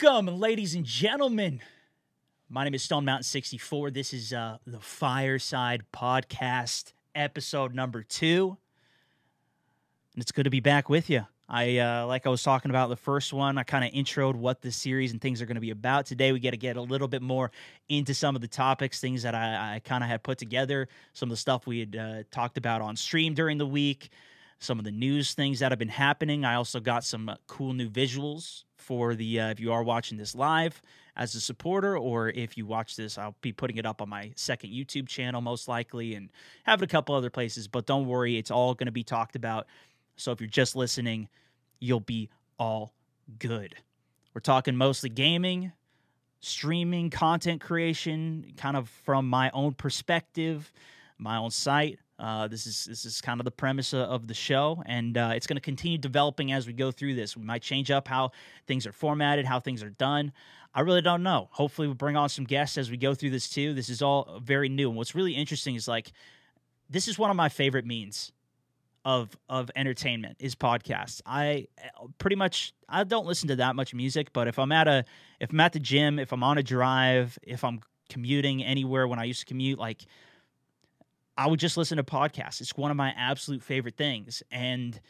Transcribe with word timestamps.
Welcome, 0.00 0.38
ladies 0.38 0.74
and 0.74 0.84
gentlemen. 0.84 1.60
My 2.48 2.62
name 2.62 2.74
is 2.74 2.84
Stone 2.84 3.04
Mountain 3.04 3.24
64. 3.24 3.90
This 3.90 4.12
is 4.12 4.32
uh, 4.32 4.58
the 4.64 4.78
Fireside 4.78 5.82
Podcast, 5.92 6.92
episode 7.16 7.74
number 7.74 8.04
two. 8.04 8.56
And 10.14 10.22
it's 10.22 10.30
good 10.30 10.44
to 10.44 10.50
be 10.50 10.60
back 10.60 10.88
with 10.88 11.10
you. 11.10 11.26
I 11.48 11.78
uh, 11.78 12.06
like 12.06 12.26
I 12.26 12.28
was 12.28 12.44
talking 12.44 12.70
about 12.70 12.90
the 12.90 12.96
first 12.96 13.32
one. 13.32 13.58
I 13.58 13.64
kind 13.64 13.84
of 13.84 13.90
introed 13.90 14.36
what 14.36 14.60
the 14.60 14.70
series 14.70 15.10
and 15.10 15.20
things 15.20 15.42
are 15.42 15.46
going 15.46 15.56
to 15.56 15.60
be 15.60 15.70
about. 15.70 16.06
Today, 16.06 16.30
we 16.30 16.38
get 16.38 16.52
to 16.52 16.58
get 16.58 16.76
a 16.76 16.82
little 16.82 17.08
bit 17.08 17.22
more 17.22 17.50
into 17.88 18.14
some 18.14 18.36
of 18.36 18.40
the 18.40 18.48
topics, 18.48 19.00
things 19.00 19.24
that 19.24 19.34
I, 19.34 19.76
I 19.76 19.80
kind 19.80 20.04
of 20.04 20.10
had 20.10 20.22
put 20.22 20.38
together, 20.38 20.88
some 21.12 21.28
of 21.28 21.30
the 21.30 21.38
stuff 21.38 21.66
we 21.66 21.80
had 21.80 21.96
uh, 21.96 22.22
talked 22.30 22.56
about 22.56 22.82
on 22.82 22.94
stream 22.94 23.34
during 23.34 23.58
the 23.58 23.66
week, 23.66 24.10
some 24.60 24.78
of 24.78 24.84
the 24.84 24.92
news 24.92 25.34
things 25.34 25.58
that 25.58 25.72
have 25.72 25.78
been 25.78 25.88
happening. 25.88 26.44
I 26.44 26.54
also 26.54 26.78
got 26.78 27.02
some 27.02 27.28
uh, 27.28 27.36
cool 27.48 27.72
new 27.72 27.90
visuals 27.90 28.62
for 28.88 29.14
the 29.14 29.38
uh, 29.38 29.50
if 29.50 29.60
you 29.60 29.70
are 29.70 29.82
watching 29.82 30.16
this 30.16 30.34
live 30.34 30.80
as 31.14 31.34
a 31.34 31.40
supporter 31.42 31.98
or 31.98 32.30
if 32.30 32.56
you 32.56 32.64
watch 32.64 32.96
this 32.96 33.18
i'll 33.18 33.36
be 33.42 33.52
putting 33.52 33.76
it 33.76 33.84
up 33.84 34.00
on 34.00 34.08
my 34.08 34.32
second 34.34 34.70
youtube 34.70 35.06
channel 35.06 35.42
most 35.42 35.68
likely 35.68 36.14
and 36.14 36.30
have 36.62 36.80
it 36.80 36.86
a 36.86 36.88
couple 36.88 37.14
other 37.14 37.28
places 37.28 37.68
but 37.68 37.84
don't 37.84 38.06
worry 38.06 38.38
it's 38.38 38.50
all 38.50 38.72
going 38.72 38.86
to 38.86 38.92
be 38.92 39.04
talked 39.04 39.36
about. 39.36 39.66
So 40.16 40.32
if 40.32 40.40
you're 40.40 40.48
just 40.48 40.74
listening 40.74 41.28
you'll 41.80 42.00
be 42.00 42.30
all 42.58 42.94
good. 43.38 43.76
We're 44.32 44.40
talking 44.40 44.74
mostly 44.74 45.10
gaming 45.10 45.72
streaming 46.40 47.10
content 47.10 47.60
creation 47.60 48.54
kind 48.56 48.76
of 48.76 48.88
from 48.88 49.28
my 49.28 49.50
own 49.50 49.74
perspective 49.74 50.72
my 51.18 51.36
own 51.36 51.50
site 51.50 51.98
uh, 52.18 52.48
this 52.48 52.66
is 52.66 52.84
this 52.84 53.04
is 53.04 53.20
kind 53.20 53.40
of 53.40 53.44
the 53.44 53.50
premise 53.50 53.94
of 53.94 54.26
the 54.26 54.34
show, 54.34 54.82
and 54.86 55.16
uh, 55.16 55.32
it's 55.34 55.46
going 55.46 55.56
to 55.56 55.62
continue 55.62 55.98
developing 55.98 56.52
as 56.52 56.66
we 56.66 56.72
go 56.72 56.90
through 56.90 57.14
this. 57.14 57.36
We 57.36 57.44
might 57.44 57.62
change 57.62 57.90
up 57.90 58.08
how 58.08 58.32
things 58.66 58.86
are 58.86 58.92
formatted, 58.92 59.46
how 59.46 59.60
things 59.60 59.82
are 59.82 59.90
done. 59.90 60.32
I 60.74 60.80
really 60.80 61.00
don't 61.02 61.22
know. 61.22 61.48
Hopefully, 61.52 61.86
we'll 61.86 61.94
bring 61.94 62.16
on 62.16 62.28
some 62.28 62.44
guests 62.44 62.76
as 62.76 62.90
we 62.90 62.96
go 62.96 63.14
through 63.14 63.30
this 63.30 63.48
too. 63.48 63.72
This 63.72 63.88
is 63.88 64.02
all 64.02 64.40
very 64.42 64.68
new, 64.68 64.88
and 64.88 64.96
what's 64.96 65.14
really 65.14 65.32
interesting 65.32 65.76
is 65.76 65.86
like 65.86 66.12
this 66.90 67.06
is 67.06 67.18
one 67.18 67.30
of 67.30 67.36
my 67.36 67.48
favorite 67.48 67.86
means 67.86 68.32
of 69.04 69.30
of 69.48 69.70
entertainment 69.76 70.36
is 70.40 70.54
podcasts. 70.54 71.22
I 71.24 71.68
pretty 72.18 72.36
much 72.36 72.74
I 72.88 73.04
don't 73.04 73.26
listen 73.26 73.48
to 73.48 73.56
that 73.56 73.76
much 73.76 73.94
music, 73.94 74.32
but 74.32 74.48
if 74.48 74.58
I'm 74.58 74.72
at 74.72 74.88
a 74.88 75.04
if 75.40 75.50
I'm 75.50 75.60
at 75.60 75.72
the 75.72 75.80
gym, 75.80 76.18
if 76.18 76.32
I'm 76.32 76.42
on 76.42 76.58
a 76.58 76.62
drive, 76.64 77.38
if 77.42 77.62
I'm 77.62 77.80
commuting 78.08 78.64
anywhere 78.64 79.06
when 79.06 79.18
I 79.18 79.24
used 79.24 79.40
to 79.40 79.46
commute, 79.46 79.78
like 79.78 80.04
I 81.38 81.46
would 81.46 81.60
just 81.60 81.76
listen 81.76 81.98
to 81.98 82.02
podcasts. 82.02 82.60
It's 82.60 82.76
one 82.76 82.90
of 82.90 82.96
my 82.96 83.14
absolute 83.16 83.62
favorite 83.62 83.96
things. 83.96 84.42
And 84.50 85.00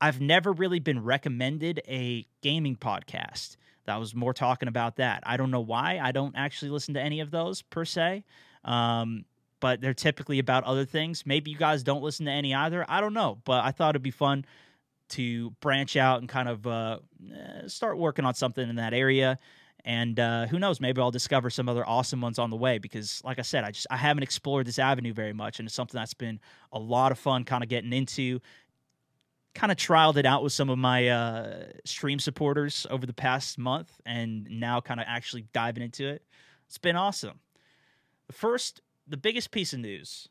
I've 0.00 0.20
never 0.20 0.52
really 0.52 0.80
been 0.80 1.04
recommended 1.04 1.80
a 1.86 2.26
gaming 2.42 2.74
podcast. 2.74 3.56
That 3.86 4.00
was 4.00 4.12
more 4.12 4.34
talking 4.34 4.68
about 4.68 4.96
that. 4.96 5.22
I 5.24 5.36
don't 5.36 5.52
know 5.52 5.60
why. 5.60 6.00
I 6.02 6.10
don't 6.10 6.34
actually 6.36 6.72
listen 6.72 6.94
to 6.94 7.00
any 7.00 7.20
of 7.20 7.30
those 7.30 7.62
per 7.62 7.84
se. 7.84 8.24
Um, 8.64 9.24
but 9.60 9.80
they're 9.80 9.94
typically 9.94 10.40
about 10.40 10.64
other 10.64 10.84
things. 10.84 11.24
Maybe 11.24 11.52
you 11.52 11.56
guys 11.56 11.84
don't 11.84 12.02
listen 12.02 12.26
to 12.26 12.32
any 12.32 12.52
either. 12.52 12.84
I 12.88 13.00
don't 13.00 13.14
know. 13.14 13.38
But 13.44 13.64
I 13.64 13.70
thought 13.70 13.90
it'd 13.90 14.02
be 14.02 14.10
fun 14.10 14.44
to 15.10 15.50
branch 15.60 15.96
out 15.96 16.18
and 16.18 16.28
kind 16.28 16.48
of 16.48 16.66
uh, 16.66 16.98
eh, 17.32 17.68
start 17.68 17.96
working 17.96 18.24
on 18.24 18.34
something 18.34 18.68
in 18.68 18.76
that 18.76 18.92
area 18.92 19.38
and 19.84 20.18
uh, 20.20 20.46
who 20.46 20.58
knows 20.58 20.80
maybe 20.80 21.00
i'll 21.00 21.10
discover 21.10 21.50
some 21.50 21.68
other 21.68 21.86
awesome 21.86 22.20
ones 22.20 22.38
on 22.38 22.50
the 22.50 22.56
way 22.56 22.78
because 22.78 23.20
like 23.24 23.38
i 23.38 23.42
said 23.42 23.64
i 23.64 23.70
just 23.70 23.86
i 23.90 23.96
haven't 23.96 24.22
explored 24.22 24.66
this 24.66 24.78
avenue 24.78 25.12
very 25.12 25.32
much 25.32 25.58
and 25.58 25.66
it's 25.66 25.74
something 25.74 25.98
that's 25.98 26.14
been 26.14 26.40
a 26.72 26.78
lot 26.78 27.12
of 27.12 27.18
fun 27.18 27.44
kind 27.44 27.62
of 27.62 27.68
getting 27.68 27.92
into 27.92 28.40
kind 29.54 29.72
of 29.72 29.76
trialed 29.76 30.16
it 30.16 30.26
out 30.26 30.42
with 30.44 30.52
some 30.52 30.70
of 30.70 30.78
my 30.78 31.08
uh, 31.08 31.64
stream 31.84 32.20
supporters 32.20 32.86
over 32.88 33.04
the 33.04 33.12
past 33.12 33.58
month 33.58 34.00
and 34.06 34.46
now 34.48 34.80
kind 34.80 35.00
of 35.00 35.06
actually 35.08 35.44
diving 35.52 35.82
into 35.82 36.06
it 36.06 36.22
it's 36.66 36.78
been 36.78 36.96
awesome 36.96 37.40
the 38.26 38.32
first 38.32 38.80
the 39.06 39.16
biggest 39.16 39.50
piece 39.50 39.72
of 39.72 39.80
news 39.80 40.28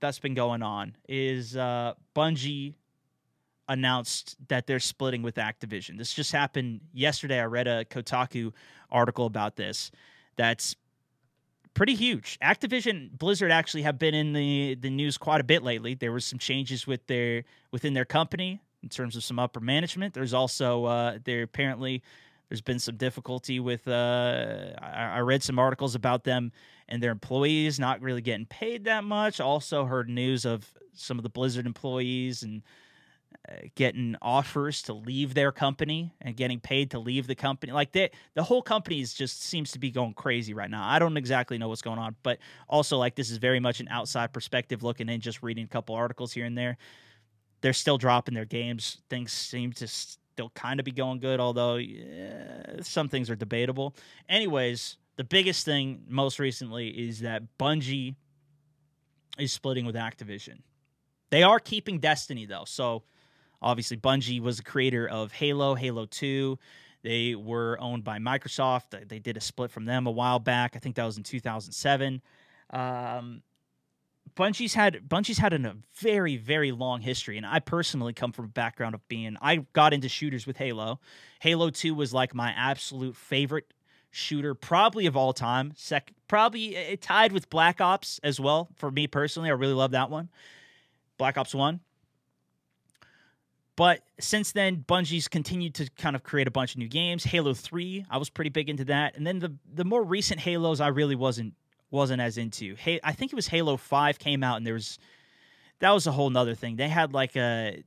that's 0.00 0.18
been 0.18 0.34
going 0.34 0.62
on 0.62 0.96
is 1.08 1.56
uh, 1.56 1.92
bungie 2.14 2.74
announced 3.68 4.36
that 4.48 4.66
they're 4.66 4.80
splitting 4.80 5.22
with 5.22 5.36
Activision. 5.36 5.96
This 5.96 6.12
just 6.12 6.32
happened 6.32 6.80
yesterday. 6.92 7.40
I 7.40 7.44
read 7.44 7.66
a 7.66 7.84
Kotaku 7.84 8.52
article 8.92 9.26
about 9.26 9.56
this. 9.56 9.90
That's 10.36 10.76
pretty 11.74 11.94
huge. 11.94 12.38
Activision 12.40 13.10
Blizzard 13.16 13.50
actually 13.50 13.82
have 13.82 13.98
been 13.98 14.14
in 14.14 14.32
the 14.32 14.76
the 14.80 14.90
news 14.90 15.18
quite 15.18 15.40
a 15.40 15.44
bit 15.44 15.62
lately. 15.62 15.94
There 15.94 16.12
were 16.12 16.20
some 16.20 16.38
changes 16.38 16.86
with 16.86 17.06
their 17.06 17.44
within 17.70 17.94
their 17.94 18.04
company 18.04 18.60
in 18.82 18.88
terms 18.88 19.16
of 19.16 19.24
some 19.24 19.38
upper 19.38 19.60
management. 19.60 20.14
There's 20.14 20.34
also 20.34 20.84
uh, 20.84 21.18
there 21.24 21.42
apparently 21.42 22.02
there's 22.48 22.60
been 22.60 22.78
some 22.78 22.96
difficulty 22.96 23.60
with. 23.60 23.88
Uh, 23.88 24.74
I, 24.80 25.16
I 25.16 25.18
read 25.20 25.42
some 25.42 25.58
articles 25.58 25.94
about 25.94 26.24
them 26.24 26.52
and 26.88 27.02
their 27.02 27.10
employees 27.10 27.80
not 27.80 28.02
really 28.02 28.20
getting 28.20 28.46
paid 28.46 28.84
that 28.84 29.04
much. 29.04 29.40
Also 29.40 29.86
heard 29.86 30.08
news 30.08 30.44
of 30.44 30.68
some 30.92 31.18
of 31.18 31.22
the 31.22 31.30
Blizzard 31.30 31.66
employees 31.66 32.42
and 32.42 32.62
getting 33.74 34.16
offers 34.22 34.82
to 34.82 34.92
leave 34.92 35.34
their 35.34 35.52
company 35.52 36.12
and 36.20 36.36
getting 36.36 36.60
paid 36.60 36.90
to 36.90 36.98
leave 36.98 37.26
the 37.26 37.34
company. 37.34 37.72
Like 37.72 37.92
they, 37.92 38.10
the 38.34 38.42
whole 38.42 38.62
company 38.62 39.00
is 39.00 39.14
just 39.14 39.42
seems 39.42 39.72
to 39.72 39.78
be 39.78 39.90
going 39.90 40.14
crazy 40.14 40.54
right 40.54 40.70
now. 40.70 40.86
I 40.86 40.98
don't 40.98 41.16
exactly 41.16 41.58
know 41.58 41.68
what's 41.68 41.82
going 41.82 41.98
on, 41.98 42.16
but 42.22 42.38
also 42.68 42.98
like 42.98 43.14
this 43.14 43.30
is 43.30 43.38
very 43.38 43.60
much 43.60 43.80
an 43.80 43.88
outside 43.88 44.32
perspective 44.32 44.82
looking 44.82 45.08
in, 45.08 45.20
just 45.20 45.42
reading 45.42 45.64
a 45.64 45.68
couple 45.68 45.94
articles 45.94 46.32
here 46.32 46.44
and 46.44 46.56
there. 46.56 46.76
They're 47.60 47.72
still 47.72 47.98
dropping 47.98 48.34
their 48.34 48.44
games. 48.44 49.02
Things 49.08 49.32
seem 49.32 49.72
to 49.74 49.86
still 49.86 50.50
kind 50.54 50.80
of 50.80 50.84
be 50.84 50.92
going 50.92 51.20
good, 51.20 51.40
although 51.40 51.76
yeah, 51.76 52.80
some 52.82 53.08
things 53.08 53.30
are 53.30 53.36
debatable. 53.36 53.94
Anyways, 54.28 54.96
the 55.16 55.24
biggest 55.24 55.64
thing 55.64 56.02
most 56.08 56.38
recently 56.38 56.88
is 56.88 57.20
that 57.20 57.42
Bungie 57.58 58.14
is 59.38 59.52
splitting 59.52 59.84
with 59.84 59.94
Activision. 59.94 60.60
They 61.30 61.42
are 61.42 61.58
keeping 61.58 61.98
Destiny 61.98 62.46
though, 62.46 62.64
so 62.66 63.04
Obviously, 63.62 63.96
Bungie 63.96 64.40
was 64.40 64.58
the 64.58 64.62
creator 64.62 65.08
of 65.08 65.32
Halo, 65.32 65.74
Halo 65.74 66.06
2. 66.06 66.58
They 67.02 67.34
were 67.34 67.78
owned 67.80 68.04
by 68.04 68.18
Microsoft. 68.18 69.08
They 69.08 69.18
did 69.18 69.36
a 69.36 69.40
split 69.40 69.70
from 69.70 69.84
them 69.84 70.06
a 70.06 70.10
while 70.10 70.38
back. 70.38 70.72
I 70.76 70.78
think 70.78 70.96
that 70.96 71.04
was 71.04 71.16
in 71.16 71.22
2007. 71.22 72.22
Um, 72.70 73.42
Bungie's 74.34 74.74
had 74.74 75.08
Bungie's 75.08 75.38
had 75.38 75.52
a 75.52 75.76
very 76.00 76.36
very 76.36 76.72
long 76.72 77.00
history, 77.00 77.36
and 77.36 77.44
I 77.44 77.58
personally 77.58 78.12
come 78.12 78.32
from 78.32 78.46
a 78.46 78.48
background 78.48 78.94
of 78.94 79.06
being. 79.08 79.36
I 79.42 79.66
got 79.72 79.92
into 79.92 80.08
shooters 80.08 80.46
with 80.46 80.56
Halo. 80.56 81.00
Halo 81.40 81.70
Two 81.70 81.94
was 81.94 82.14
like 82.14 82.34
my 82.34 82.52
absolute 82.56 83.16
favorite 83.16 83.74
shooter, 84.10 84.54
probably 84.54 85.06
of 85.06 85.16
all 85.16 85.32
time. 85.32 85.72
Sec, 85.76 86.12
probably 86.28 86.76
it 86.76 87.02
tied 87.02 87.32
with 87.32 87.50
Black 87.50 87.80
Ops 87.80 88.20
as 88.22 88.40
well 88.40 88.68
for 88.76 88.90
me 88.90 89.06
personally. 89.06 89.50
I 89.50 89.54
really 89.54 89.74
love 89.74 89.90
that 89.90 90.08
one. 90.08 90.30
Black 91.18 91.36
Ops 91.36 91.54
One, 91.54 91.80
but 93.76 94.00
since 94.20 94.52
then, 94.52 94.84
Bungie's 94.86 95.28
continued 95.28 95.74
to 95.76 95.88
kind 95.96 96.14
of 96.14 96.22
create 96.22 96.46
a 96.46 96.50
bunch 96.50 96.72
of 96.74 96.78
new 96.78 96.88
games. 96.88 97.24
Halo 97.24 97.54
Three, 97.54 98.04
I 98.10 98.18
was 98.18 98.28
pretty 98.28 98.50
big 98.50 98.68
into 98.68 98.84
that, 98.86 99.16
and 99.16 99.26
then 99.26 99.38
the 99.38 99.54
the 99.72 99.84
more 99.84 100.02
recent 100.02 100.40
Halos, 100.40 100.80
I 100.80 100.88
really 100.88 101.16
wasn't 101.16 101.54
wasn't 101.90 102.20
as 102.20 102.38
into. 102.38 102.74
Hey, 102.74 103.00
I 103.02 103.12
think 103.12 103.32
it 103.32 103.36
was 103.36 103.48
Halo 103.48 103.76
Five 103.76 104.18
came 104.18 104.42
out, 104.42 104.56
and 104.56 104.66
there 104.66 104.74
was 104.74 104.98
that 105.78 105.90
was 105.90 106.06
a 106.06 106.12
whole 106.12 106.30
nother 106.30 106.54
thing. 106.54 106.76
They 106.76 106.88
had 106.88 107.12
like 107.14 107.36
a 107.36 107.82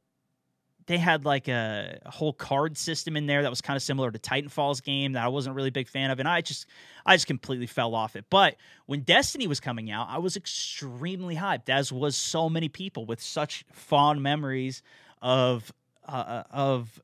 they 0.88 0.98
had 0.98 1.26
like 1.26 1.48
a, 1.48 2.00
whole 2.06 2.34
card 2.34 2.78
system 2.78 3.18
in 3.18 3.26
there 3.26 3.42
that 3.42 3.50
was 3.50 3.62
kind 3.62 3.76
of 3.76 3.82
similar 3.82 4.12
to 4.12 4.20
Titanfall's 4.20 4.82
game 4.82 5.14
that 5.14 5.24
I 5.24 5.28
wasn't 5.30 5.56
really 5.56 5.70
a 5.70 5.72
big 5.72 5.88
fan 5.88 6.12
of, 6.12 6.20
and 6.20 6.28
I 6.28 6.42
just 6.42 6.68
I 7.06 7.16
just 7.16 7.28
completely 7.28 7.68
fell 7.68 7.96
off 7.96 8.16
it. 8.16 8.26
But 8.30 8.56
when 8.86 9.02
Destiny 9.02 9.48
was 9.48 9.60
coming 9.60 9.92
out, 9.92 10.08
I 10.10 10.20
was 10.20 10.38
extremely 10.38 11.36
hyped, 11.36 11.70
as 11.70 11.92
was 11.92 12.16
so 12.16 12.50
many 12.50 12.70
people 12.70 13.06
with 13.06 13.22
such 13.22 13.66
fond 13.72 14.22
memories 14.22 14.82
of 15.22 15.72
uh, 16.08 16.12
uh, 16.12 16.44
of 16.52 17.02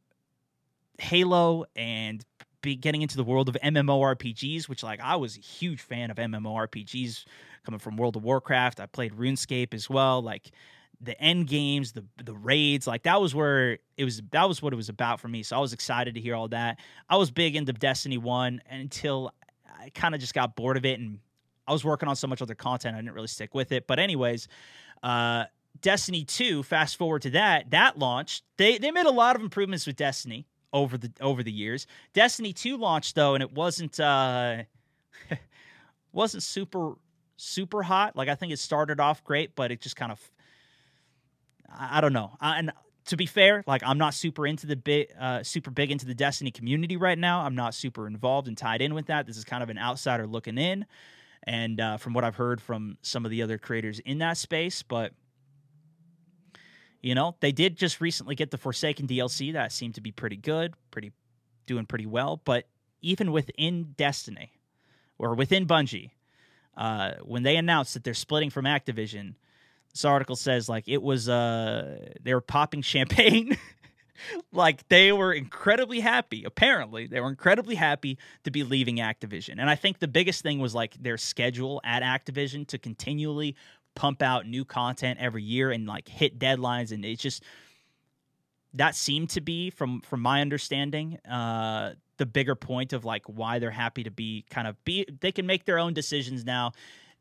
Halo 1.00 1.66
and 1.76 2.24
be 2.62 2.76
getting 2.76 3.02
into 3.02 3.18
the 3.18 3.24
world 3.24 3.50
of 3.50 3.58
MMORPGs, 3.63 4.69
which 4.69 4.84
like 4.84 5.00
I 5.02 5.16
was 5.16 5.38
a 5.38 5.40
huge 5.40 5.81
fan 5.81 6.12
of 6.12 6.18
MMORPGs 6.18 7.25
coming 7.66 7.80
from 7.80 7.98
World 7.98 8.16
of 8.16 8.24
Warcraft. 8.24 8.80
I 8.80 8.86
played 8.86 9.13
RuneScape 9.13 9.74
as 9.74 9.90
well, 9.90 10.22
like 10.22 10.52
the 11.02 11.19
end 11.19 11.48
games, 11.48 11.94
the 11.94 12.06
the 12.24 12.36
raids, 12.36 12.86
like 12.86 13.04
that 13.04 13.19
was 13.19 13.34
where 13.34 13.80
it 13.98 14.06
was 14.06 14.22
that 14.31 14.48
was 14.48 14.62
what 14.62 14.74
it 14.74 14.75
was 14.75 14.90
about 14.90 15.19
for 15.19 15.28
me. 15.28 15.44
So 15.44 15.57
I 15.57 15.60
was 15.60 15.74
excited 15.74 16.16
to 16.16 16.22
hear 16.22 16.36
all 16.36 16.48
that. 16.50 16.80
I 17.10 17.18
was 17.18 17.31
big 17.31 17.56
into 17.56 17.74
Destiny 17.74 18.18
1 18.18 18.62
until 18.69 19.34
I 19.80 19.90
kind 19.90 20.14
of 20.14 20.22
just 20.22 20.34
got 20.34 20.56
bored 20.56 20.78
of 20.78 20.86
it 20.86 21.00
and 21.00 21.19
I 21.68 21.72
was 21.72 21.84
working 21.84 22.07
on 22.07 22.16
so 22.16 22.28
much 22.28 22.42
other 22.42 22.56
content 22.56 22.96
I 22.96 23.00
didn't 23.00 23.14
really 23.14 23.28
stick 23.28 23.56
with 23.56 23.72
it. 23.72 23.88
But 23.88 23.98
anyways, 23.98 24.48
uh 25.02 25.46
Destiny 25.79 26.23
2, 26.23 26.63
fast 26.63 26.97
forward 26.97 27.21
to 27.23 27.29
that, 27.31 27.71
that 27.71 27.97
launched. 27.97 28.44
They 28.57 28.77
they 28.77 28.91
made 28.91 29.06
a 29.06 29.12
lot 29.12 29.35
of 29.35 29.41
improvements 29.41 29.88
with 29.88 29.95
Destiny 29.95 30.47
over 30.73 30.97
the 30.97 31.12
over 31.21 31.44
the 31.44 31.51
years. 31.51 31.88
Destiny 32.13 32.53
2 32.53 32.77
launched 32.77 33.15
though, 33.15 33.33
and 33.33 33.41
it 33.41 33.53
wasn't 33.53 34.00
uh 34.00 34.63
wasn't 36.12 36.44
super 36.44 36.95
super 37.38 37.83
hot. 37.83 38.15
Like 38.15 38.29
I 38.29 38.35
think 38.35 38.53
it 38.53 38.59
started 38.59 39.00
off 39.00 39.23
great, 39.23 39.56
but 39.56 39.71
it 39.71 39.81
just 39.81 39.95
kind 39.95 40.12
of 40.12 40.31
I, 41.73 42.01
don't 42.01 42.13
know. 42.13 42.31
I, 42.39 42.59
and 42.59 42.71
to 43.06 43.18
be 43.18 43.25
fair, 43.25 43.63
like 43.65 43.81
I'm 43.85 43.97
not 43.97 44.13
super 44.13 44.45
into 44.45 44.68
the 44.68 44.75
big, 44.75 45.07
uh, 45.19 45.44
super 45.44 45.71
big 45.71 45.91
into 45.91 46.06
the 46.06 46.13
Destiny 46.13 46.51
community 46.51 46.97
right 46.97 47.18
now. 47.18 47.41
I'm 47.41 47.56
not 47.56 47.73
super 47.73 48.07
involved 48.07 48.47
and 48.47 48.57
tied 48.57 48.81
in 48.81 48.94
with 48.94 49.07
that. 49.07 49.25
This 49.25 49.38
is 49.38 49.44
kind 49.44 49.63
of 49.63 49.69
an 49.69 49.77
outsider 49.77 50.27
looking 50.27 50.57
in, 50.57 50.85
and 51.44 51.79
uh, 51.79 51.97
from 51.97 52.13
what 52.13 52.23
I've 52.23 52.35
heard 52.35 52.62
from 52.62 52.97
some 53.01 53.25
of 53.25 53.31
the 53.31 53.41
other 53.41 53.57
creators 53.57 54.00
in 54.00 54.19
that 54.19 54.38
space, 54.38 54.83
but 54.83 55.13
you 57.01 57.15
know 57.15 57.36
they 57.39 57.51
did 57.51 57.77
just 57.77 58.01
recently 58.01 58.36
get 58.36 58.51
the 58.51 58.57
Forsaken 58.57 59.07
DLC 59.07 59.53
that 59.53 59.71
seemed 59.71 59.95
to 59.95 60.01
be 60.01 60.12
pretty 60.12 60.38
good, 60.38 60.74
pretty 60.92 61.12
doing 61.65 61.86
pretty 61.86 62.06
well. 62.06 62.42
But 62.44 62.68
even 63.01 63.31
within 63.31 63.94
Destiny 63.98 64.51
or 65.18 65.36
within 65.36 65.65
Bungie, 65.68 66.12
uh, 66.77 67.13
when 67.24 67.44
they 67.44 67.57
announced 67.57 67.94
that 67.94 68.03
they're 68.03 68.13
splitting 68.13 68.50
from 68.50 68.65
Activision 68.65 69.36
this 69.94 70.06
article 70.06 70.36
says 70.36 70.69
like 70.69 70.88
it 70.88 71.01
was 71.01 71.30
uh 71.30 71.98
they 72.21 72.33
were 72.33 72.42
popping 72.42 72.81
champagne 72.81 73.57
like 74.51 74.88
they 74.89 75.12
were 75.12 75.33
incredibly 75.33 76.00
happy 76.00 76.44
apparently 76.44 77.07
they 77.07 77.19
were 77.19 77.30
incredibly 77.30 77.75
happy 77.75 78.18
to 78.44 78.51
be 78.51 78.63
leaving 78.63 78.97
activision 78.97 79.56
and 79.57 79.69
i 79.69 79.75
think 79.75 80.00
the 80.00 80.07
biggest 80.07 80.42
thing 80.42 80.59
was 80.59 80.75
like 80.75 80.94
their 81.01 81.18
schedule 81.18 81.81
at 81.83 82.04
activision 82.04 82.65
to 82.68 82.77
continually 82.77 83.56
pump 83.96 84.22
out 84.22 84.48
new 84.48 84.66
content 84.66 85.20
every 85.20 85.44
year 85.44 85.72
and 85.72 85.88
like 85.88 86.08
hit 86.08 86.40
deadlines 86.40 86.92
and 86.92 87.04
it's 87.04 87.22
just 87.22 87.44
that 88.74 88.96
seemed 88.96 89.30
to 89.30 89.42
be 89.42 89.70
from 89.70 90.02
from 90.02 90.22
my 90.22 90.42
understanding 90.42 91.18
uh 91.30 91.94
the 92.18 92.26
bigger 92.26 92.56
point 92.56 92.94
of 92.94 93.04
like 93.04 93.24
why 93.26 93.60
they're 93.60 93.70
happy 93.70 94.04
to 94.04 94.12
be 94.12 94.46
kind 94.50 94.68
of 94.68 94.82
be 94.86 95.06
they 95.20 95.32
can 95.32 95.46
make 95.46 95.66
their 95.66 95.78
own 95.78 95.94
decisions 95.94 96.46
now 96.46 96.72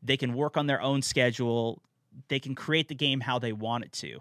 they 0.01 0.15
can 0.15 0.33
work 0.33 0.55
on 0.55 0.67
their 0.67 0.81
own 0.81 1.01
schedule 1.01 1.81
they 2.27 2.39
can 2.39 2.55
create 2.55 2.87
the 2.87 2.95
game 2.95 3.19
how 3.19 3.39
they 3.39 3.53
want 3.53 3.85
it 3.85 3.91
to. 3.93 4.19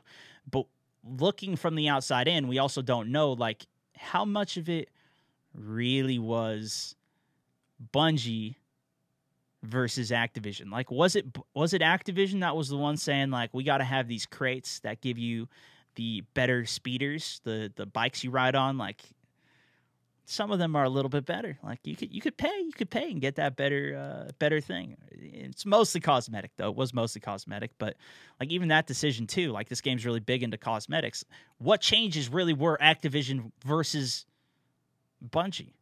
But 0.51 0.67
looking 1.05 1.57
from 1.57 1.75
the 1.75 1.89
outside 1.89 2.29
in, 2.29 2.49
we 2.49 2.59
also 2.59 2.83
don't 2.83 3.11
know 3.11 3.33
like 3.33 3.67
how 3.97 4.25
much 4.25 4.57
of 4.57 4.69
it 4.69 4.91
really 5.55 6.19
was 6.19 6.95
Bungie 7.93 8.57
versus 9.63 10.11
Activision. 10.11 10.71
Like 10.71 10.91
was 10.91 11.17
it 11.17 11.27
was 11.55 11.75
it 11.75 11.83
Activision 11.83 12.41
that 12.41 12.57
was 12.57 12.69
the 12.69 12.77
one 12.77 12.97
saying 12.97 13.31
like 13.31 13.51
we 13.53 13.65
got 13.65 13.79
to 13.79 13.85
have 13.85 14.09
these 14.09 14.27
crates 14.27 14.81
that 14.81 15.01
give 15.01 15.19
you 15.19 15.49
the 15.97 16.23
better 16.35 16.65
speeders, 16.67 17.41
the 17.45 17.73
the 17.75 17.87
bikes 17.87 18.25
you 18.25 18.31
ride 18.31 18.55
on 18.55 18.79
like 18.79 19.03
some 20.31 20.53
of 20.53 20.61
them 20.61 20.77
are 20.77 20.85
a 20.85 20.89
little 20.89 21.09
bit 21.09 21.27
better. 21.27 21.59
Like 21.63 21.81
you 21.85 21.97
could 21.97 22.15
you 22.15 22.21
could 22.21 22.37
pay 22.37 22.57
you 22.61 22.73
could 22.73 22.89
pay 22.89 23.11
and 23.11 23.21
get 23.21 23.35
that 23.37 23.57
better 23.57 23.97
uh, 23.97 24.31
better 24.39 24.61
thing. 24.61 24.97
It's 25.11 25.67
mostly 25.67 26.01
cosmetic 26.01 26.53
though. 26.57 26.69
It 26.69 26.77
was 26.77 26.95
mostly 26.95 27.21
cosmetic, 27.21 27.73
but 27.79 27.97
like 28.39 28.51
even 28.51 28.69
that 28.69 28.87
decision 28.87 29.27
too. 29.27 29.51
Like 29.51 29.69
this 29.69 29.81
game's 29.81 30.07
really 30.07 30.21
big 30.21 30.45
into 30.45 30.57
cosmetics. 30.57 31.25
What 31.59 31.81
changes 31.81 32.29
really 32.29 32.55
were 32.55 32.79
Activision 32.81 33.51
versus 33.65 34.25
Bungie? 35.29 35.73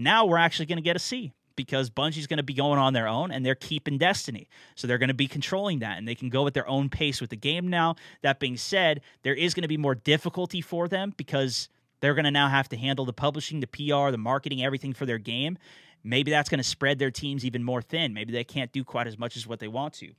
Now 0.00 0.24
we're 0.24 0.38
actually 0.38 0.66
going 0.66 0.78
to 0.78 0.82
get 0.82 0.96
a 0.96 0.98
C 0.98 1.32
because 1.56 1.90
Bungie's 1.90 2.26
going 2.26 2.38
to 2.38 2.42
be 2.42 2.54
going 2.54 2.78
on 2.78 2.94
their 2.94 3.06
own 3.06 3.30
and 3.30 3.44
they're 3.44 3.54
keeping 3.54 3.98
Destiny. 3.98 4.48
So 4.74 4.86
they're 4.86 4.98
going 4.98 5.08
to 5.08 5.14
be 5.14 5.28
controlling 5.28 5.80
that 5.80 5.98
and 5.98 6.08
they 6.08 6.14
can 6.14 6.30
go 6.30 6.46
at 6.46 6.54
their 6.54 6.66
own 6.66 6.88
pace 6.88 7.20
with 7.20 7.28
the 7.28 7.36
game 7.36 7.68
now. 7.68 7.96
That 8.22 8.40
being 8.40 8.56
said, 8.56 9.02
there 9.22 9.34
is 9.34 9.52
going 9.52 9.62
to 9.62 9.68
be 9.68 9.76
more 9.76 9.94
difficulty 9.94 10.62
for 10.62 10.88
them 10.88 11.12
because 11.18 11.68
they're 12.00 12.14
going 12.14 12.24
to 12.24 12.30
now 12.30 12.48
have 12.48 12.70
to 12.70 12.78
handle 12.78 13.04
the 13.04 13.12
publishing, 13.12 13.60
the 13.60 13.66
PR, 13.66 14.10
the 14.10 14.16
marketing, 14.18 14.64
everything 14.64 14.94
for 14.94 15.04
their 15.04 15.18
game. 15.18 15.58
Maybe 16.02 16.30
that's 16.30 16.48
going 16.48 16.60
to 16.60 16.64
spread 16.64 16.98
their 16.98 17.10
teams 17.10 17.44
even 17.44 17.62
more 17.62 17.82
thin. 17.82 18.14
Maybe 18.14 18.32
they 18.32 18.44
can't 18.44 18.72
do 18.72 18.84
quite 18.84 19.06
as 19.06 19.18
much 19.18 19.36
as 19.36 19.46
what 19.46 19.58
they 19.58 19.68
want 19.68 19.92
to. 19.94 20.12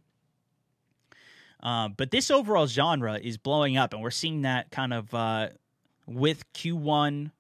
Uh, 1.63 1.89
but 1.89 2.12
this 2.12 2.30
overall 2.30 2.68
genre 2.68 3.18
is 3.18 3.38
blowing 3.38 3.78
up, 3.78 3.94
and 3.94 4.01
we're 4.01 4.12
seeing 4.12 4.44
that 4.44 4.69
kind 4.69 4.94
of 4.94 5.12
uh, 5.13 5.50
with 6.06 6.51
Q1 6.54 7.31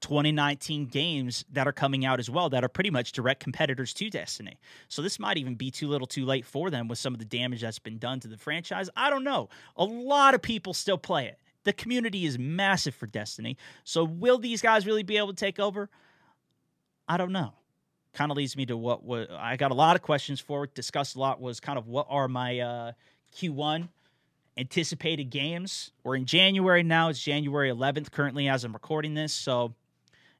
2019 0.00 0.86
games 0.86 1.44
that 1.52 1.66
are 1.66 1.72
coming 1.72 2.04
out 2.04 2.20
as 2.20 2.30
well 2.30 2.48
that 2.50 2.64
are 2.64 2.68
pretty 2.68 2.90
much 2.90 3.12
direct 3.12 3.40
competitors 3.40 3.92
to 3.94 4.08
Destiny. 4.10 4.58
So 4.88 5.02
this 5.02 5.18
might 5.18 5.38
even 5.38 5.54
be 5.54 5.70
too 5.70 5.88
little 5.88 6.06
too 6.06 6.24
late 6.24 6.46
for 6.46 6.70
them 6.70 6.88
with 6.88 6.98
some 6.98 7.14
of 7.14 7.18
the 7.18 7.24
damage 7.24 7.62
that's 7.62 7.78
been 7.78 7.98
done 7.98 8.20
to 8.20 8.28
the 8.28 8.36
franchise. 8.36 8.88
I 8.96 9.10
don't 9.10 9.24
know. 9.24 9.48
A 9.76 9.84
lot 9.84 10.34
of 10.34 10.42
people 10.42 10.72
still 10.72 10.98
play 10.98 11.26
it. 11.26 11.38
The 11.64 11.72
community 11.72 12.24
is 12.24 12.38
massive 12.38 12.94
for 12.94 13.06
Destiny. 13.06 13.56
So 13.84 14.04
will 14.04 14.38
these 14.38 14.62
guys 14.62 14.86
really 14.86 15.02
be 15.02 15.16
able 15.16 15.28
to 15.28 15.34
take 15.34 15.58
over? 15.58 15.90
I 17.08 17.16
don't 17.16 17.32
know. 17.32 17.52
Kind 18.14 18.30
of 18.30 18.36
leads 18.36 18.56
me 18.56 18.66
to 18.66 18.76
what 18.76 19.04
was 19.04 19.28
I 19.30 19.56
got 19.56 19.70
a 19.70 19.74
lot 19.74 19.96
of 19.96 20.02
questions 20.02 20.40
for, 20.40 20.66
discussed 20.66 21.16
a 21.16 21.20
lot 21.20 21.40
was 21.40 21.60
kind 21.60 21.78
of 21.78 21.86
what 21.86 22.06
are 22.08 22.28
my 22.28 22.60
uh, 22.60 22.92
Q1 23.36 23.88
anticipated 24.56 25.30
games. 25.30 25.92
We're 26.02 26.16
in 26.16 26.24
January 26.24 26.82
now. 26.82 27.08
It's 27.08 27.20
January 27.20 27.70
11th 27.70 28.10
currently 28.10 28.48
as 28.48 28.64
I'm 28.64 28.72
recording 28.72 29.14
this. 29.14 29.32
So 29.32 29.74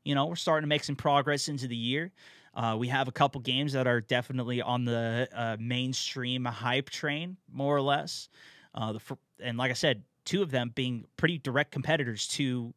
you 0.08 0.14
know, 0.14 0.25
we're 0.25 0.37
starting 0.37 0.62
to 0.62 0.69
make 0.69 0.84
some 0.84 0.96
progress 0.96 1.49
into 1.49 1.69
the 1.69 1.76
year. 1.76 2.10
Uh, 2.55 2.75
we 2.78 2.88
have 2.88 3.08
a 3.08 3.12
couple 3.12 3.43
games 3.43 3.75
that 3.75 3.87
are 3.87 4.00
definitely 4.00 4.62
on 4.62 4.87
the 4.87 5.28
uh, 5.34 5.58
mainstream 5.60 6.46
hype 6.46 6.88
train, 6.88 7.37
more 7.52 7.76
or 7.76 7.82
less. 7.82 8.31
Uh, 8.75 8.94
the 8.94 9.00
and 9.38 9.58
like 9.58 9.70
I 9.70 9.75
said, 9.75 10.02
two 10.25 10.40
of 10.40 10.50
them 10.50 10.72
being 10.75 11.05
pretty 11.19 11.37
direct 11.37 11.72
competitors 11.72 12.26
to 12.28 12.72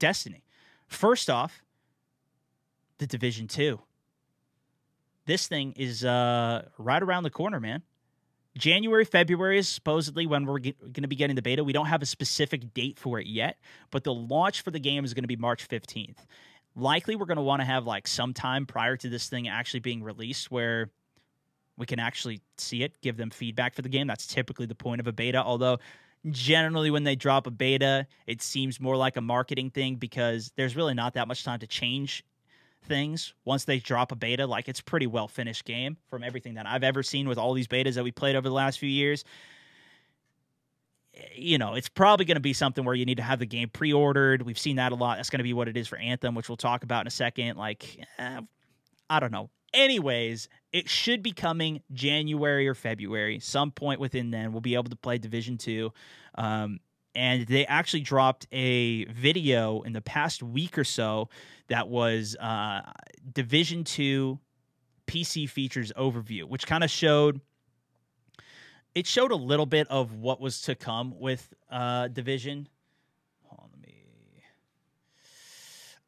Destiny. 0.00 0.42
First 0.88 1.30
off, 1.30 1.62
the 2.98 3.06
Division 3.06 3.46
Two. 3.46 3.80
This 5.26 5.46
thing 5.46 5.74
is 5.76 6.04
uh, 6.04 6.68
right 6.76 7.02
around 7.02 7.22
the 7.22 7.30
corner, 7.30 7.60
man. 7.60 7.82
January, 8.56 9.04
February 9.04 9.58
is 9.58 9.68
supposedly 9.68 10.26
when 10.26 10.44
we're 10.44 10.58
going 10.58 11.02
to 11.02 11.08
be 11.08 11.16
getting 11.16 11.36
the 11.36 11.42
beta. 11.42 11.62
We 11.62 11.72
don't 11.72 11.86
have 11.86 12.02
a 12.02 12.06
specific 12.06 12.74
date 12.74 12.98
for 12.98 13.20
it 13.20 13.26
yet, 13.26 13.58
but 13.90 14.04
the 14.04 14.12
launch 14.12 14.62
for 14.62 14.70
the 14.70 14.80
game 14.80 15.04
is 15.04 15.14
going 15.14 15.24
to 15.24 15.28
be 15.28 15.36
March 15.36 15.68
15th 15.68 16.16
likely 16.78 17.16
we're 17.16 17.26
going 17.26 17.36
to 17.36 17.42
want 17.42 17.60
to 17.60 17.66
have 17.66 17.86
like 17.86 18.06
some 18.06 18.32
time 18.32 18.66
prior 18.66 18.96
to 18.96 19.08
this 19.08 19.28
thing 19.28 19.48
actually 19.48 19.80
being 19.80 20.02
released 20.02 20.50
where 20.50 20.90
we 21.76 21.86
can 21.86 21.98
actually 21.98 22.40
see 22.56 22.82
it, 22.82 23.00
give 23.02 23.16
them 23.16 23.30
feedback 23.30 23.74
for 23.74 23.82
the 23.82 23.88
game. 23.88 24.06
That's 24.06 24.26
typically 24.26 24.66
the 24.66 24.74
point 24.74 25.00
of 25.00 25.06
a 25.06 25.12
beta, 25.12 25.42
although 25.42 25.78
generally 26.30 26.90
when 26.90 27.04
they 27.04 27.14
drop 27.14 27.46
a 27.46 27.50
beta, 27.50 28.06
it 28.26 28.42
seems 28.42 28.80
more 28.80 28.96
like 28.96 29.16
a 29.16 29.20
marketing 29.20 29.70
thing 29.70 29.96
because 29.96 30.52
there's 30.56 30.74
really 30.74 30.94
not 30.94 31.14
that 31.14 31.28
much 31.28 31.44
time 31.44 31.60
to 31.60 31.66
change 31.66 32.24
things 32.88 33.34
once 33.44 33.64
they 33.64 33.78
drop 33.78 34.12
a 34.12 34.16
beta 34.16 34.46
like 34.46 34.68
it's 34.68 34.80
pretty 34.80 35.06
well 35.06 35.28
finished 35.28 35.64
game 35.64 35.96
from 36.08 36.22
everything 36.24 36.54
that 36.54 36.66
I've 36.66 36.84
ever 36.84 37.02
seen 37.02 37.28
with 37.28 37.38
all 37.38 37.54
these 37.54 37.68
betas 37.68 37.94
that 37.94 38.04
we 38.04 38.10
played 38.10 38.36
over 38.36 38.48
the 38.48 38.54
last 38.54 38.78
few 38.78 38.88
years 38.88 39.24
you 41.34 41.58
know, 41.58 41.74
it's 41.74 41.88
probably 41.88 42.24
going 42.24 42.36
to 42.36 42.40
be 42.40 42.52
something 42.52 42.84
where 42.84 42.94
you 42.94 43.04
need 43.04 43.16
to 43.16 43.22
have 43.22 43.38
the 43.38 43.46
game 43.46 43.68
pre-ordered. 43.68 44.42
We've 44.42 44.58
seen 44.58 44.76
that 44.76 44.92
a 44.92 44.94
lot. 44.94 45.16
That's 45.16 45.30
going 45.30 45.38
to 45.38 45.44
be 45.44 45.52
what 45.52 45.68
it 45.68 45.76
is 45.76 45.88
for 45.88 45.96
Anthem, 45.98 46.34
which 46.34 46.48
we'll 46.48 46.56
talk 46.56 46.84
about 46.84 47.02
in 47.02 47.06
a 47.06 47.10
second. 47.10 47.56
Like, 47.56 47.98
eh, 48.18 48.40
I 49.10 49.20
don't 49.20 49.32
know. 49.32 49.50
Anyways, 49.74 50.48
it 50.72 50.88
should 50.88 51.22
be 51.22 51.32
coming 51.32 51.82
January 51.92 52.66
or 52.68 52.74
February, 52.74 53.38
some 53.40 53.70
point 53.70 54.00
within 54.00 54.30
then. 54.30 54.52
We'll 54.52 54.60
be 54.62 54.74
able 54.74 54.90
to 54.90 54.96
play 54.96 55.18
Division 55.18 55.58
Two, 55.58 55.92
um, 56.36 56.80
and 57.18 57.48
they 57.48 57.66
actually 57.66 58.02
dropped 58.02 58.46
a 58.52 59.04
video 59.06 59.82
in 59.82 59.92
the 59.92 60.00
past 60.00 60.40
week 60.40 60.78
or 60.78 60.84
so 60.84 61.28
that 61.66 61.88
was 61.88 62.36
uh, 62.36 62.80
Division 63.32 63.82
Two 63.82 64.38
PC 65.08 65.50
features 65.50 65.92
overview, 65.96 66.44
which 66.44 66.64
kind 66.64 66.84
of 66.84 66.90
showed 66.90 67.40
it 68.94 69.04
showed 69.04 69.32
a 69.32 69.36
little 69.36 69.66
bit 69.66 69.88
of 69.90 70.14
what 70.14 70.40
was 70.40 70.60
to 70.62 70.76
come 70.76 71.12
with 71.18 71.52
uh, 71.68 72.06
Division. 72.06 72.68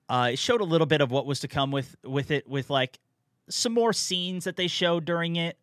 Uh, 0.09 0.31
it 0.33 0.38
showed 0.38 0.61
a 0.61 0.64
little 0.64 0.88
bit 0.88 1.00
of 1.00 1.11
what 1.11 1.26
was 1.26 1.40
to 1.40 1.49
come 1.49 1.73
with 1.73 1.97
with 2.05 2.31
it, 2.31 2.49
with 2.49 2.71
like 2.71 3.00
some 3.49 3.75
more 3.75 3.93
scenes 3.93 4.45
that 4.45 4.55
they 4.55 4.69
showed 4.69 5.05
during 5.05 5.35
it 5.35 5.59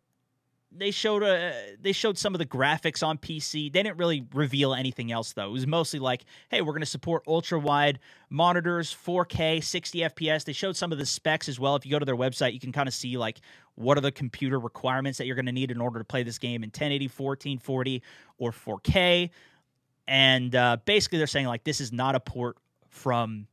they 0.70 0.90
showed 0.90 1.22
a 1.22 1.76
they 1.80 1.92
showed 1.92 2.18
some 2.18 2.34
of 2.34 2.38
the 2.38 2.46
graphics 2.46 3.06
on 3.06 3.16
PC. 3.16 3.72
They 3.72 3.82
didn't 3.82 3.96
really 3.96 4.26
reveal 4.34 4.74
anything 4.74 5.10
else 5.10 5.32
though. 5.32 5.46
It 5.46 5.52
was 5.52 5.66
mostly 5.66 5.98
like, 5.98 6.24
hey, 6.50 6.60
we're 6.60 6.72
going 6.72 6.80
to 6.80 6.86
support 6.86 7.22
ultra 7.26 7.58
wide 7.58 7.98
monitors, 8.28 8.94
4K, 8.94 9.64
60 9.64 10.00
FPS. 10.00 10.44
They 10.44 10.52
showed 10.52 10.76
some 10.76 10.92
of 10.92 10.98
the 10.98 11.06
specs 11.06 11.48
as 11.48 11.58
well. 11.58 11.74
If 11.74 11.86
you 11.86 11.92
go 11.92 11.98
to 11.98 12.04
their 12.04 12.16
website, 12.16 12.52
you 12.52 12.60
can 12.60 12.72
kind 12.72 12.86
of 12.86 12.94
see 12.94 13.16
like 13.16 13.40
what 13.76 13.96
are 13.96 14.02
the 14.02 14.12
computer 14.12 14.58
requirements 14.58 15.18
that 15.18 15.26
you're 15.26 15.36
going 15.36 15.46
to 15.46 15.52
need 15.52 15.70
in 15.70 15.80
order 15.80 15.98
to 15.98 16.04
play 16.04 16.22
this 16.22 16.38
game 16.38 16.62
in 16.62 16.68
1080, 16.68 17.06
1440, 17.06 18.02
or 18.38 18.52
4K. 18.52 19.30
And 20.06 20.54
uh, 20.54 20.76
basically, 20.84 21.18
they're 21.18 21.26
saying 21.26 21.46
like 21.46 21.64
this 21.64 21.80
is 21.80 21.92
not 21.92 22.14
a 22.14 22.20
port 22.20 22.58
from 22.90 23.46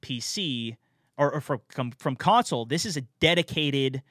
PC 0.00 0.76
or, 1.18 1.34
or 1.34 1.40
from 1.40 1.90
from 1.98 2.16
console. 2.16 2.64
This 2.64 2.86
is 2.86 2.96
a 2.96 3.02
dedicated 3.20 4.02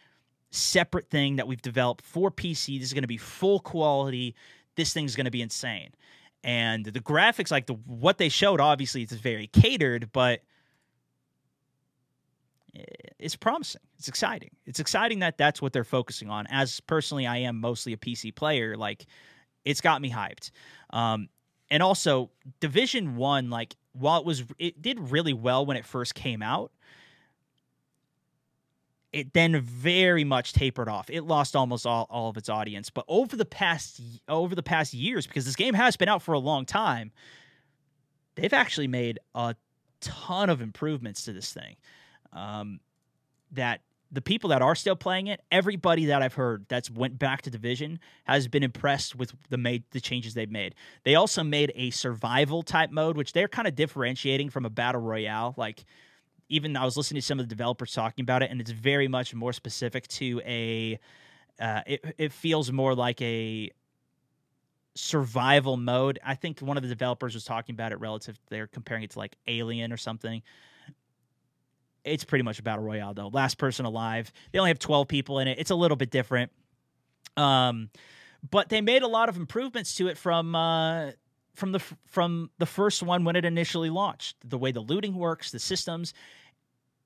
separate 0.53 1.09
thing 1.09 1.37
that 1.37 1.47
we've 1.47 1.61
developed 1.61 2.03
for 2.03 2.31
PC. 2.31 2.79
This 2.79 2.87
is 2.87 2.93
going 2.93 3.03
to 3.03 3.07
be 3.07 3.17
full 3.17 3.59
quality. 3.59 4.35
This 4.75 4.93
thing's 4.93 5.15
going 5.15 5.25
to 5.25 5.31
be 5.31 5.41
insane. 5.41 5.91
And 6.43 6.85
the 6.85 6.99
graphics, 6.99 7.51
like 7.51 7.67
the 7.67 7.73
what 7.73 8.17
they 8.17 8.29
showed, 8.29 8.59
obviously 8.59 9.01
it's 9.01 9.13
very 9.13 9.47
catered, 9.47 10.11
but 10.11 10.41
it's 13.19 13.35
promising. 13.35 13.81
It's 13.97 14.07
exciting. 14.07 14.51
It's 14.65 14.79
exciting 14.79 15.19
that 15.19 15.37
that's 15.37 15.61
what 15.61 15.73
they're 15.73 15.83
focusing 15.83 16.29
on. 16.29 16.45
As 16.49 16.79
personally, 16.81 17.25
I 17.25 17.37
am 17.37 17.59
mostly 17.59 17.93
a 17.93 17.97
PC 17.97 18.35
player. 18.35 18.75
Like 18.75 19.05
it's 19.63 19.81
got 19.81 20.01
me 20.01 20.11
hyped. 20.11 20.51
Um, 20.89 21.29
and 21.71 21.81
also 21.81 22.29
Division 22.59 23.15
One, 23.15 23.49
like 23.49 23.75
while 23.93 24.19
it 24.19 24.25
was 24.25 24.43
it 24.59 24.81
did 24.81 24.99
really 25.11 25.33
well 25.33 25.65
when 25.65 25.77
it 25.77 25.85
first 25.85 26.13
came 26.13 26.41
out, 26.41 26.71
it 29.13 29.33
then 29.33 29.61
very 29.61 30.23
much 30.23 30.53
tapered 30.53 30.89
off. 30.89 31.09
It 31.09 31.21
lost 31.21 31.55
almost 31.55 31.85
all, 31.85 32.07
all 32.09 32.29
of 32.29 32.37
its 32.37 32.49
audience. 32.49 32.89
But 32.89 33.05
over 33.07 33.35
the 33.35 33.45
past 33.45 34.01
over 34.27 34.55
the 34.55 34.63
past 34.63 34.93
years, 34.93 35.27
because 35.27 35.45
this 35.45 35.55
game 35.55 35.75
has 35.75 35.95
been 35.95 36.09
out 36.09 36.23
for 36.23 36.33
a 36.33 36.39
long 36.39 36.65
time, 36.65 37.11
they've 38.35 38.53
actually 38.53 38.87
made 38.87 39.19
a 39.35 39.55
ton 40.01 40.49
of 40.49 40.61
improvements 40.61 41.23
to 41.25 41.33
this 41.33 41.53
thing. 41.53 41.75
Um, 42.33 42.79
that 43.51 43.81
the 44.11 44.21
people 44.21 44.49
that 44.49 44.61
are 44.61 44.75
still 44.75 44.95
playing 44.95 45.27
it, 45.27 45.41
everybody 45.51 46.05
that 46.05 46.21
I've 46.23 46.33
heard 46.33 46.65
that's 46.67 46.89
went 46.89 47.17
back 47.19 47.43
to 47.43 47.51
Division 47.51 47.99
has 48.25 48.47
been 48.47 48.63
impressed 48.63 49.15
with 49.15 49.33
the 49.49 49.57
made 49.57 49.83
the 49.91 50.01
changes 50.01 50.33
they've 50.33 50.49
made. 50.49 50.73
They 51.03 51.13
also 51.13 51.43
made 51.43 51.71
a 51.75 51.91
survival 51.91 52.63
type 52.63 52.91
mode, 52.91 53.15
which 53.15 53.33
they're 53.33 53.47
kind 53.47 53.67
of 53.67 53.75
differentiating 53.75 54.49
from 54.49 54.65
a 54.65 54.69
battle 54.71 55.01
royale. 55.01 55.53
Like 55.55 55.85
even 56.53 56.77
I 56.77 56.85
was 56.85 56.95
listening 56.95 57.21
to 57.21 57.25
some 57.25 57.39
of 57.39 57.45
the 57.45 57.49
developers 57.49 57.93
talking 57.93 58.21
about 58.23 58.43
it, 58.43 58.51
and 58.51 58.61
it's 58.61 58.71
very 58.71 59.07
much 59.07 59.33
more 59.33 59.53
specific 59.53 60.07
to 60.09 60.41
a. 60.45 60.99
Uh, 61.59 61.81
it 61.85 62.15
it 62.17 62.31
feels 62.31 62.71
more 62.71 62.93
like 62.95 63.21
a 63.21 63.71
survival 64.95 65.77
mode. 65.77 66.19
I 66.23 66.35
think 66.35 66.59
one 66.59 66.77
of 66.77 66.83
the 66.83 66.89
developers 66.89 67.33
was 67.33 67.43
talking 67.43 67.73
about 67.73 67.91
it 67.91 67.99
relative. 67.99 68.39
They're 68.49 68.67
comparing 68.67 69.03
it 69.03 69.11
to 69.11 69.19
like 69.19 69.35
Alien 69.47 69.91
or 69.91 69.97
something. 69.97 70.43
It's 72.03 72.23
pretty 72.23 72.43
much 72.43 72.59
a 72.59 72.63
battle 72.63 72.83
royale 72.83 73.13
though. 73.13 73.29
Last 73.29 73.57
person 73.57 73.85
alive. 73.85 74.31
They 74.51 74.59
only 74.59 74.69
have 74.69 74.79
twelve 74.79 75.07
people 75.07 75.39
in 75.39 75.47
it. 75.47 75.57
It's 75.59 75.71
a 75.71 75.75
little 75.75 75.97
bit 75.97 76.11
different. 76.11 76.51
Um, 77.35 77.89
but 78.47 78.69
they 78.69 78.81
made 78.81 79.01
a 79.01 79.07
lot 79.07 79.29
of 79.29 79.37
improvements 79.37 79.95
to 79.95 80.07
it 80.07 80.17
from 80.17 80.53
uh, 80.53 81.11
from 81.55 81.71
the 81.71 81.79
from 82.05 82.49
the 82.57 82.65
first 82.65 83.01
one 83.01 83.23
when 83.23 83.35
it 83.35 83.45
initially 83.45 83.89
launched. 83.89 84.37
The 84.47 84.57
way 84.57 84.71
the 84.71 84.81
looting 84.81 85.15
works, 85.15 85.51
the 85.51 85.59
systems, 85.59 86.13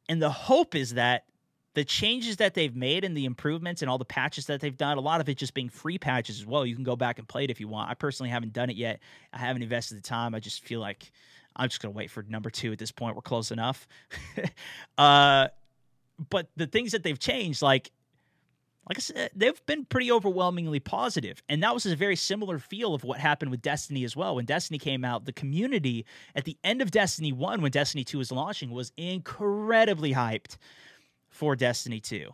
and 0.09 0.21
the 0.21 0.29
hope 0.29 0.75
is 0.75 0.93
that 0.95 1.25
the 1.73 1.85
changes 1.85 2.37
that 2.37 2.55
they've 2.55 2.75
made 2.75 3.03
and 3.03 3.15
the 3.15 3.25
improvements 3.25 3.83
and 3.83 3.91
all 3.91 3.99
the 3.99 4.05
patches 4.05 4.47
that 4.47 4.59
they've 4.61 4.77
done, 4.77 4.97
a 4.97 5.01
lot 5.01 5.21
of 5.21 5.29
it 5.29 5.37
just 5.37 5.53
being 5.53 5.69
free 5.69 5.99
patches 5.99 6.39
as 6.39 6.45
well. 6.45 6.65
You 6.65 6.73
can 6.73 6.83
go 6.83 6.95
back 6.95 7.19
and 7.19 7.27
play 7.27 7.43
it 7.43 7.51
if 7.51 7.59
you 7.59 7.67
want. 7.67 7.91
I 7.91 7.93
personally 7.93 8.31
haven't 8.31 8.53
done 8.53 8.71
it 8.71 8.77
yet. 8.77 8.99
I 9.31 9.37
haven't 9.37 9.61
invested 9.61 9.95
the 9.97 10.01
time. 10.01 10.33
I 10.33 10.39
just 10.39 10.65
feel 10.65 10.79
like 10.79 11.11
I'm 11.55 11.69
just 11.69 11.81
gonna 11.81 11.93
wait 11.93 12.09
for 12.09 12.23
number 12.23 12.49
two 12.49 12.71
at 12.71 12.79
this 12.79 12.91
point. 12.91 13.15
We're 13.15 13.21
close 13.21 13.51
enough. 13.51 13.87
uh, 14.97 15.49
but 16.29 16.49
the 16.55 16.65
things 16.65 16.93
that 16.93 17.03
they've 17.03 17.19
changed, 17.19 17.61
like 17.61 17.91
like 18.87 18.97
I 18.97 19.01
said, 19.01 19.31
they've 19.35 19.65
been 19.65 19.85
pretty 19.85 20.11
overwhelmingly 20.11 20.79
positive. 20.79 21.43
And 21.49 21.61
that 21.63 21.73
was 21.73 21.85
a 21.85 21.95
very 21.95 22.15
similar 22.15 22.57
feel 22.57 22.93
of 22.93 23.03
what 23.03 23.19
happened 23.19 23.51
with 23.51 23.61
Destiny 23.61 24.05
as 24.05 24.15
well. 24.15 24.35
When 24.35 24.45
Destiny 24.45 24.79
came 24.79 25.03
out, 25.03 25.25
the 25.25 25.33
community 25.33 26.05
at 26.35 26.45
the 26.45 26.57
end 26.63 26.81
of 26.81 26.91
Destiny 26.91 27.33
1, 27.33 27.61
when 27.61 27.71
Destiny 27.71 28.05
2 28.05 28.17
was 28.17 28.31
launching, 28.31 28.71
was 28.71 28.93
incredibly 28.95 30.13
hyped 30.13 30.57
for 31.27 31.55
Destiny 31.55 31.99
2. 31.99 32.29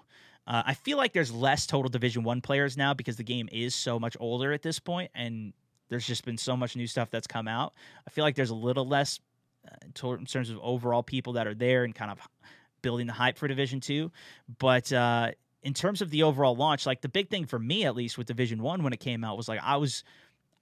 Uh, 0.45 0.63
I 0.65 0.73
feel 0.75 0.97
like 0.97 1.13
there's 1.13 1.31
less 1.31 1.65
total 1.65 1.89
Division 1.89 2.23
1 2.23 2.41
players 2.41 2.77
now 2.77 2.93
because 2.93 3.15
the 3.15 3.23
game 3.23 3.49
is 3.51 3.73
so 3.73 3.99
much 3.99 4.15
older 4.19 4.51
at 4.51 4.61
this 4.61 4.77
point 4.77 5.09
and 5.15 5.53
there's 5.89 6.05
just 6.05 6.25
been 6.25 6.37
so 6.37 6.55
much 6.55 6.75
new 6.75 6.87
stuff 6.87 7.09
that's 7.09 7.27
come 7.27 7.47
out. 7.47 7.73
I 8.05 8.11
feel 8.11 8.23
like 8.23 8.35
there's 8.35 8.49
a 8.49 8.55
little 8.55 8.87
less 8.87 9.19
uh, 9.67 9.75
in 9.85 10.25
terms 10.25 10.49
of 10.49 10.59
overall 10.61 11.01
people 11.01 11.33
that 11.33 11.47
are 11.47 11.53
there 11.53 11.83
and 11.83 11.95
kind 11.95 12.11
of 12.11 12.19
building 12.81 13.07
the 13.07 13.13
hype 13.13 13.37
for 13.37 13.47
Division 13.47 13.79
2. 13.79 14.11
But 14.59 14.91
uh, 14.91 15.31
in 15.63 15.73
terms 15.73 16.01
of 16.01 16.09
the 16.09 16.23
overall 16.23 16.55
launch, 16.55 16.85
like 16.85 17.01
the 17.01 17.09
big 17.09 17.29
thing 17.29 17.45
for 17.45 17.57
me, 17.57 17.85
at 17.85 17.95
least 17.95 18.17
with 18.17 18.27
Division 18.27 18.61
One 18.61 18.83
when 18.83 18.93
it 18.93 18.99
came 18.99 19.23
out, 19.23 19.37
was 19.37 19.47
like 19.47 19.59
I 19.63 19.77
was, 19.77 20.03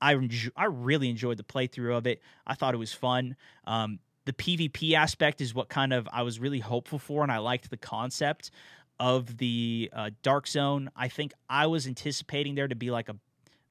I 0.02 0.16
I 0.56 0.66
really 0.66 1.10
enjoyed 1.10 1.38
the 1.38 1.44
playthrough 1.44 1.98
of 1.98 2.08
it. 2.08 2.22
I 2.46 2.54
thought 2.54 2.74
it 2.74 2.78
was 2.78 2.94
fun. 2.94 3.36
Um, 3.66 4.00
the 4.26 4.34
PvP 4.34 4.94
aspect 4.94 5.42
is 5.42 5.54
what 5.54 5.70
kind 5.70 5.92
of 5.94 6.08
I 6.14 6.22
was 6.22 6.40
really 6.40 6.60
hopeful 6.60 7.00
for, 7.00 7.24
and 7.24 7.32
I 7.32 7.40
liked 7.40 7.70
the 7.70 7.78
concept 7.78 8.52
of 9.00 9.38
the 9.38 9.90
uh, 9.94 10.12
Dark 10.22 10.48
Zone. 10.48 10.92
I 10.96 11.08
think 11.08 11.34
I 11.50 11.66
was 11.66 11.88
anticipating 11.88 12.54
there 12.54 12.68
to 12.68 12.76
be 12.76 12.92
like 12.92 13.10
a, 13.10 13.16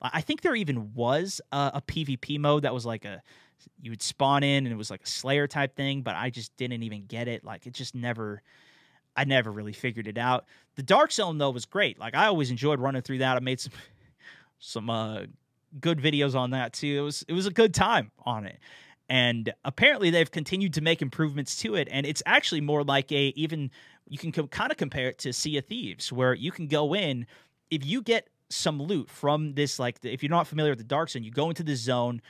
I 0.03 0.23
think 0.23 0.41
there 0.41 0.57
even 0.57 0.93
was 0.93 1.41
a, 1.53 1.71
a 1.75 1.83
PvP 1.83 2.41
mode 2.41 2.65
that 2.65 2.75
was 2.75 2.85
like 2.85 3.05
a, 3.05 3.23
you 3.81 3.93
would 3.93 4.03
spawn 4.03 4.43
in 4.43 4.67
and 4.67 4.73
it 4.73 4.77
was 4.77 4.91
like 4.91 5.05
a 5.05 5.07
Slayer 5.07 5.47
type 5.47 5.77
thing, 5.77 6.03
but 6.03 6.17
I 6.17 6.31
just 6.31 6.57
didn't 6.57 6.83
even 6.83 7.07
get 7.07 7.29
it. 7.29 7.45
Like 7.45 7.67
it 7.67 7.75
just 7.75 7.95
never 7.95 8.43
I 9.21 9.25
never 9.25 9.53
really 9.53 9.75
figured 9.75 10.09
it 10.09 10.17
out. 10.17 10.47
The 10.77 10.83
Dark 10.83 11.12
Zone 11.12 11.37
though 11.37 11.50
was 11.50 11.67
great. 11.67 11.99
Like 11.99 12.15
I 12.15 12.25
always 12.25 12.50
enjoyed 12.50 12.81
running 12.81 13.03
through 13.03 13.19
that. 13.19 13.37
I 13.37 13.41
made 13.41 13.61
some 13.61 13.75
some 14.59 14.89
uh, 14.89 15.25
good 15.79 15.99
videos 15.99 16.35
on 16.35 16.53
that 16.53 16.73
too. 16.73 16.97
It 16.99 17.03
was 17.03 17.23
it 17.29 17.35
was 17.35 17.45
a 17.45 17.50
good 17.50 17.75
time 17.75 18.12
on 18.25 18.47
it. 18.47 18.59
And 19.11 19.53
apparently 19.62 20.09
they've 20.09 20.31
continued 20.31 20.73
to 20.75 20.81
make 20.81 21.03
improvements 21.03 21.57
to 21.57 21.75
it 21.75 21.87
and 21.93 22.07
it's 22.07 22.23
actually 22.25 22.62
more 22.62 22.83
like 22.83 23.12
a 23.12 23.27
even 23.37 23.71
you 24.09 24.17
can 24.17 24.33
kind 24.33 24.73
of 24.73 24.79
compare 24.79 25.11
it 25.11 25.19
to 25.19 25.35
Sea 25.35 25.59
of 25.59 25.67
Thieves 25.67 26.11
where 26.11 26.33
you 26.33 26.50
can 26.50 26.67
go 26.67 26.95
in 26.95 27.27
if 27.71 27.85
you 27.85 28.00
get 28.00 28.31
some 28.49 28.81
loot 28.81 29.11
from 29.11 29.53
this 29.53 29.79
like 29.79 29.99
if 30.03 30.23
you're 30.23 30.31
not 30.31 30.47
familiar 30.47 30.73
with 30.73 30.79
the 30.79 30.85
Dark 30.85 31.11
Zone, 31.11 31.25
you 31.25 31.31
go 31.31 31.50
into 31.50 31.62
this 31.62 31.81
zone 31.81 32.23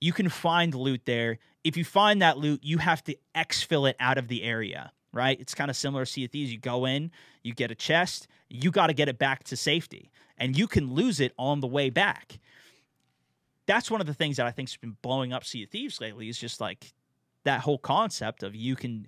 you 0.00 0.12
can 0.12 0.28
find 0.28 0.74
loot 0.74 1.02
there. 1.06 1.38
If 1.64 1.76
you 1.76 1.84
find 1.84 2.22
that 2.22 2.38
loot, 2.38 2.60
you 2.62 2.78
have 2.78 3.02
to 3.04 3.16
exfil 3.34 3.90
it 3.90 3.96
out 3.98 4.16
of 4.16 4.28
the 4.28 4.44
area 4.44 4.92
right? 5.12 5.38
It's 5.40 5.54
kind 5.54 5.70
of 5.70 5.76
similar 5.76 6.04
to 6.04 6.10
Sea 6.10 6.24
of 6.24 6.30
Thieves. 6.30 6.52
You 6.52 6.58
go 6.58 6.84
in, 6.84 7.10
you 7.42 7.54
get 7.54 7.70
a 7.70 7.74
chest, 7.74 8.28
you 8.48 8.70
got 8.70 8.88
to 8.88 8.92
get 8.92 9.08
it 9.08 9.18
back 9.18 9.44
to 9.44 9.56
safety, 9.56 10.10
and 10.36 10.56
you 10.56 10.66
can 10.66 10.92
lose 10.92 11.20
it 11.20 11.32
on 11.38 11.60
the 11.60 11.66
way 11.66 11.90
back. 11.90 12.38
That's 13.66 13.90
one 13.90 14.00
of 14.00 14.06
the 14.06 14.14
things 14.14 14.36
that 14.38 14.46
I 14.46 14.50
think's 14.50 14.76
been 14.76 14.96
blowing 15.02 15.32
up 15.32 15.44
Sea 15.44 15.64
of 15.64 15.70
Thieves 15.70 16.00
lately. 16.00 16.28
Is 16.28 16.38
just 16.38 16.60
like 16.60 16.92
that 17.44 17.60
whole 17.60 17.78
concept 17.78 18.42
of 18.42 18.54
you 18.54 18.76
can 18.76 19.06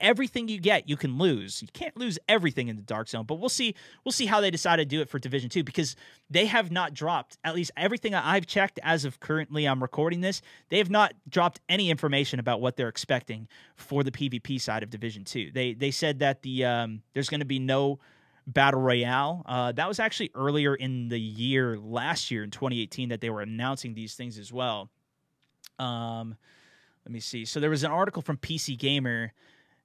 everything 0.00 0.48
you 0.48 0.60
get 0.60 0.88
you 0.88 0.96
can 0.96 1.18
lose. 1.18 1.62
You 1.62 1.68
can't 1.72 1.96
lose 1.96 2.18
everything 2.28 2.68
in 2.68 2.76
the 2.76 2.82
dark 2.82 3.08
zone, 3.08 3.24
but 3.24 3.36
we'll 3.36 3.48
see 3.48 3.74
we'll 4.04 4.12
see 4.12 4.26
how 4.26 4.40
they 4.40 4.50
decide 4.50 4.76
to 4.76 4.84
do 4.84 5.00
it 5.00 5.08
for 5.08 5.18
Division 5.18 5.48
2 5.48 5.64
because 5.64 5.96
they 6.30 6.46
have 6.46 6.70
not 6.70 6.94
dropped 6.94 7.38
at 7.44 7.54
least 7.54 7.70
everything 7.76 8.14
I've 8.14 8.46
checked 8.46 8.78
as 8.82 9.04
of 9.04 9.20
currently 9.20 9.66
I'm 9.66 9.82
recording 9.82 10.20
this, 10.20 10.42
they 10.68 10.78
have 10.78 10.90
not 10.90 11.14
dropped 11.28 11.60
any 11.68 11.90
information 11.90 12.38
about 12.38 12.60
what 12.60 12.76
they're 12.76 12.88
expecting 12.88 13.48
for 13.76 14.02
the 14.02 14.10
PvP 14.10 14.60
side 14.60 14.82
of 14.82 14.90
Division 14.90 15.24
2. 15.24 15.50
They 15.52 15.74
they 15.74 15.90
said 15.90 16.18
that 16.20 16.42
the 16.42 16.64
um, 16.64 17.02
there's 17.14 17.28
going 17.28 17.40
to 17.40 17.46
be 17.46 17.58
no 17.58 17.98
battle 18.46 18.80
royale. 18.80 19.42
Uh, 19.46 19.72
that 19.72 19.88
was 19.88 20.00
actually 20.00 20.30
earlier 20.34 20.74
in 20.74 21.08
the 21.08 21.20
year 21.20 21.78
last 21.78 22.30
year 22.30 22.42
in 22.42 22.50
2018 22.50 23.10
that 23.10 23.20
they 23.20 23.30
were 23.30 23.40
announcing 23.40 23.94
these 23.94 24.14
things 24.14 24.38
as 24.38 24.52
well. 24.52 24.90
Um, 25.78 26.36
let 27.04 27.12
me 27.12 27.20
see. 27.20 27.44
So 27.44 27.60
there 27.60 27.70
was 27.70 27.84
an 27.84 27.90
article 27.90 28.22
from 28.22 28.36
PC 28.36 28.78
Gamer 28.78 29.32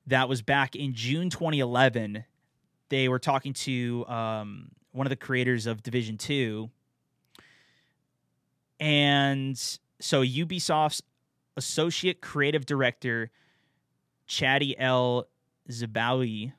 that 0.07 0.29
was 0.29 0.41
back 0.41 0.75
in 0.75 0.93
June 0.93 1.29
2011. 1.29 2.23
They 2.89 3.09
were 3.09 3.19
talking 3.19 3.53
to 3.53 4.05
um, 4.07 4.69
one 4.91 5.05
of 5.05 5.09
the 5.09 5.17
creators 5.17 5.67
of 5.67 5.83
Division 5.83 6.17
2. 6.17 6.69
And 8.79 9.57
so 9.99 10.23
Ubisoft's 10.23 11.01
associate 11.57 12.21
creative 12.21 12.65
director, 12.65 13.31
Chadi 14.27 14.75
L. 14.77 15.27
Zebaoui, 15.69 16.53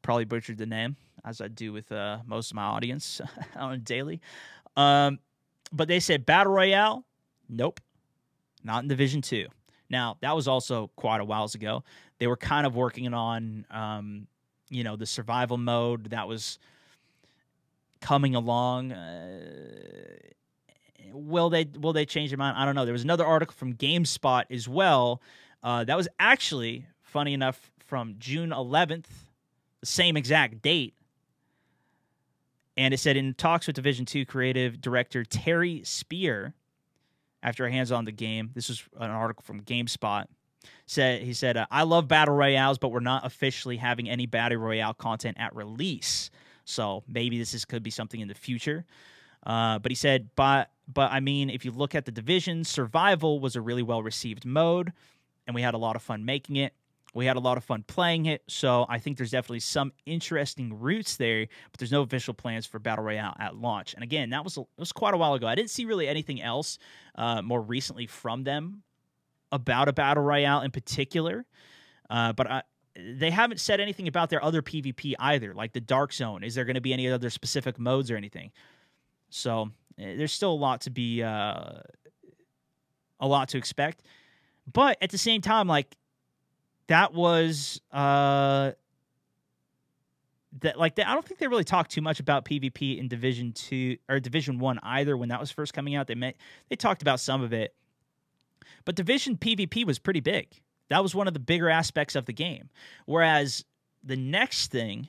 probably 0.00 0.24
butchered 0.24 0.56
the 0.56 0.66
name, 0.66 0.96
as 1.24 1.40
I 1.40 1.48
do 1.48 1.72
with 1.72 1.92
uh, 1.92 2.18
most 2.24 2.52
of 2.52 2.54
my 2.54 2.62
audience 2.62 3.20
on 3.56 3.72
a 3.74 3.78
daily. 3.78 4.20
Um, 4.76 5.18
but 5.72 5.88
they 5.88 6.00
said 6.00 6.24
Battle 6.24 6.54
Royale, 6.54 7.04
nope, 7.48 7.80
not 8.64 8.82
in 8.82 8.88
Division 8.88 9.20
2. 9.20 9.46
Now, 9.90 10.16
that 10.20 10.34
was 10.36 10.48
also 10.48 10.90
quite 10.96 11.20
a 11.20 11.24
whiles 11.24 11.54
ago. 11.54 11.84
They 12.18 12.26
were 12.26 12.36
kind 12.36 12.66
of 12.66 12.76
working 12.76 13.12
on, 13.14 13.64
um, 13.70 14.26
you 14.68 14.84
know, 14.84 14.96
the 14.96 15.06
survival 15.06 15.56
mode 15.56 16.10
that 16.10 16.28
was 16.28 16.58
coming 18.00 18.34
along. 18.34 18.92
Uh, 18.92 19.40
will 21.12 21.50
they 21.50 21.66
will 21.78 21.92
they 21.92 22.04
change 22.04 22.30
their 22.30 22.38
mind? 22.38 22.56
I 22.56 22.64
don't 22.64 22.74
know. 22.74 22.84
There 22.84 22.92
was 22.92 23.04
another 23.04 23.24
article 23.24 23.54
from 23.56 23.74
GameSpot 23.74 24.44
as 24.50 24.68
well. 24.68 25.22
Uh, 25.62 25.84
that 25.84 25.96
was 25.96 26.08
actually 26.20 26.86
funny 27.02 27.32
enough 27.34 27.70
from 27.78 28.16
June 28.18 28.50
11th, 28.50 29.06
the 29.80 29.86
same 29.86 30.16
exact 30.16 30.62
date. 30.62 30.94
And 32.76 32.94
it 32.94 32.98
said 32.98 33.16
in 33.16 33.34
talks 33.34 33.66
with 33.66 33.74
Division 33.74 34.04
2 34.04 34.24
creative 34.26 34.80
director 34.80 35.24
Terry 35.24 35.82
Spier, 35.84 36.54
after 37.42 37.66
a 37.66 37.70
hands 37.70 37.92
on 37.92 38.04
the 38.04 38.12
game. 38.12 38.50
This 38.54 38.68
was 38.68 38.82
an 38.98 39.10
article 39.10 39.42
from 39.42 39.62
GameSpot. 39.62 40.26
Said 40.86 41.22
he 41.22 41.32
said, 41.32 41.56
uh, 41.56 41.66
"I 41.70 41.82
love 41.84 42.08
battle 42.08 42.34
royales, 42.34 42.78
but 42.78 42.90
we're 42.90 43.00
not 43.00 43.24
officially 43.24 43.76
having 43.76 44.08
any 44.08 44.26
battle 44.26 44.58
royale 44.58 44.94
content 44.94 45.36
at 45.38 45.54
release. 45.54 46.30
So 46.64 47.04
maybe 47.06 47.38
this 47.38 47.54
is, 47.54 47.64
could 47.64 47.82
be 47.82 47.90
something 47.90 48.20
in 48.20 48.28
the 48.28 48.34
future." 48.34 48.84
Uh, 49.46 49.78
but 49.78 49.90
he 49.90 49.96
said, 49.96 50.30
"But 50.34 50.70
but 50.92 51.12
I 51.12 51.20
mean, 51.20 51.50
if 51.50 51.64
you 51.64 51.70
look 51.70 51.94
at 51.94 52.06
the 52.06 52.12
division, 52.12 52.64
survival 52.64 53.40
was 53.40 53.54
a 53.54 53.60
really 53.60 53.82
well 53.82 54.02
received 54.02 54.44
mode, 54.44 54.92
and 55.46 55.54
we 55.54 55.62
had 55.62 55.74
a 55.74 55.78
lot 55.78 55.96
of 55.96 56.02
fun 56.02 56.24
making 56.24 56.56
it. 56.56 56.74
We 57.18 57.26
had 57.26 57.36
a 57.36 57.40
lot 57.40 57.56
of 57.56 57.64
fun 57.64 57.82
playing 57.82 58.26
it, 58.26 58.44
so 58.46 58.86
I 58.88 59.00
think 59.00 59.16
there's 59.16 59.32
definitely 59.32 59.58
some 59.58 59.92
interesting 60.06 60.78
routes 60.78 61.16
there. 61.16 61.48
But 61.72 61.80
there's 61.80 61.90
no 61.90 62.02
official 62.02 62.32
plans 62.32 62.64
for 62.64 62.78
battle 62.78 63.04
royale 63.04 63.34
at 63.40 63.56
launch. 63.56 63.92
And 63.94 64.04
again, 64.04 64.30
that 64.30 64.44
was 64.44 64.56
was 64.76 64.92
quite 64.92 65.14
a 65.14 65.16
while 65.16 65.34
ago. 65.34 65.48
I 65.48 65.56
didn't 65.56 65.70
see 65.70 65.84
really 65.84 66.06
anything 66.06 66.40
else 66.40 66.78
uh, 67.16 67.42
more 67.42 67.60
recently 67.60 68.06
from 68.06 68.44
them 68.44 68.84
about 69.50 69.88
a 69.88 69.92
battle 69.92 70.22
royale 70.22 70.60
in 70.60 70.70
particular. 70.70 71.44
Uh, 72.08 72.32
but 72.34 72.48
I, 72.48 72.62
they 72.94 73.32
haven't 73.32 73.58
said 73.58 73.80
anything 73.80 74.06
about 74.06 74.30
their 74.30 74.44
other 74.44 74.62
PvP 74.62 75.14
either, 75.18 75.54
like 75.54 75.72
the 75.72 75.80
Dark 75.80 76.12
Zone. 76.12 76.44
Is 76.44 76.54
there 76.54 76.64
going 76.64 76.76
to 76.76 76.80
be 76.80 76.92
any 76.92 77.10
other 77.10 77.30
specific 77.30 77.80
modes 77.80 78.12
or 78.12 78.16
anything? 78.16 78.52
So 79.30 79.72
eh, 79.98 80.14
there's 80.14 80.32
still 80.32 80.52
a 80.52 80.54
lot 80.54 80.82
to 80.82 80.90
be, 80.90 81.24
uh, 81.24 81.80
a 83.18 83.26
lot 83.26 83.48
to 83.48 83.58
expect. 83.58 84.02
But 84.72 84.98
at 85.00 85.10
the 85.10 85.18
same 85.18 85.40
time, 85.40 85.66
like 85.66 85.96
that 86.88 87.14
was 87.14 87.80
uh 87.92 88.72
that 90.60 90.78
like 90.78 90.96
they, 90.96 91.02
I 91.02 91.14
don't 91.14 91.24
think 91.24 91.40
they 91.40 91.46
really 91.46 91.64
talked 91.64 91.90
too 91.90 92.00
much 92.00 92.20
about 92.20 92.44
PvP 92.44 92.98
in 92.98 93.08
Division 93.08 93.52
Two 93.52 93.96
or 94.08 94.20
Division 94.20 94.58
One 94.58 94.78
either 94.82 95.16
when 95.16 95.28
that 95.28 95.40
was 95.40 95.50
first 95.50 95.72
coming 95.72 95.94
out. 95.94 96.06
They 96.06 96.14
met, 96.14 96.36
they 96.68 96.76
talked 96.76 97.02
about 97.02 97.20
some 97.20 97.42
of 97.42 97.52
it, 97.52 97.74
but 98.84 98.96
Division 98.96 99.36
PvP 99.36 99.86
was 99.86 99.98
pretty 99.98 100.20
big. 100.20 100.48
That 100.90 101.02
was 101.02 101.14
one 101.14 101.28
of 101.28 101.34
the 101.34 101.40
bigger 101.40 101.68
aspects 101.68 102.16
of 102.16 102.24
the 102.24 102.32
game. 102.32 102.70
Whereas 103.04 103.64
the 104.02 104.16
next 104.16 104.70
thing, 104.70 105.08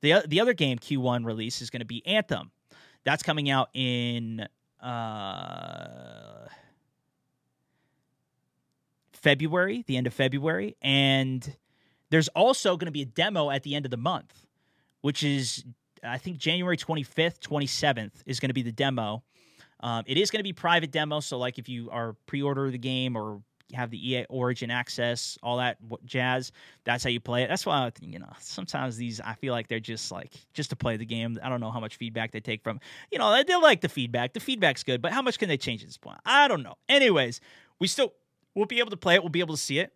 the 0.00 0.22
the 0.26 0.40
other 0.40 0.52
game 0.52 0.78
Q1 0.78 1.24
release 1.24 1.62
is 1.62 1.70
going 1.70 1.80
to 1.80 1.86
be 1.86 2.06
Anthem. 2.06 2.50
That's 3.04 3.22
coming 3.22 3.50
out 3.50 3.68
in 3.74 4.46
uh, 4.80 6.41
February, 9.22 9.84
the 9.86 9.96
end 9.96 10.06
of 10.06 10.12
February, 10.14 10.76
and 10.82 11.56
there's 12.10 12.28
also 12.28 12.76
going 12.76 12.86
to 12.86 12.92
be 12.92 13.02
a 13.02 13.06
demo 13.06 13.50
at 13.50 13.62
the 13.62 13.74
end 13.74 13.84
of 13.84 13.90
the 13.90 13.96
month, 13.96 14.46
which 15.00 15.22
is 15.22 15.64
I 16.02 16.18
think 16.18 16.38
January 16.38 16.76
25th, 16.76 17.38
27th 17.38 18.10
is 18.26 18.40
going 18.40 18.50
to 18.50 18.54
be 18.54 18.62
the 18.62 18.72
demo. 18.72 19.22
Um, 19.80 20.04
it 20.06 20.18
is 20.18 20.30
going 20.30 20.40
to 20.40 20.44
be 20.44 20.52
private 20.52 20.90
demo, 20.90 21.20
so 21.20 21.38
like 21.38 21.58
if 21.58 21.68
you 21.68 21.88
are 21.90 22.16
pre-order 22.26 22.70
the 22.70 22.78
game 22.78 23.16
or 23.16 23.42
have 23.74 23.90
the 23.90 24.10
EA 24.10 24.26
Origin 24.28 24.70
access, 24.70 25.38
all 25.42 25.58
that 25.58 25.78
jazz. 26.04 26.52
That's 26.84 27.04
how 27.04 27.10
you 27.10 27.20
play 27.20 27.44
it. 27.44 27.48
That's 27.48 27.64
why 27.64 27.90
you 28.00 28.18
know 28.18 28.32
sometimes 28.40 28.96
these 28.96 29.20
I 29.20 29.34
feel 29.34 29.52
like 29.52 29.68
they're 29.68 29.80
just 29.80 30.10
like 30.12 30.32
just 30.52 30.70
to 30.70 30.76
play 30.76 30.96
the 30.96 31.06
game. 31.06 31.38
I 31.42 31.48
don't 31.48 31.60
know 31.60 31.70
how 31.70 31.80
much 31.80 31.96
feedback 31.96 32.32
they 32.32 32.40
take 32.40 32.62
from 32.62 32.80
you 33.10 33.18
know 33.18 33.32
they, 33.32 33.44
they 33.44 33.56
like 33.56 33.80
the 33.80 33.88
feedback. 33.88 34.34
The 34.34 34.40
feedback's 34.40 34.82
good, 34.82 35.00
but 35.00 35.12
how 35.12 35.22
much 35.22 35.38
can 35.38 35.48
they 35.48 35.56
change 35.56 35.82
at 35.82 35.88
this 35.88 35.96
point? 35.96 36.18
I 36.26 36.48
don't 36.48 36.62
know. 36.62 36.74
Anyways, 36.88 37.40
we 37.78 37.86
still 37.86 38.12
we'll 38.54 38.66
be 38.66 38.78
able 38.78 38.90
to 38.90 38.96
play 38.96 39.14
it. 39.14 39.22
We'll 39.22 39.30
be 39.30 39.40
able 39.40 39.54
to 39.54 39.60
see 39.60 39.78
it. 39.78 39.92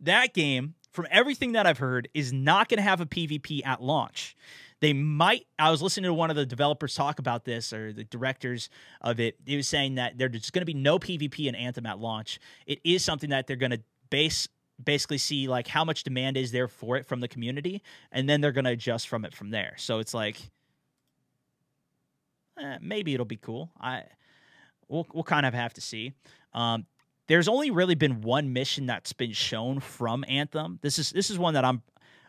That 0.00 0.34
game, 0.34 0.74
from 0.92 1.06
everything 1.10 1.52
that 1.52 1.66
I've 1.66 1.78
heard, 1.78 2.08
is 2.14 2.32
not 2.32 2.68
going 2.68 2.78
to 2.78 2.82
have 2.82 3.00
a 3.00 3.06
PvP 3.06 3.64
at 3.66 3.82
launch. 3.82 4.36
They 4.80 4.92
might. 4.92 5.46
I 5.58 5.70
was 5.70 5.80
listening 5.80 6.08
to 6.08 6.14
one 6.14 6.28
of 6.28 6.36
the 6.36 6.44
developers 6.44 6.94
talk 6.94 7.18
about 7.18 7.44
this, 7.44 7.72
or 7.72 7.92
the 7.92 8.04
directors 8.04 8.68
of 9.00 9.20
it. 9.20 9.36
He 9.46 9.56
was 9.56 9.66
saying 9.66 9.94
that 9.94 10.18
there's 10.18 10.50
going 10.50 10.60
to 10.60 10.66
be 10.66 10.74
no 10.74 10.98
PvP 10.98 11.46
in 11.46 11.54
Anthem 11.54 11.86
at 11.86 11.98
launch. 11.98 12.38
It 12.66 12.80
is 12.84 13.02
something 13.02 13.30
that 13.30 13.46
they're 13.46 13.56
going 13.56 13.70
to 13.70 13.80
base 14.10 14.48
basically 14.82 15.16
see 15.16 15.48
like 15.48 15.66
how 15.66 15.84
much 15.84 16.02
demand 16.02 16.36
is 16.36 16.52
there 16.52 16.68
for 16.68 16.98
it 16.98 17.06
from 17.06 17.20
the 17.20 17.28
community, 17.28 17.82
and 18.12 18.28
then 18.28 18.42
they're 18.42 18.52
going 18.52 18.66
to 18.66 18.72
adjust 18.72 19.08
from 19.08 19.24
it 19.24 19.34
from 19.34 19.50
there. 19.50 19.74
So 19.78 19.98
it's 19.98 20.12
like 20.12 20.36
eh, 22.60 22.78
maybe 22.80 23.14
it'll 23.14 23.24
be 23.24 23.36
cool. 23.36 23.70
I 23.80 24.04
we'll 24.88 25.06
we'll 25.12 25.24
kind 25.24 25.46
of 25.46 25.54
have 25.54 25.72
to 25.74 25.80
see. 25.80 26.12
Um, 26.52 26.86
there's 27.26 27.48
only 27.48 27.70
really 27.70 27.94
been 27.94 28.20
one 28.20 28.52
mission 28.52 28.86
that's 28.86 29.12
been 29.12 29.32
shown 29.32 29.80
from 29.80 30.24
Anthem. 30.28 30.78
This 30.82 30.98
is 30.98 31.10
this 31.10 31.30
is 31.30 31.38
one 31.38 31.54
that 31.54 31.64
I'm 31.64 31.82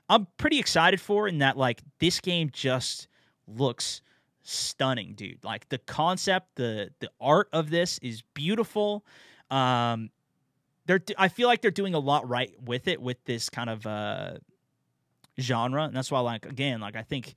I'm 0.10 0.27
pretty 0.38 0.60
excited 0.60 1.00
for 1.00 1.27
in 1.27 1.39
that 1.39 1.58
like 1.58 1.82
this 2.00 2.20
game 2.20 2.50
just 2.51 3.08
looks 3.48 4.01
stunning, 4.44 5.13
dude. 5.13 5.44
Like 5.44 5.70
the 5.70 5.77
concept, 5.77 6.56
the 6.56 6.92
the 7.00 7.10
art 7.20 7.50
of 7.54 7.70
this 7.70 8.00
is 8.00 8.24
beautiful. 8.34 9.06
Um 9.51 10.10
they're 10.86 11.01
I 11.18 11.27
feel 11.27 11.48
like 11.48 11.62
they're 11.62 11.72
doing 11.72 11.94
a 11.94 12.00
lot 12.00 12.27
right 12.27 12.54
with 12.63 12.88
it 12.88 13.01
with 13.01 13.24
this 13.25 13.50
kind 13.50 13.70
of 13.70 13.86
uh 13.86 14.38
genre. 15.39 15.84
And 15.84 15.96
that's 15.96 16.12
why 16.12 16.20
like 16.20 16.46
again, 16.46 16.79
like 16.79 16.96
I 16.96 17.03
think 17.03 17.36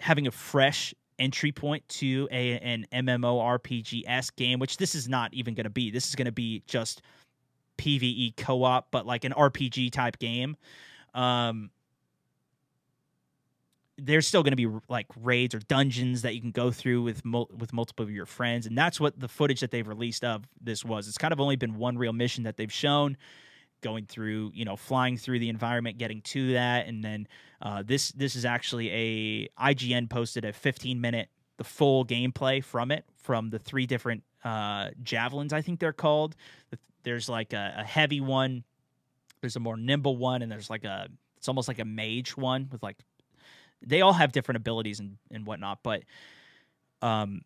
having 0.00 0.26
a 0.26 0.32
fresh 0.32 0.94
entry 1.22 1.52
point 1.52 1.88
to 1.88 2.28
a 2.30 2.58
an 2.58 2.86
MMORPG 2.92 4.02
s 4.06 4.30
game, 4.30 4.58
which 4.58 4.76
this 4.76 4.94
is 4.94 5.08
not 5.08 5.32
even 5.32 5.54
going 5.54 5.64
to 5.64 5.70
be. 5.70 5.90
This 5.90 6.08
is 6.08 6.14
going 6.16 6.26
to 6.26 6.32
be 6.32 6.62
just 6.66 7.02
PVE 7.78 8.36
co-op, 8.36 8.90
but 8.90 9.06
like 9.06 9.24
an 9.24 9.32
RPG 9.32 9.92
type 9.92 10.18
game. 10.18 10.56
Um, 11.14 11.70
there's 13.98 14.26
still 14.26 14.42
going 14.42 14.52
to 14.52 14.56
be 14.56 14.68
like 14.88 15.06
raids 15.20 15.54
or 15.54 15.60
dungeons 15.60 16.22
that 16.22 16.34
you 16.34 16.40
can 16.40 16.50
go 16.50 16.70
through 16.72 17.02
with 17.02 17.24
mul- 17.24 17.50
with 17.56 17.72
multiple 17.72 18.02
of 18.04 18.10
your 18.10 18.26
friends, 18.26 18.66
and 18.66 18.76
that's 18.76 18.98
what 18.98 19.18
the 19.18 19.28
footage 19.28 19.60
that 19.60 19.70
they've 19.70 19.86
released 19.86 20.24
of 20.24 20.44
this 20.60 20.84
was. 20.84 21.06
It's 21.06 21.18
kind 21.18 21.32
of 21.32 21.40
only 21.40 21.56
been 21.56 21.76
one 21.76 21.96
real 21.96 22.12
mission 22.12 22.44
that 22.44 22.56
they've 22.56 22.72
shown, 22.72 23.16
going 23.82 24.06
through, 24.06 24.52
you 24.54 24.64
know, 24.64 24.76
flying 24.76 25.16
through 25.16 25.38
the 25.38 25.48
environment, 25.48 25.98
getting 25.98 26.22
to 26.22 26.54
that, 26.54 26.86
and 26.86 27.04
then 27.04 27.28
uh, 27.60 27.82
this 27.84 28.12
this 28.12 28.34
is 28.36 28.44
actually 28.44 28.90
a 28.90 29.48
IGN 29.60 30.08
posted 30.08 30.44
a 30.44 30.52
15 30.52 31.00
minute 31.00 31.28
the 31.58 31.64
full 31.64 32.04
gameplay 32.04 32.64
from 32.64 32.90
it 32.90 33.04
from 33.16 33.50
the 33.50 33.58
three 33.58 33.86
different 33.86 34.22
uh, 34.42 34.88
javelins 35.02 35.52
I 35.52 35.60
think 35.60 35.80
they're 35.80 35.92
called. 35.92 36.34
There's 37.04 37.28
like 37.28 37.52
a, 37.52 37.74
a 37.78 37.84
heavy 37.84 38.20
one 38.20 38.64
there's 39.42 39.56
a 39.56 39.60
more 39.60 39.76
nimble 39.76 40.16
one, 40.16 40.40
and 40.40 40.50
there's 40.50 40.70
like 40.70 40.84
a 40.84 41.08
it's 41.36 41.48
almost 41.48 41.68
like 41.68 41.80
a 41.80 41.84
mage 41.84 42.36
one 42.36 42.68
with 42.72 42.82
like 42.82 42.96
they 43.84 44.00
all 44.00 44.12
have 44.14 44.32
different 44.32 44.56
abilities 44.56 45.00
and 45.00 45.18
and 45.30 45.44
whatnot. 45.44 45.80
But 45.82 46.04
um, 47.02 47.42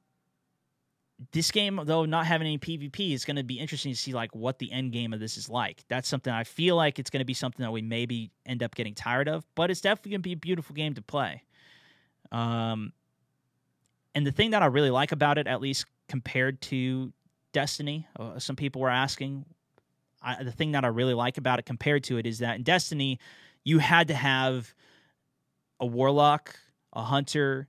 this 1.33 1.51
game 1.51 1.81
though 1.85 2.05
not 2.05 2.27
having 2.27 2.47
any 2.47 2.59
PvP 2.59 3.15
is 3.15 3.25
going 3.25 3.37
to 3.37 3.43
be 3.43 3.59
interesting 3.59 3.93
to 3.93 3.99
see 3.99 4.13
like 4.13 4.35
what 4.35 4.59
the 4.59 4.71
end 4.71 4.93
game 4.93 5.13
of 5.13 5.21
this 5.21 5.37
is 5.37 5.49
like. 5.49 5.85
That's 5.89 6.09
something 6.09 6.33
I 6.33 6.45
feel 6.45 6.77
like 6.77 6.99
it's 6.99 7.11
going 7.11 7.21
to 7.21 7.27
be 7.27 7.35
something 7.35 7.63
that 7.65 7.73
we 7.73 7.83
maybe 7.83 8.31
end 8.45 8.63
up 8.63 8.75
getting 8.75 8.95
tired 8.95 9.29
of, 9.29 9.45
but 9.55 9.71
it's 9.71 9.81
definitely 9.81 10.11
going 10.13 10.21
to 10.21 10.29
be 10.29 10.33
a 10.33 10.37
beautiful 10.37 10.75
game 10.75 10.95
to 10.95 11.03
play. 11.03 11.43
Um, 12.33 12.93
and 14.15 14.27
the 14.27 14.33
thing 14.33 14.51
that 14.51 14.63
I 14.63 14.67
really 14.67 14.91
like 14.91 15.13
about 15.13 15.39
it, 15.39 15.47
at 15.47 15.61
least 15.61 15.87
compared 16.09 16.61
to 16.63 17.13
Destiny, 17.53 18.07
uh, 18.19 18.39
some 18.39 18.57
people 18.57 18.83
were 18.83 18.91
asking 18.91 19.47
I, 20.23 20.43
the 20.43 20.53
thing 20.53 20.73
that 20.73 20.85
I 20.85 20.89
really 20.89 21.15
like 21.15 21.39
about 21.39 21.59
it 21.59 21.67
compared 21.67 22.05
to 22.05 22.19
it 22.19 22.27
is 22.27 22.41
that 22.41 22.57
in 22.57 22.63
Destiny, 22.65 23.21
you 23.65 23.79
had 23.79 24.09
to 24.09 24.15
have 24.15 24.75
a 25.79 25.87
warlock, 25.87 26.59
a 26.93 27.03
hunter. 27.03 27.69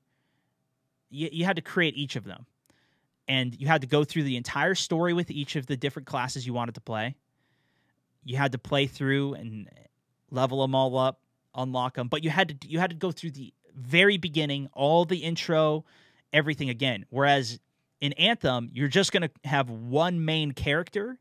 You, 1.09 1.29
you 1.31 1.45
had 1.45 1.55
to 1.57 1.61
create 1.61 1.95
each 1.95 2.15
of 2.15 2.23
them. 2.23 2.45
And 3.27 3.55
you 3.59 3.67
had 3.67 3.81
to 3.81 3.87
go 3.87 4.03
through 4.03 4.23
the 4.23 4.37
entire 4.37 4.75
story 4.75 5.13
with 5.13 5.29
each 5.29 5.55
of 5.55 5.65
the 5.65 5.75
different 5.75 6.07
classes 6.07 6.45
you 6.45 6.53
wanted 6.53 6.75
to 6.75 6.81
play. 6.81 7.15
You 8.23 8.37
had 8.37 8.53
to 8.53 8.57
play 8.57 8.87
through 8.87 9.33
and 9.35 9.69
level 10.31 10.61
them 10.61 10.75
all 10.75 10.97
up, 10.97 11.19
unlock 11.55 11.95
them, 11.95 12.07
but 12.07 12.23
you 12.23 12.29
had 12.29 12.61
to 12.61 12.69
you 12.69 12.79
had 12.79 12.89
to 12.89 12.95
go 12.95 13.11
through 13.11 13.31
the 13.31 13.53
very 13.75 14.17
beginning, 14.17 14.69
all 14.73 15.05
the 15.05 15.17
intro, 15.17 15.85
everything 16.33 16.69
again. 16.69 17.05
Whereas 17.09 17.59
in 18.01 18.13
Anthem, 18.13 18.69
you're 18.73 18.87
just 18.87 19.11
going 19.11 19.23
to 19.23 19.49
have 19.49 19.69
one 19.69 20.23
main 20.23 20.51
character 20.51 21.19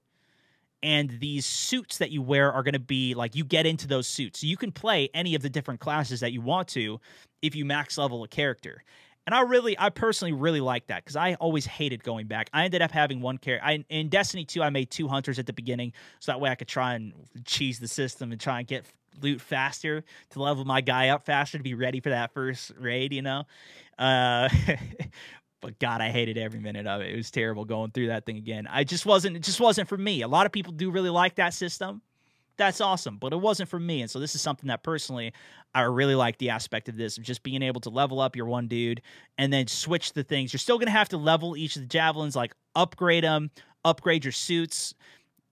and 0.83 1.19
these 1.21 1.47
suits 1.47 1.99
that 1.99 2.11
you 2.11 2.23
wear 2.23 2.53
are 2.53 2.63
going 2.63 2.75
to 2.75 2.79
be 2.79 3.15
like 3.15 3.35
you 3.35 3.45
get 3.45 3.67
into 3.67 3.89
those 3.89 4.07
suits. 4.07 4.41
So 4.41 4.47
you 4.47 4.57
can 4.57 4.73
play 4.73 5.09
any 5.15 5.35
of 5.35 5.43
the 5.43 5.49
different 5.49 5.81
classes 5.81 6.21
that 6.21 6.33
you 6.33 6.41
want 6.41 6.69
to 6.69 7.01
if 7.43 7.55
you 7.55 7.65
max 7.65 7.99
level 7.99 8.23
a 8.23 8.29
character. 8.29 8.85
And 9.27 9.35
I 9.35 9.41
really, 9.41 9.77
I 9.79 9.91
personally 9.91 10.33
really 10.33 10.61
like 10.61 10.87
that 10.87 11.05
because 11.05 11.17
I 11.17 11.35
always 11.35 11.67
hated 11.67 12.05
going 12.05 12.27
back. 12.27 12.49
I 12.53 12.65
ended 12.65 12.81
up 12.81 12.93
having 12.93 13.21
one 13.21 13.39
character. 13.39 13.85
in 13.89 14.09
Destiny 14.09 14.45
2, 14.45 14.63
I 14.63 14.71
made 14.71 14.91
two 14.91 15.09
hunters 15.09 15.39
at 15.39 15.47
the 15.47 15.53
beginning 15.53 15.93
so 16.21 16.33
that 16.33 16.41
way 16.41 16.49
I 16.49 16.55
could 16.55 16.69
try 16.69 16.95
and 16.95 17.13
cheese 17.45 17.81
the 17.81 17.89
system 17.89 18.31
and 18.31 18.41
try 18.41 18.61
and 18.61 18.69
get 18.69 18.87
loot 19.21 19.41
faster 19.41 20.05
to 20.31 20.43
level 20.43 20.65
my 20.65 20.81
guy 20.81 21.09
up 21.09 21.25
faster 21.25 21.59
to 21.59 21.65
be 21.65 21.75
ready 21.75 22.01
for 22.01 22.11
that 22.11 22.33
first 22.33 22.73
raid, 22.79 23.13
you 23.13 23.23
know? 23.23 23.45
Uh, 23.99 24.49
but 25.61 25.79
God, 25.81 26.01
I 26.01 26.11
hated 26.11 26.39
every 26.39 26.61
minute 26.61 26.87
of 26.87 27.01
it. 27.01 27.13
It 27.13 27.17
was 27.17 27.31
terrible 27.31 27.65
going 27.65 27.91
through 27.91 28.09
that 28.09 28.27
thing 28.27 28.37
again. 28.37 28.69
I 28.71 28.85
just 28.85 29.07
wasn't. 29.07 29.37
It 29.37 29.43
just 29.43 29.61
wasn't 29.61 29.89
for 29.89 29.99
me. 29.99 30.23
A 30.23 30.29
lot 30.29 30.47
of 30.47 30.53
people 30.53 30.73
do 30.73 30.91
really 30.91 31.11
like 31.11 31.37
that 31.37 31.55
system. 31.55 32.03
That's 32.59 32.81
awesome, 32.81 33.19
but 33.19 33.33
it 33.33 33.41
wasn't 33.41 33.69
for 33.69 33.79
me. 33.79 34.01
And 34.01 34.11
so 34.11 34.19
this 34.19 34.35
is 34.35 34.41
something 34.41 34.69
that 34.69 34.83
personally 34.83 35.33
I 35.75 35.83
really 35.83 36.15
like 36.15 36.39
the 36.39 36.51
aspect 36.51 36.89
of 36.89 36.97
this 36.97 37.19
of 37.19 37.25
just 37.25 37.43
being 37.43 37.63
able 37.63 37.83
to 37.83 37.91
level 37.91 38.19
up 38.19 38.35
your 38.35 38.47
one 38.47 38.67
dude 38.67 39.03
and 39.37 39.53
then 39.53 39.67
switch 39.67 40.15
the 40.15 40.23
things. 40.23 40.53
You're 40.53 40.59
still 40.59 40.79
going 40.79 40.87
to 40.87 40.93
have 40.93 41.11
to 41.11 41.19
level 41.19 41.57
each 41.57 41.77
of 41.77 41.83
the 41.83 41.89
javelins, 41.89 42.35
like 42.35 42.55
upgrade 42.75 43.25
them, 43.25 43.51
upgrade 43.85 44.25
your 44.25 44.33
suits, 44.33 44.95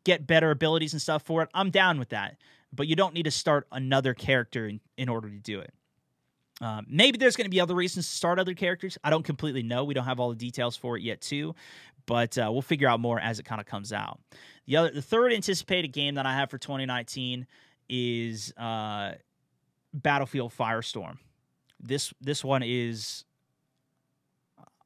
get 0.05 0.27
better 0.27 0.51
abilities 0.51 0.95
and 0.95 1.03
stuff 1.03 1.23
for 1.23 1.43
it. 1.43 1.51
I'm 1.53 1.71
down 1.71 1.99
with 1.99 2.09
that, 2.11 2.39
but 2.73 2.87
you 2.87 2.97
don't 2.97 3.13
need 3.13 3.25
to 3.25 3.31
start 3.31 3.67
another 3.71 4.15
character 4.15 4.67
in, 4.67 4.81
in 4.97 5.11
order 5.11 5.29
to 5.29 5.39
do 5.39 5.61
it. 5.61 5.75
Um, 6.61 6.87
maybe 6.89 7.19
there's 7.19 7.37
going 7.37 7.47
to 7.47 7.51
be 7.51 7.61
other 7.61 7.75
reasons 7.75 8.09
to 8.09 8.15
start 8.15 8.39
other 8.39 8.55
characters. 8.55 8.97
I 9.03 9.11
don't 9.11 9.25
completely 9.25 9.63
know. 9.63 9.85
We 9.85 9.93
don't 9.93 10.05
have 10.05 10.21
all 10.21 10.31
the 10.31 10.37
details 10.37 10.77
for 10.77 10.97
it 10.97 11.03
yet, 11.03 11.21
too, 11.21 11.55
but 12.07 12.37
uh, 12.39 12.49
we'll 12.51 12.63
figure 12.63 12.89
out 12.89 13.01
more 13.01 13.19
as 13.19 13.39
it 13.39 13.45
kind 13.45 13.61
of 13.61 13.67
comes 13.67 13.93
out. 13.93 14.21
The 14.67 14.77
other, 14.77 14.91
the 14.91 15.03
third 15.03 15.33
anticipated 15.33 15.89
game 15.89 16.15
that 16.15 16.27
I 16.27 16.35
have 16.35 16.51
for 16.51 16.59
2019 16.59 17.47
is 17.89 18.53
uh, 18.57 19.13
Battlefield 19.93 20.53
Firestorm. 20.57 21.19
This 21.81 22.15
this 22.21 22.43
one 22.43 22.63
is 22.63 23.25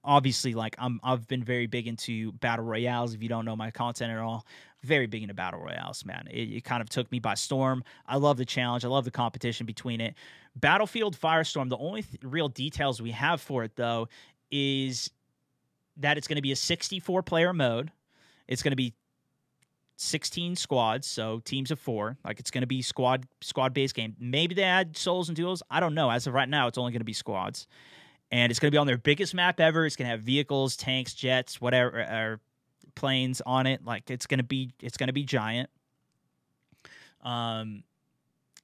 obviously 0.05 0.55
like 0.55 0.75
I'm 0.79 1.01
I've 1.05 1.29
been 1.29 1.45
very 1.45 1.67
big 1.67 1.87
into 1.87 2.33
battle 2.33 2.65
royales. 2.65 3.15
If 3.15 3.23
you 3.23 3.29
don't 3.29 3.45
know 3.45 3.55
my 3.55 3.71
content 3.71 4.11
at 4.11 4.19
all, 4.19 4.47
very 4.83 5.07
big 5.07 5.23
into 5.23 5.35
battle 5.35 5.61
royales, 5.61 6.05
man. 6.05 6.27
It, 6.31 6.49
it, 6.49 6.65
kind 6.65 6.81
of 6.81 6.89
took 6.89 7.11
me 7.13 7.19
by 7.19 7.35
storm. 7.35 7.85
I 8.07 8.17
love 8.17 8.37
the 8.37 8.45
challenge. 8.45 8.85
I 8.85 8.89
love 8.89 9.05
the 9.05 9.11
competition 9.11 9.67
between 9.67 10.01
it. 10.01 10.15
Battlefield 10.57 11.17
Firestorm. 11.17 11.69
The 11.69 11.77
only 11.77 12.03
th- 12.03 12.23
real 12.23 12.49
details 12.49 13.01
we 13.03 13.11
have 13.13 13.41
for 13.41 13.65
it 13.65 13.77
though 13.77 14.09
is 14.51 15.11
that 15.99 16.19
it's 16.19 16.29
going 16.29 16.37
to 16.37 16.43
be 16.43 16.53
a 16.53 16.57
64 16.57 17.23
player 17.23 17.53
mode. 17.53 17.91
It's 18.47 18.63
going 18.63 18.73
to 18.73 18.77
be 18.77 18.95
16 19.97 20.57
squads, 20.57 21.07
so 21.07 21.41
teams 21.41 21.71
of 21.71 21.79
four. 21.79 22.17
Like 22.25 22.39
it's 22.41 22.51
going 22.51 22.63
to 22.63 22.69
be 22.69 22.83
squad 22.83 23.27
squad 23.41 23.75
based 23.75 23.95
game. 23.95 24.17
Maybe 24.19 24.55
they 24.55 24.63
add 24.63 24.97
souls 24.97 25.29
and 25.29 25.37
duels. 25.37 25.63
I 25.71 25.81
don't 25.81 25.95
know. 25.95 26.11
As 26.11 26.27
of 26.27 26.35
right 26.35 26.49
now, 26.49 26.69
it's 26.69 26.79
only 26.79 26.93
going 26.93 27.01
to 27.01 27.05
be 27.05 27.13
squads, 27.13 27.67
and 28.31 28.51
it's 28.51 28.61
going 28.61 28.69
to 28.69 28.75
be 28.75 28.79
on 28.79 28.87
their 28.87 28.99
biggest 28.99 29.35
map 29.35 29.61
ever. 29.61 29.85
It's 29.85 29.97
going 29.97 30.07
to 30.07 30.11
have 30.13 30.21
vehicles, 30.21 30.77
tanks, 30.77 31.15
jets, 31.15 31.61
whatever, 31.61 31.99
or 31.99 32.41
planes 32.95 33.43
on 33.45 33.67
it. 33.67 33.85
Like 33.85 34.11
it's 34.11 34.27
going 34.27 34.39
to 34.39 34.45
be 34.45 34.71
it's 34.81 34.97
going 34.97 35.09
to 35.09 35.13
be 35.13 35.25
giant. 35.25 35.69
Um, 37.23 37.83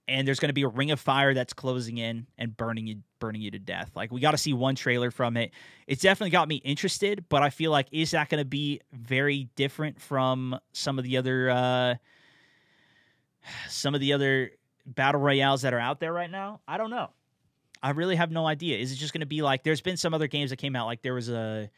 and 0.06 0.28
there's 0.28 0.38
going 0.38 0.50
to 0.50 0.54
be 0.54 0.62
a 0.62 0.68
ring 0.68 0.90
of 0.90 1.00
fire 1.00 1.34
that's 1.34 1.52
closing 1.52 1.98
in 1.98 2.26
and 2.36 2.56
burning 2.56 2.86
you 2.86 2.96
burning 3.18 3.40
you 3.40 3.50
to 3.50 3.58
death. 3.58 3.90
Like 3.94 4.12
we 4.12 4.20
got 4.20 4.32
to 4.32 4.38
see 4.38 4.52
one 4.52 4.74
trailer 4.74 5.10
from 5.10 5.36
it. 5.36 5.52
It's 5.86 6.02
definitely 6.02 6.30
got 6.30 6.48
me 6.48 6.56
interested 6.56 7.24
but 7.28 7.42
i 7.42 7.50
feel 7.50 7.70
like 7.70 7.86
is 7.92 8.10
that 8.12 8.28
going 8.28 8.40
to 8.40 8.44
be 8.44 8.80
very 8.92 9.48
different 9.56 10.00
from 10.00 10.58
some 10.72 10.98
of 10.98 11.04
the 11.04 11.16
other 11.16 11.50
uh 11.50 11.94
some 13.68 13.94
of 13.94 14.00
the 14.00 14.12
other 14.12 14.52
battle 14.86 15.20
royales 15.20 15.62
that 15.62 15.72
are 15.74 15.80
out 15.80 16.00
there 16.00 16.12
right 16.12 16.30
now? 16.30 16.60
I 16.68 16.76
don't 16.76 16.90
know. 16.90 17.10
I 17.82 17.90
really 17.90 18.16
have 18.16 18.30
no 18.30 18.46
idea. 18.46 18.78
Is 18.78 18.92
it 18.92 18.96
just 18.96 19.12
going 19.12 19.20
to 19.20 19.26
be 19.26 19.42
like 19.42 19.62
there's 19.62 19.80
been 19.80 19.96
some 19.96 20.14
other 20.14 20.26
games 20.26 20.50
that 20.50 20.56
came 20.56 20.74
out 20.74 20.86
like 20.86 21.02
there 21.02 21.14
was 21.14 21.28
a 21.28 21.70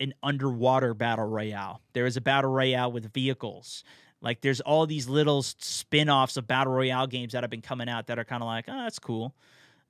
an 0.00 0.14
underwater 0.22 0.94
battle 0.94 1.24
royale. 1.24 1.80
There 1.92 2.04
was 2.04 2.16
a 2.16 2.20
battle 2.20 2.50
royale 2.50 2.92
with 2.92 3.12
vehicles 3.12 3.82
like 4.20 4.40
there's 4.40 4.60
all 4.60 4.86
these 4.86 5.08
little 5.08 5.42
spin-offs 5.42 6.36
of 6.36 6.46
battle 6.46 6.72
royale 6.72 7.06
games 7.06 7.32
that 7.32 7.42
have 7.42 7.50
been 7.50 7.62
coming 7.62 7.88
out 7.88 8.08
that 8.08 8.18
are 8.18 8.24
kind 8.24 8.42
of 8.42 8.46
like, 8.46 8.64
oh, 8.68 8.82
that's 8.82 8.98
cool. 8.98 9.34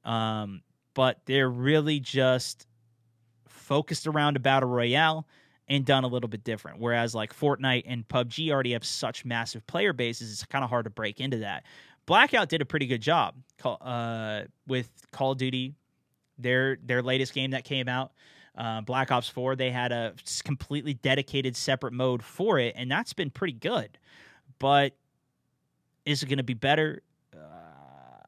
Um, 0.04 0.62
but 0.94 1.20
they're 1.26 1.48
really 1.48 2.00
just 2.00 2.66
focused 3.48 4.06
around 4.06 4.36
a 4.36 4.40
battle 4.40 4.68
royale 4.68 5.26
and 5.68 5.84
done 5.84 6.04
a 6.04 6.08
little 6.08 6.28
bit 6.28 6.44
different. 6.44 6.80
Whereas 6.80 7.14
like 7.14 7.38
Fortnite 7.38 7.84
and 7.86 8.06
PUBG 8.08 8.50
already 8.50 8.72
have 8.72 8.84
such 8.84 9.24
massive 9.24 9.66
player 9.66 9.92
bases, 9.92 10.32
it's 10.32 10.44
kind 10.44 10.64
of 10.64 10.70
hard 10.70 10.84
to 10.84 10.90
break 10.90 11.20
into 11.20 11.38
that. 11.38 11.64
Blackout 12.06 12.48
did 12.48 12.62
a 12.62 12.64
pretty 12.64 12.86
good 12.86 13.02
job 13.02 13.34
uh, 13.62 14.42
with 14.66 14.90
Call 15.12 15.32
of 15.32 15.38
Duty, 15.38 15.74
their 16.38 16.78
their 16.82 17.02
latest 17.02 17.34
game 17.34 17.50
that 17.50 17.64
came 17.64 17.86
out. 17.88 18.12
Uh, 18.58 18.80
Black 18.80 19.12
Ops 19.12 19.28
4, 19.28 19.54
they 19.54 19.70
had 19.70 19.92
a 19.92 20.14
completely 20.44 20.94
dedicated 20.94 21.54
separate 21.54 21.92
mode 21.92 22.24
for 22.24 22.58
it, 22.58 22.74
and 22.76 22.90
that's 22.90 23.12
been 23.12 23.30
pretty 23.30 23.52
good. 23.52 23.96
But 24.58 24.94
is 26.04 26.24
it 26.24 26.26
going 26.26 26.38
to 26.38 26.44
be 26.44 26.54
better 26.54 27.02
uh, 27.32 28.24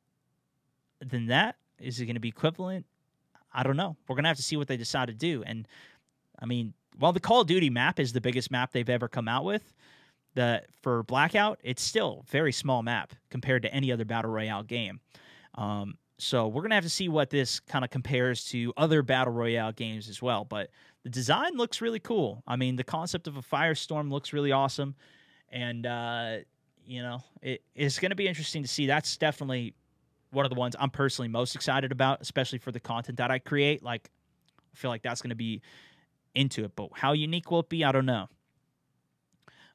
than 1.05 1.27
that? 1.27 1.57
Is 1.81 1.99
it 1.99 2.07
going 2.07 2.15
to 2.15 2.21
be 2.21 2.29
equivalent? 2.29 2.87
I 3.53 3.65
don't 3.65 3.77
know. 3.77 3.97
We're 4.07 4.15
going 4.15 4.23
to 4.23 4.29
have 4.29 4.37
to 4.37 4.43
see 4.43 4.57
what 4.57 4.69
they 4.69 4.77
decide 4.77 5.09
to 5.09 5.15
do. 5.15 5.43
And 5.45 5.67
I 6.39 6.47
mean, 6.47 6.75
while 6.97 7.13
the 7.13 7.19
Call 7.19 7.41
of 7.41 7.49
Duty 7.49 7.69
map 7.69 7.99
is 7.99 8.13
the 8.13 8.21
biggest 8.21 8.53
map 8.53 8.71
they've 8.71 8.89
ever 8.89 9.09
come 9.09 9.27
out 9.27 9.45
with, 9.45 9.75
the 10.35 10.63
for 10.83 11.03
Blackout, 11.03 11.59
it's 11.65 11.83
still 11.83 12.25
very 12.29 12.53
small 12.53 12.85
map 12.85 13.15
compared 13.31 13.63
to 13.63 13.75
any 13.75 13.91
other 13.91 14.05
battle 14.05 14.31
royale 14.31 14.63
game. 14.63 15.01
Um, 15.57 15.95
so 16.21 16.49
we're 16.49 16.63
gonna 16.63 16.75
have 16.75 16.85
to 16.85 16.91
see 16.91 17.09
what 17.09 17.31
this 17.31 17.61
kind 17.61 17.85
of 17.85 17.91
compares 17.91 18.45
to 18.47 18.73
other 18.77 19.03
battle 19.03 19.33
royale 19.33 19.73
games 19.73 20.09
as 20.09 20.21
well. 20.21 20.45
But 20.45 20.71
the 21.03 21.11
design 21.11 21.57
looks 21.57 21.81
really 21.81 22.01
cool. 22.01 22.43
I 22.47 22.57
mean, 22.57 22.77
the 22.77 22.85
concept 22.85 23.27
of 23.27 23.37
a 23.37 23.43
firestorm 23.43 24.11
looks 24.11 24.33
really 24.33 24.53
awesome, 24.53 24.95
and 25.51 25.87
uh, 25.87 26.37
you 26.87 27.03
know, 27.03 27.23
it, 27.43 27.63
it's 27.75 27.99
gonna 27.99 28.15
be 28.15 28.29
interesting 28.29 28.63
to 28.63 28.69
see. 28.69 28.87
That's 28.87 29.17
definitely 29.17 29.75
one 30.31 30.45
of 30.45 30.51
the 30.51 30.59
ones 30.59 30.77
I'm 30.79 30.91
personally 30.91 31.29
most 31.29 31.55
excited 31.55 31.93
about, 31.93 32.21
especially 32.21 32.59
for 32.59 32.73
the 32.73 32.81
content 32.81 33.19
that 33.19 33.31
I 33.31 33.39
create. 33.39 33.83
Like, 33.83 34.11
I 34.73 34.77
feel 34.77 34.91
like 34.91 35.03
that's 35.03 35.23
gonna 35.23 35.35
be 35.35 35.63
into 36.35 36.65
it. 36.65 36.73
But 36.77 36.91
how 36.95 37.13
unique 37.13 37.51
will 37.51 37.61
it 37.61 37.69
be? 37.69 37.85
I 37.85 37.93
don't 37.93 38.07
know. 38.07 38.29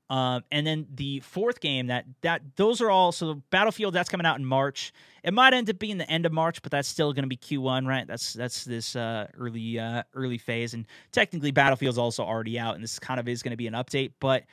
Um, 0.10 0.44
and 0.52 0.68
then 0.68 0.86
the 0.94 1.20
fourth 1.22 1.60
game 1.60 1.88
that 1.88 2.06
that 2.22 2.42
those 2.58 2.80
are 2.80 2.92
all 2.92 3.12
so 3.12 3.42
Battlefield 3.50 3.96
that's 3.96 4.10
coming 4.10 4.26
out 4.26 4.38
in 4.38 4.46
March. 4.46 4.94
It 5.24 5.34
might 5.34 5.54
end 5.54 5.68
up 5.70 5.80
being 5.80 5.98
the 5.98 6.10
end 6.10 6.28
of 6.28 6.32
March, 6.32 6.62
but 6.62 6.72
that's 6.72 6.88
still 6.88 7.12
going 7.12 7.24
to 7.24 7.28
be 7.28 7.38
Q1, 7.38 7.88
right? 7.88 8.06
That's 8.06 8.34
that's 8.34 8.66
this 8.66 8.96
uh, 8.96 9.28
early 9.36 9.80
uh, 9.80 10.04
early 10.14 10.38
phase, 10.38 10.76
and 10.76 10.86
technically 11.12 11.50
Battlefield's 11.50 11.98
also 11.98 12.24
already 12.24 12.60
out, 12.60 12.76
and 12.76 12.84
this 12.84 13.00
kind 13.00 13.20
of 13.20 13.28
is 13.28 13.42
going 13.42 13.52
to 13.52 13.58
be 13.58 13.66
an 13.66 13.74
update, 13.74 14.12
but 14.20 14.44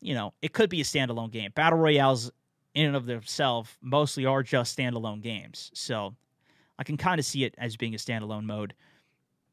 you 0.00 0.14
know 0.14 0.32
it 0.40 0.54
could 0.54 0.70
be 0.70 0.80
a 0.80 0.84
standalone 0.84 1.30
game. 1.30 1.50
Battle 1.54 1.78
royales 1.78 2.30
in 2.74 2.86
and 2.86 2.96
of 2.96 3.04
themselves 3.04 3.76
mostly 3.82 4.24
are 4.24 4.42
just 4.42 4.78
standalone 4.78 5.20
games, 5.20 5.70
so 5.74 6.14
I 6.78 6.84
can 6.84 6.96
kind 6.96 7.18
of 7.18 7.26
see 7.26 7.44
it 7.44 7.54
as 7.58 7.76
being 7.76 7.94
a 7.94 7.98
standalone 7.98 8.44
mode 8.44 8.72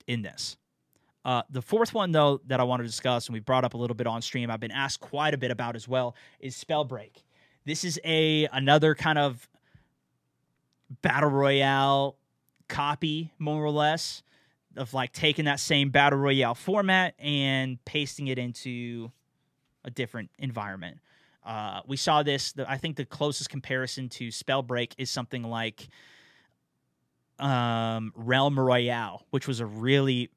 in 0.07 0.21
this. 0.21 0.55
Uh, 1.25 1.41
the 1.49 1.61
fourth 1.61 1.91
one, 1.91 2.11
though, 2.11 2.39
that 2.45 2.59
I 2.59 2.63
want 2.63 2.81
to 2.81 2.85
discuss, 2.85 3.27
and 3.27 3.33
we 3.33 3.39
brought 3.39 3.65
up 3.65 3.73
a 3.73 3.77
little 3.77 3.95
bit 3.95 4.05
on 4.05 4.21
stream, 4.21 4.51
I've 4.51 4.59
been 4.59 4.69
asked 4.69 4.99
quite 4.99 5.33
a 5.33 5.37
bit 5.37 5.49
about 5.49 5.75
as 5.75 5.87
well, 5.87 6.15
is 6.39 6.55
Spellbreak. 6.55 7.23
This 7.65 7.83
is 7.83 7.99
a 8.05 8.45
another 8.53 8.93
kind 8.93 9.17
of 9.17 9.49
battle 11.01 11.31
royale 11.31 12.15
copy, 12.67 13.33
more 13.39 13.63
or 13.63 13.71
less, 13.71 14.21
of 14.77 14.93
like 14.93 15.13
taking 15.13 15.45
that 15.45 15.59
same 15.59 15.89
battle 15.89 16.19
royale 16.19 16.53
format 16.53 17.15
and 17.17 17.83
pasting 17.85 18.27
it 18.27 18.37
into 18.37 19.11
a 19.83 19.89
different 19.89 20.29
environment. 20.37 20.99
Uh, 21.43 21.81
we 21.87 21.97
saw 21.97 22.21
this. 22.21 22.51
The, 22.51 22.69
I 22.69 22.77
think 22.77 22.97
the 22.97 23.05
closest 23.05 23.49
comparison 23.49 24.09
to 24.09 24.27
Spellbreak 24.27 24.93
is 24.99 25.09
something 25.09 25.41
like 25.41 25.87
um, 27.39 28.13
Realm 28.15 28.59
Royale, 28.59 29.25
which 29.31 29.47
was 29.47 29.59
a 29.59 29.65
really 29.65 30.29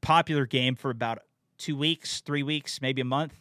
popular 0.00 0.46
game 0.46 0.74
for 0.74 0.90
about 0.90 1.20
two 1.58 1.76
weeks, 1.76 2.20
three 2.20 2.42
weeks, 2.42 2.80
maybe 2.80 3.00
a 3.00 3.04
month, 3.04 3.34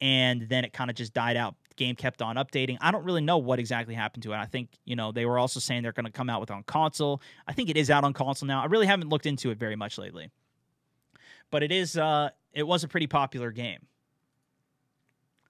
and 0.00 0.42
then 0.48 0.64
it 0.64 0.72
kind 0.72 0.90
of 0.90 0.96
just 0.96 1.14
died 1.14 1.36
out. 1.36 1.54
game 1.76 1.96
kept 1.96 2.22
on 2.22 2.36
updating. 2.36 2.76
I 2.80 2.90
don't 2.90 3.04
really 3.04 3.20
know 3.20 3.38
what 3.38 3.58
exactly 3.58 3.94
happened 3.94 4.22
to 4.24 4.32
it. 4.32 4.36
I 4.36 4.46
think 4.46 4.70
you 4.84 4.96
know 4.96 5.12
they 5.12 5.26
were 5.26 5.38
also 5.38 5.60
saying 5.60 5.82
they're 5.82 5.92
going 5.92 6.06
to 6.06 6.12
come 6.12 6.30
out 6.30 6.40
with 6.40 6.50
on 6.50 6.62
console. 6.64 7.20
I 7.46 7.52
think 7.52 7.70
it 7.70 7.76
is 7.76 7.90
out 7.90 8.04
on 8.04 8.12
console 8.12 8.46
now. 8.46 8.62
I 8.62 8.66
really 8.66 8.86
haven't 8.86 9.08
looked 9.08 9.26
into 9.26 9.50
it 9.50 9.58
very 9.58 9.76
much 9.76 9.98
lately, 9.98 10.30
but 11.50 11.62
it 11.62 11.72
is. 11.72 11.96
Uh, 11.96 12.30
it 12.52 12.66
was 12.66 12.84
a 12.84 12.88
pretty 12.88 13.06
popular 13.06 13.50
game 13.50 13.86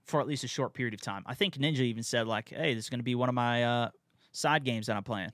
for 0.04 0.20
at 0.20 0.26
least 0.26 0.44
a 0.44 0.48
short 0.48 0.74
period 0.74 0.94
of 0.94 1.00
time. 1.00 1.22
I 1.26 1.34
think 1.34 1.56
Ninja 1.56 1.80
even 1.80 2.02
said 2.02 2.26
like, 2.26 2.50
"Hey, 2.50 2.74
this 2.74 2.84
is 2.84 2.90
going 2.90 3.00
to 3.00 3.04
be 3.04 3.14
one 3.14 3.28
of 3.28 3.34
my 3.34 3.64
uh, 3.64 3.88
side 4.32 4.64
games 4.64 4.86
that 4.86 4.96
I'm 4.96 5.04
playing." 5.04 5.32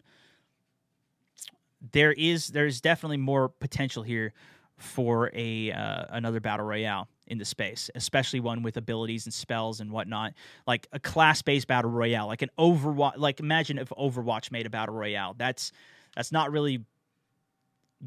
There 1.93 2.13
is 2.13 2.49
there's 2.49 2.81
definitely 2.81 3.17
more 3.17 3.49
potential 3.49 4.03
here 4.03 4.33
for 4.81 5.31
a 5.35 5.71
uh, 5.73 6.05
another 6.11 6.41
battle 6.41 6.67
royale 6.67 7.09
in 7.27 7.39
the 7.39 7.45
space, 7.45 7.91
especially 7.95 8.41
one 8.41 8.63
with 8.63 8.77
abilities 8.77 9.27
and 9.27 9.33
spells 9.33 9.81
and 9.81 9.91
whatnot, 9.91 10.33
like 10.67 10.89
a 10.93 10.99
class-based 10.99 11.67
battle 11.67 11.91
royale, 11.91 12.27
like 12.27 12.43
an 12.43 12.51
Overwatch. 12.59 13.17
Like 13.17 13.41
imagine 13.41 13.79
if 13.79 13.91
Overwatch 13.91 14.51
made 14.51 14.67
a 14.67 14.71
battle 14.71 14.95
royale. 14.95 15.35
That's 15.37 15.73
that's 16.17 16.33
not 16.33 16.51
really 16.51 16.85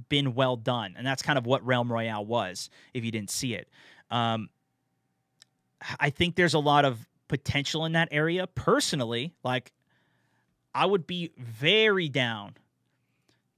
been 0.10 0.34
well 0.34 0.56
done, 0.56 0.96
and 0.98 1.06
that's 1.06 1.22
kind 1.22 1.38
of 1.38 1.46
what 1.46 1.66
Realm 1.66 1.92
Royale 1.92 2.26
was. 2.26 2.70
If 2.94 3.06
you 3.06 3.12
didn't 3.12 3.30
see 3.30 3.54
it, 3.54 3.70
um, 4.10 4.50
I 6.00 6.10
think 6.10 6.36
there's 6.36 6.56
a 6.56 6.60
lot 6.60 6.86
of 6.86 7.08
potential 7.28 7.86
in 7.86 7.94
that 7.94 8.10
area. 8.12 8.48
Personally, 8.48 9.34
like 9.44 9.72
I 10.74 10.86
would 10.86 11.06
be 11.06 11.32
very 11.38 12.10
down 12.10 12.56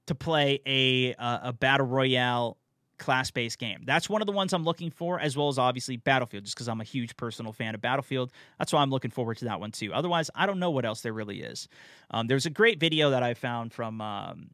to 0.06 0.14
play 0.14 0.60
a 0.66 1.14
uh, 1.14 1.38
a 1.44 1.52
battle 1.52 1.86
royale 1.86 2.58
class 2.98 3.30
based 3.30 3.58
game. 3.58 3.82
That's 3.84 4.08
one 4.08 4.22
of 4.22 4.26
the 4.26 4.32
ones 4.32 4.52
I'm 4.52 4.64
looking 4.64 4.90
for, 4.90 5.20
as 5.20 5.36
well 5.36 5.48
as 5.48 5.58
obviously 5.58 5.96
Battlefield, 5.96 6.44
just 6.44 6.56
because 6.56 6.68
I'm 6.68 6.80
a 6.80 6.84
huge 6.84 7.16
personal 7.16 7.52
fan 7.52 7.74
of 7.74 7.80
Battlefield. 7.80 8.32
That's 8.58 8.72
why 8.72 8.82
I'm 8.82 8.90
looking 8.90 9.10
forward 9.10 9.36
to 9.38 9.44
that 9.46 9.60
one 9.60 9.70
too. 9.70 9.92
Otherwise, 9.92 10.30
I 10.34 10.46
don't 10.46 10.58
know 10.58 10.70
what 10.70 10.84
else 10.84 11.02
there 11.02 11.12
really 11.12 11.42
is. 11.42 11.68
Um, 12.10 12.26
there's 12.26 12.46
a 12.46 12.50
great 12.50 12.80
video 12.80 13.10
that 13.10 13.22
I 13.22 13.34
found 13.34 13.72
from 13.72 14.00
um, 14.00 14.50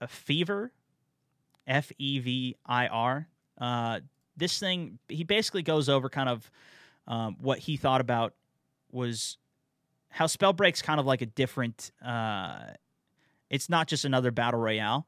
F- 0.00 0.10
Fever, 0.10 0.72
F 1.66 1.92
E 1.98 2.18
V 2.18 2.56
I 2.66 2.88
R. 2.88 3.28
Uh, 3.58 4.00
this 4.36 4.58
thing, 4.58 4.98
he 5.08 5.24
basically 5.24 5.62
goes 5.62 5.88
over 5.88 6.08
kind 6.08 6.28
of 6.28 6.50
um, 7.06 7.36
what 7.40 7.58
he 7.58 7.76
thought 7.76 8.00
about 8.00 8.34
was 8.90 9.38
how 10.08 10.26
Spellbreak's 10.26 10.82
kind 10.82 11.00
of 11.00 11.06
like 11.06 11.22
a 11.22 11.26
different. 11.26 11.92
Uh, 12.04 12.74
It's 13.50 13.68
not 13.68 13.86
just 13.86 14.06
another 14.06 14.30
battle 14.30 14.58
royale 14.58 15.06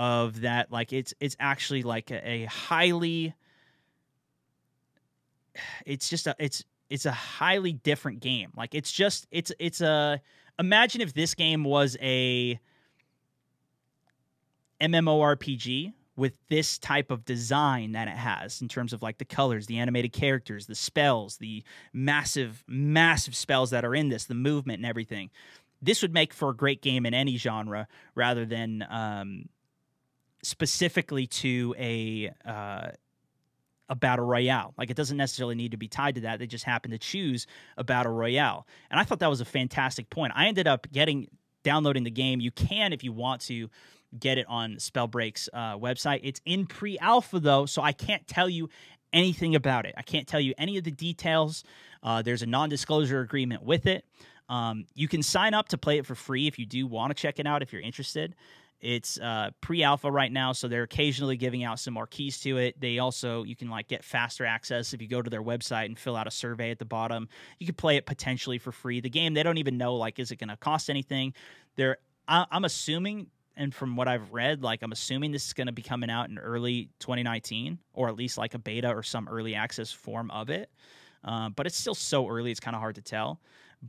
of 0.00 0.40
that 0.40 0.72
like 0.72 0.94
it's 0.94 1.12
it's 1.20 1.36
actually 1.38 1.82
like 1.82 2.10
a, 2.10 2.26
a 2.26 2.44
highly 2.46 3.34
it's 5.84 6.08
just 6.08 6.26
a 6.26 6.34
it's 6.38 6.64
it's 6.88 7.04
a 7.04 7.12
highly 7.12 7.74
different 7.74 8.20
game. 8.20 8.50
Like 8.56 8.74
it's 8.74 8.90
just 8.90 9.26
it's 9.30 9.52
it's 9.58 9.82
a 9.82 10.22
imagine 10.58 11.02
if 11.02 11.12
this 11.12 11.34
game 11.34 11.64
was 11.64 11.98
a 12.00 12.58
MMORPG 14.80 15.92
with 16.16 16.32
this 16.48 16.78
type 16.78 17.10
of 17.10 17.26
design 17.26 17.92
that 17.92 18.08
it 18.08 18.16
has 18.16 18.62
in 18.62 18.68
terms 18.68 18.94
of 18.94 19.02
like 19.02 19.18
the 19.18 19.26
colors, 19.26 19.66
the 19.66 19.76
animated 19.76 20.14
characters, 20.14 20.66
the 20.66 20.74
spells, 20.74 21.36
the 21.36 21.62
massive 21.92 22.64
massive 22.66 23.36
spells 23.36 23.68
that 23.68 23.84
are 23.84 23.94
in 23.94 24.08
this, 24.08 24.24
the 24.24 24.34
movement 24.34 24.78
and 24.78 24.86
everything. 24.86 25.28
This 25.82 26.00
would 26.00 26.14
make 26.14 26.32
for 26.32 26.48
a 26.48 26.56
great 26.56 26.80
game 26.80 27.04
in 27.04 27.12
any 27.12 27.36
genre 27.36 27.86
rather 28.14 28.46
than 28.46 28.86
um, 28.88 29.44
specifically 30.42 31.26
to 31.26 31.74
a 31.78 32.32
uh, 32.44 32.88
a 33.88 33.94
battle 33.96 34.24
royale. 34.24 34.72
Like 34.78 34.88
it 34.90 34.96
doesn't 34.96 35.16
necessarily 35.16 35.56
need 35.56 35.72
to 35.72 35.76
be 35.76 35.88
tied 35.88 36.14
to 36.14 36.20
that. 36.22 36.38
They 36.38 36.46
just 36.46 36.64
happen 36.64 36.92
to 36.92 36.98
choose 36.98 37.46
a 37.76 37.82
battle 37.82 38.12
royale. 38.12 38.66
And 38.90 39.00
I 39.00 39.04
thought 39.04 39.18
that 39.18 39.28
was 39.28 39.40
a 39.40 39.44
fantastic 39.44 40.08
point. 40.10 40.32
I 40.36 40.46
ended 40.46 40.68
up 40.68 40.86
getting 40.92 41.26
downloading 41.64 42.04
the 42.04 42.10
game. 42.10 42.40
You 42.40 42.52
can 42.52 42.92
if 42.92 43.02
you 43.02 43.12
want 43.12 43.42
to 43.42 43.68
get 44.18 44.38
it 44.38 44.46
on 44.48 44.76
Spellbreak's 44.76 45.48
uh, 45.52 45.76
website. 45.76 46.20
It's 46.22 46.40
in 46.44 46.66
pre-alpha 46.66 47.40
though, 47.40 47.66
so 47.66 47.82
I 47.82 47.92
can't 47.92 48.26
tell 48.26 48.48
you 48.48 48.70
anything 49.12 49.56
about 49.56 49.86
it. 49.86 49.94
I 49.96 50.02
can't 50.02 50.26
tell 50.26 50.40
you 50.40 50.54
any 50.56 50.78
of 50.78 50.84
the 50.84 50.90
details. 50.92 51.64
Uh, 52.02 52.22
there's 52.22 52.42
a 52.42 52.46
non-disclosure 52.46 53.20
agreement 53.20 53.62
with 53.64 53.86
it. 53.86 54.04
Um, 54.48 54.86
you 54.94 55.06
can 55.08 55.22
sign 55.22 55.54
up 55.54 55.68
to 55.68 55.78
play 55.78 55.98
it 55.98 56.06
for 56.06 56.14
free 56.14 56.46
if 56.46 56.58
you 56.58 56.66
do 56.66 56.86
want 56.86 57.10
to 57.10 57.20
check 57.20 57.38
it 57.38 57.46
out 57.46 57.62
if 57.62 57.72
you're 57.72 57.82
interested. 57.82 58.34
It's 58.80 59.18
uh, 59.18 59.50
pre-alpha 59.60 60.10
right 60.10 60.32
now, 60.32 60.52
so 60.52 60.66
they're 60.66 60.84
occasionally 60.84 61.36
giving 61.36 61.64
out 61.64 61.78
some 61.78 61.94
more 61.94 62.06
keys 62.06 62.40
to 62.40 62.56
it. 62.56 62.80
They 62.80 62.98
also 62.98 63.42
you 63.44 63.54
can 63.54 63.68
like 63.68 63.88
get 63.88 64.04
faster 64.04 64.46
access 64.46 64.94
if 64.94 65.02
you 65.02 65.08
go 65.08 65.20
to 65.20 65.28
their 65.28 65.42
website 65.42 65.86
and 65.86 65.98
fill 65.98 66.16
out 66.16 66.26
a 66.26 66.30
survey 66.30 66.70
at 66.70 66.78
the 66.78 66.84
bottom. 66.86 67.28
You 67.58 67.66
can 67.66 67.74
play 67.74 67.96
it 67.96 68.06
potentially 68.06 68.58
for 68.58 68.72
free. 68.72 69.00
The 69.00 69.10
game 69.10 69.34
they 69.34 69.42
don't 69.42 69.58
even 69.58 69.76
know 69.76 69.96
like 69.96 70.18
is 70.18 70.30
it 70.30 70.36
going 70.36 70.48
to 70.48 70.56
cost 70.56 70.88
anything. 70.88 71.34
They're 71.76 71.98
I, 72.26 72.46
I'm 72.50 72.64
assuming 72.64 73.26
and 73.56 73.74
from 73.74 73.96
what 73.96 74.08
I've 74.08 74.32
read, 74.32 74.62
like 74.62 74.82
I'm 74.82 74.92
assuming 74.92 75.32
this 75.32 75.46
is 75.46 75.52
going 75.52 75.66
to 75.66 75.72
be 75.72 75.82
coming 75.82 76.10
out 76.10 76.30
in 76.30 76.38
early 76.38 76.88
2019, 77.00 77.78
or 77.92 78.08
at 78.08 78.16
least 78.16 78.38
like 78.38 78.54
a 78.54 78.58
beta 78.58 78.88
or 78.88 79.02
some 79.02 79.28
early 79.28 79.54
access 79.54 79.92
form 79.92 80.30
of 80.30 80.48
it. 80.48 80.70
Uh, 81.22 81.50
but 81.50 81.66
it's 81.66 81.76
still 81.76 81.94
so 81.94 82.26
early; 82.26 82.50
it's 82.50 82.60
kind 82.60 82.74
of 82.74 82.80
hard 82.80 82.94
to 82.94 83.02
tell. 83.02 83.40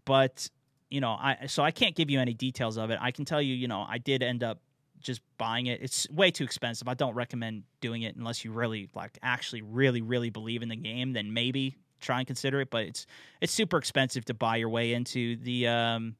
But 0.04 0.50
you 0.90 1.00
know, 1.00 1.12
I 1.12 1.46
so 1.48 1.64
I 1.64 1.72
can't 1.72 1.96
give 1.96 2.10
you 2.10 2.20
any 2.20 2.34
details 2.34 2.78
of 2.78 2.90
it. 2.90 3.00
I 3.02 3.12
can 3.12 3.24
tell 3.24 3.42
you, 3.42 3.56
you 3.56 3.70
know, 3.70 3.86
I 3.88 3.98
did 3.98 4.22
end 4.22 4.44
up 4.44 4.60
just 5.02 5.22
buying 5.38 5.68
it. 5.68 5.82
It's 5.82 6.10
way 6.10 6.32
too 6.32 6.44
expensive. 6.44 6.88
I 6.88 6.94
don't 6.94 7.14
recommend 7.14 7.64
doing 7.82 8.04
it 8.04 8.16
unless 8.16 8.46
you 8.46 8.52
really 8.52 8.90
like 8.96 9.18
actually 9.22 9.62
really 9.62 10.02
really 10.02 10.30
believe 10.30 10.62
in 10.62 10.70
the 10.70 10.76
game. 10.76 11.14
Then 11.14 11.34
maybe 11.34 11.76
try 12.00 12.20
and 12.20 12.28
consider 12.28 12.62
it. 12.62 12.70
But 12.70 12.86
it's 12.86 13.06
it's 13.42 13.54
super 13.54 13.78
expensive 13.78 14.26
to 14.26 14.34
buy 14.34 14.58
your 14.58 14.70
way 14.70 14.94
into 14.94 15.36
the. 15.38 15.68
Um, 15.68 16.16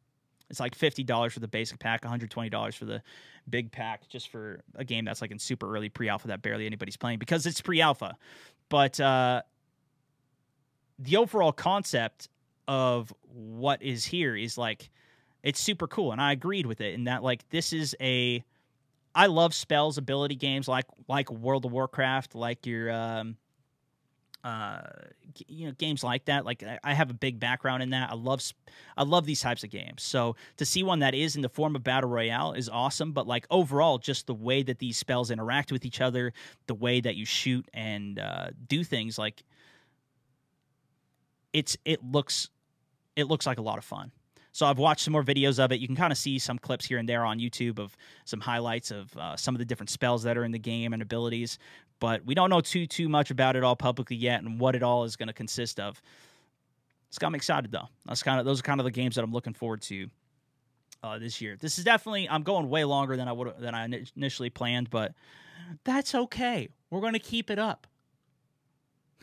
it's 0.50 0.60
like 0.60 0.76
fifty 0.76 1.04
dollars 1.04 1.34
for 1.34 1.40
the 1.40 1.48
basic 1.48 1.80
pack, 1.80 2.04
one 2.04 2.10
hundred 2.10 2.30
twenty 2.30 2.50
dollars 2.50 2.76
for 2.76 2.86
the 2.86 3.02
big 3.50 3.72
pack, 3.72 4.08
just 4.10 4.30
for 4.30 4.62
a 4.76 4.84
game 4.84 5.06
that's 5.06 5.22
like 5.22 5.32
in 5.32 5.40
super 5.40 5.74
early 5.74 5.90
pre-alpha 5.90 6.28
that 6.28 6.42
barely 6.42 6.66
anybody's 6.66 6.98
playing 6.98 7.20
because 7.20 7.46
it's 7.46 7.62
pre-alpha. 7.62 8.18
But 8.68 9.00
uh, 9.00 9.44
the 11.00 11.18
overall 11.18 11.54
concept 11.54 12.28
of 12.68 13.14
what 13.34 13.82
is 13.82 14.06
here 14.06 14.36
is 14.36 14.58
like 14.58 14.90
it's 15.42 15.60
super 15.60 15.88
cool, 15.88 16.12
and 16.12 16.22
I 16.22 16.34
agreed 16.34 16.66
with 16.66 16.82
it 16.82 16.94
in 16.94 17.06
that 17.06 17.24
like 17.24 17.48
this 17.50 17.74
is 17.74 17.96
a 18.02 18.44
I 19.14 19.28
love 19.28 19.54
spells 19.54 19.98
ability 19.98 20.36
games 20.36 20.68
like 20.68 20.86
like 21.08 21.30
World 21.32 21.66
of 21.66 21.72
Warcraft, 21.72 22.36
like 22.36 22.66
your 22.66 22.92
um, 22.92 23.38
uh, 24.44 24.82
you 25.48 25.68
know 25.68 25.74
games 25.74 26.04
like 26.04 26.26
that. 26.26 26.46
Like 26.46 26.64
I 26.84 26.94
have 26.94 27.10
a 27.10 27.14
big 27.14 27.40
background 27.40 27.84
in 27.84 27.92
that. 27.92 28.10
I 28.10 28.16
love 28.16 28.42
I 28.98 29.04
love 29.04 29.26
these 29.26 29.42
types 29.42 29.64
of 29.64 29.70
games. 29.70 30.02
So 30.02 30.36
to 30.58 30.66
see 30.66 30.84
one 30.84 31.00
that 31.00 31.14
is 31.14 31.36
in 31.36 31.42
the 31.42 31.50
form 31.50 31.76
of 31.76 31.84
battle 31.84 32.10
royale 32.10 32.54
is 32.54 32.70
awesome. 32.70 33.12
But 33.12 33.28
like 33.28 33.46
overall, 33.50 33.98
just 33.98 34.28
the 34.28 34.34
way 34.34 34.64
that 34.64 34.80
these 34.80 34.98
spells 34.98 35.30
interact 35.30 35.72
with 35.72 35.86
each 35.86 36.02
other, 36.02 36.34
the 36.68 36.76
way 36.76 37.02
that 37.02 37.16
you 37.16 37.26
shoot 37.26 37.68
and 37.74 38.18
uh, 38.18 38.48
do 38.68 38.84
things, 38.84 39.18
like 39.18 39.44
it's 41.54 41.78
it 41.86 42.04
looks 42.04 42.50
it 43.16 43.26
looks 43.26 43.46
like 43.46 43.60
a 43.60 43.64
lot 43.64 43.78
of 43.78 43.84
fun. 43.84 44.12
So 44.54 44.66
I've 44.66 44.78
watched 44.78 45.06
some 45.06 45.14
more 45.14 45.24
videos 45.24 45.60
of 45.64 45.72
it. 45.72 45.80
You 45.80 45.88
can 45.88 45.96
kind 45.96 46.12
of 46.12 46.18
see 46.18 46.38
some 46.38 46.60
clips 46.60 46.86
here 46.86 46.98
and 46.98 47.08
there 47.08 47.24
on 47.24 47.40
YouTube 47.40 47.80
of 47.80 47.96
some 48.26 48.42
highlights 48.42 48.92
of 48.92 49.16
uh, 49.16 49.38
some 49.38 49.56
of 49.56 49.60
the 49.60 49.66
different 49.66 49.90
spells 49.90 50.24
that 50.24 50.38
are 50.38 50.44
in 50.44 50.52
the 50.52 50.60
game 50.60 50.94
and 50.94 51.02
abilities. 51.02 51.58
But 52.00 52.26
we 52.26 52.36
don't 52.36 52.50
know 52.50 52.62
too 52.62 52.86
too 52.86 53.08
much 53.08 53.32
about 53.32 53.56
it 53.56 53.64
all 53.64 53.76
publicly 53.76 54.18
yet 54.18 54.44
and 54.44 54.60
what 54.60 54.76
it 54.76 54.84
all 54.84 55.06
is 55.06 55.16
going 55.16 55.28
to 55.28 55.34
consist 55.34 55.80
of. 55.80 56.02
It's 57.08 57.18
got 57.18 57.32
me 57.32 57.38
excited 57.38 57.72
though. 57.72 57.88
That's 58.06 58.24
kind 58.24 58.40
of 58.40 58.46
those 58.46 58.60
are 58.60 58.64
kind 58.64 58.80
of 58.80 58.84
the 58.84 58.92
games 58.92 59.16
that 59.16 59.24
I'm 59.24 59.32
looking 59.32 59.54
forward 59.54 59.82
to 59.84 60.08
uh, 61.02 61.18
this 61.18 61.40
year. 61.40 61.56
This 61.58 61.78
is 61.78 61.86
definitely 61.86 62.28
I'm 62.30 62.44
going 62.44 62.70
way 62.70 62.84
longer 62.84 63.16
than 63.16 63.30
I 63.30 63.32
would 63.32 63.54
than 63.60 63.74
I 63.74 63.88
initially 64.18 64.50
planned, 64.50 64.90
but 64.90 65.14
that's 65.86 66.14
okay. 66.14 66.68
We're 66.90 67.02
going 67.02 67.14
to 67.14 67.20
keep 67.20 67.50
it 67.50 67.60
up. 67.60 67.88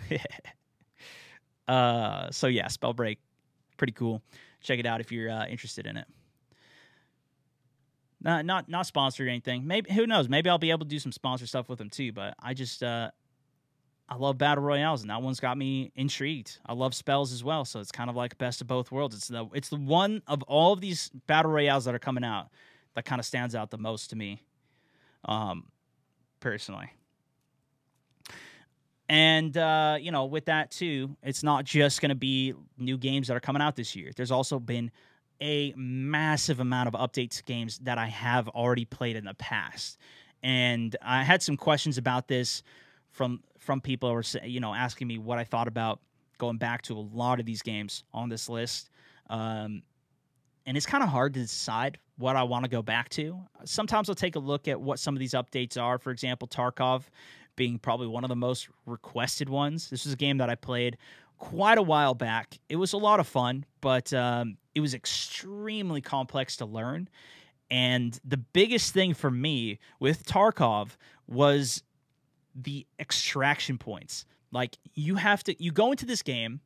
uh, 1.69 2.31
so 2.31 2.47
yeah, 2.47 2.69
spell 2.69 2.95
break, 2.95 3.19
pretty 3.77 3.93
cool 3.93 4.23
check 4.61 4.79
it 4.79 4.87
out 4.87 5.01
if 5.01 5.13
you're 5.13 5.31
uh, 5.31 5.47
interested 5.47 5.87
in 5.87 5.97
it. 5.97 6.07
Not 8.21 8.45
not 8.45 8.69
not 8.69 8.87
sponsored 8.87 9.27
or 9.27 9.31
anything. 9.31 9.67
Maybe 9.67 9.93
who 9.93 10.07
knows? 10.07 10.29
Maybe 10.29 10.51
I'll 10.51 10.59
be 10.59 10.71
able 10.71 10.81
to 10.81 10.91
do 10.91 10.99
some 10.99 11.13
sponsor 11.13 11.47
stuff 11.47 11.69
with 11.69 11.79
them 11.79 11.91
too. 11.91 12.13
But 12.13 12.35
I 12.43 12.53
just 12.53 12.83
uh, 12.83 13.11
I 14.09 14.17
love 14.17 14.39
battle 14.39 14.65
royales, 14.65 15.03
and 15.03 15.11
that 15.11 15.23
one's 15.23 15.39
got 15.39 15.57
me 15.57 15.93
intrigued. 15.95 16.59
I 16.67 16.73
love 16.73 16.95
spells 16.95 17.33
as 17.33 17.45
well, 17.45 17.65
so 17.65 17.79
it's 17.79 17.93
kind 17.93 18.11
of 18.11 18.17
like 18.17 18.37
best 18.39 18.61
of 18.61 18.67
both 18.67 18.91
worlds. 18.91 19.15
It's 19.15 19.29
the 19.29 19.47
it's 19.53 19.69
the 19.69 19.77
one 19.77 20.23
of 20.27 20.43
all 20.45 20.73
of 20.73 20.81
these 20.81 21.11
battle 21.27 21.53
royales 21.53 21.85
that 21.85 21.95
are 21.95 22.01
coming 22.01 22.25
out 22.25 22.49
that 22.95 23.05
kind 23.05 23.21
of 23.21 23.27
stands 23.27 23.55
out 23.55 23.71
the 23.71 23.79
most 23.79 24.11
to 24.11 24.17
me, 24.17 24.43
um, 25.25 25.67
personally. 26.41 26.91
And 29.09 29.57
uh, 29.57 29.97
you 30.01 30.13
know, 30.13 30.27
with 30.27 30.47
that 30.47 30.71
too, 30.71 31.17
it's 31.23 31.43
not 31.43 31.65
just 31.65 32.01
going 32.01 32.11
to 32.11 32.15
be 32.15 32.55
new 32.77 32.99
games 32.99 33.29
that 33.29 33.37
are 33.37 33.41
coming 33.41 33.63
out 33.63 33.77
this 33.77 33.97
year. 33.97 34.11
There's 34.15 34.31
also 34.31 34.59
been 34.59 34.91
a 35.41 35.73
massive 35.77 36.61
amount 36.61 36.89
of 36.89 36.95
updates 36.95 37.45
games 37.45 37.79
that 37.85 37.97
I 37.97 38.07
have 38.07 38.49
already 38.49 38.85
played 38.85 39.17
in 39.17 39.25
the 39.25 39.35
past. 39.35 39.99
And 40.43 40.95
I 41.01 41.23
had 41.23 41.43
some 41.43 41.57
questions 41.57 41.97
about 41.97 42.29
this 42.29 42.63
from 43.11 43.43
from 43.59 43.81
people 43.81 44.09
who 44.09 44.15
were 44.15 44.25
you 44.45 44.61
know 44.61 44.75
asking 44.75 45.09
me 45.09 45.19
what 45.19 45.39
I 45.39 45.45
thought 45.45 45.69
about 45.69 46.01
going 46.37 46.59
back 46.59 46.83
to 46.83 46.95
a 46.95 47.01
lot 47.01 47.41
of 47.41 47.47
these 47.47 47.63
games 47.63 48.05
on 48.13 48.29
this 48.29 48.49
list. 48.49 48.91
Um, 49.29 49.83
and 50.67 50.77
it's 50.77 50.87
kind 50.87 51.03
of 51.03 51.09
hard 51.09 51.35
to 51.35 51.41
decide 51.41 51.99
what 52.19 52.37
I 52.37 52.43
want 52.43 52.65
to 52.65 52.71
go 52.71 52.83
back 52.83 53.09
to. 53.11 53.41
Sometimes 53.65 54.09
I'll 54.09 54.15
take 54.15 54.37
a 54.37 54.41
look 54.41 54.69
at 54.69 54.81
what 54.81 54.99
some 54.99 55.15
of 55.15 55.19
these 55.19 55.33
updates 55.33 55.81
are. 55.81 55.99
For 55.99 56.11
example, 56.11 56.47
Tarkov 56.47 57.05
being 57.59 57.79
probably 57.79 58.07
one 58.07 58.25
of 58.25 58.29
the 58.29 58.37
most 58.37 58.69
requested 58.87 59.51
ones. 59.51 59.91
This 59.91 60.05
was 60.05 60.15
a 60.15 60.17
game 60.17 60.39
that 60.39 60.49
I 60.49 60.55
played 60.55 60.97
quite 61.37 61.77
a 61.77 61.83
while 61.83 62.15
back. 62.15 62.59
It 62.71 62.77
was 62.77 62.95
a 62.95 62.97
lot 62.97 63.21
of 63.21 63.27
fun, 63.27 63.67
but 63.83 64.13
um, 64.15 64.57
it 64.75 64.81
was 64.81 64.95
extremely 64.95 66.01
complex 66.01 66.57
to 66.59 66.65
learn. 66.65 67.09
And 67.71 68.19
the 68.25 68.39
biggest 68.39 68.95
thing 68.95 69.13
for 69.13 69.31
me 69.31 69.79
with 70.01 70.25
Tarkov 70.25 70.97
was 71.27 71.83
the 72.55 72.87
extraction 72.99 73.77
points. 73.77 74.25
Like 74.53 74.79
you 74.95 75.17
have 75.17 75.45
to 75.45 75.63
you 75.63 75.73
go 75.73 75.91
into 75.91 76.07
this 76.07 76.23
game 76.23 76.61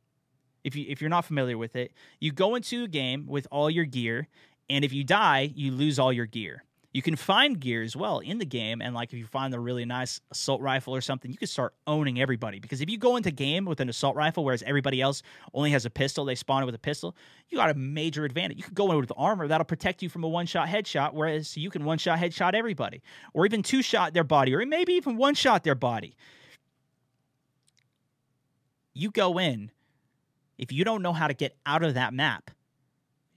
if 0.63 0.75
you 0.75 0.85
if 0.87 1.01
you're 1.01 1.09
not 1.09 1.25
familiar 1.25 1.57
with 1.57 1.75
it, 1.75 1.91
you 2.21 2.31
go 2.31 2.55
into 2.55 2.85
a 2.85 2.87
game 2.87 3.25
with 3.27 3.47
all 3.51 3.69
your 3.69 3.83
gear 3.83 4.29
and 4.69 4.85
if 4.85 4.93
you 4.93 5.03
die, 5.03 5.51
you 5.55 5.71
lose 5.71 5.99
all 5.99 6.13
your 6.13 6.25
gear. 6.25 6.63
You 6.93 7.01
can 7.01 7.15
find 7.15 7.59
gear 7.59 7.81
as 7.81 7.95
well 7.95 8.19
in 8.19 8.37
the 8.37 8.45
game, 8.45 8.79
and 8.79 8.93
like 8.93 9.11
if 9.11 9.17
you 9.17 9.25
find 9.25 9.51
a 9.55 9.59
really 9.59 9.83
nice 9.83 10.21
assault 10.29 10.61
rifle 10.61 10.95
or 10.95 11.01
something, 11.01 11.31
you 11.31 11.37
can 11.37 11.47
start 11.47 11.73
owning 11.87 12.21
everybody. 12.21 12.59
Because 12.59 12.81
if 12.81 12.89
you 12.89 12.99
go 12.99 13.15
into 13.15 13.31
game 13.31 13.65
with 13.65 13.79
an 13.79 13.89
assault 13.89 14.15
rifle, 14.15 14.45
whereas 14.45 14.61
everybody 14.61 15.01
else 15.01 15.23
only 15.55 15.71
has 15.71 15.85
a 15.85 15.89
pistol, 15.89 16.23
they 16.23 16.35
spawn 16.35 16.63
with 16.67 16.75
a 16.75 16.79
pistol, 16.79 17.15
you 17.49 17.57
got 17.57 17.71
a 17.71 17.73
major 17.73 18.25
advantage. 18.25 18.57
You 18.57 18.63
could 18.63 18.75
go 18.75 18.91
in 18.91 18.99
with 18.99 19.11
armor 19.17 19.47
that'll 19.47 19.65
protect 19.65 20.03
you 20.03 20.09
from 20.09 20.23
a 20.23 20.27
one 20.27 20.45
shot 20.45 20.67
headshot, 20.67 21.13
whereas 21.13 21.57
you 21.57 21.71
can 21.71 21.83
one 21.83 21.97
shot 21.97 22.19
headshot 22.19 22.53
everybody, 22.53 23.01
or 23.33 23.47
even 23.47 23.63
two 23.63 23.81
shot 23.81 24.13
their 24.13 24.23
body, 24.23 24.53
or 24.53 24.63
maybe 24.63 24.93
even 24.93 25.17
one 25.17 25.33
shot 25.33 25.63
their 25.63 25.75
body. 25.75 26.15
You 28.93 29.09
go 29.09 29.39
in, 29.39 29.71
if 30.59 30.71
you 30.71 30.83
don't 30.83 31.01
know 31.01 31.13
how 31.13 31.27
to 31.27 31.33
get 31.33 31.57
out 31.65 31.81
of 31.81 31.95
that 31.95 32.13
map, 32.13 32.51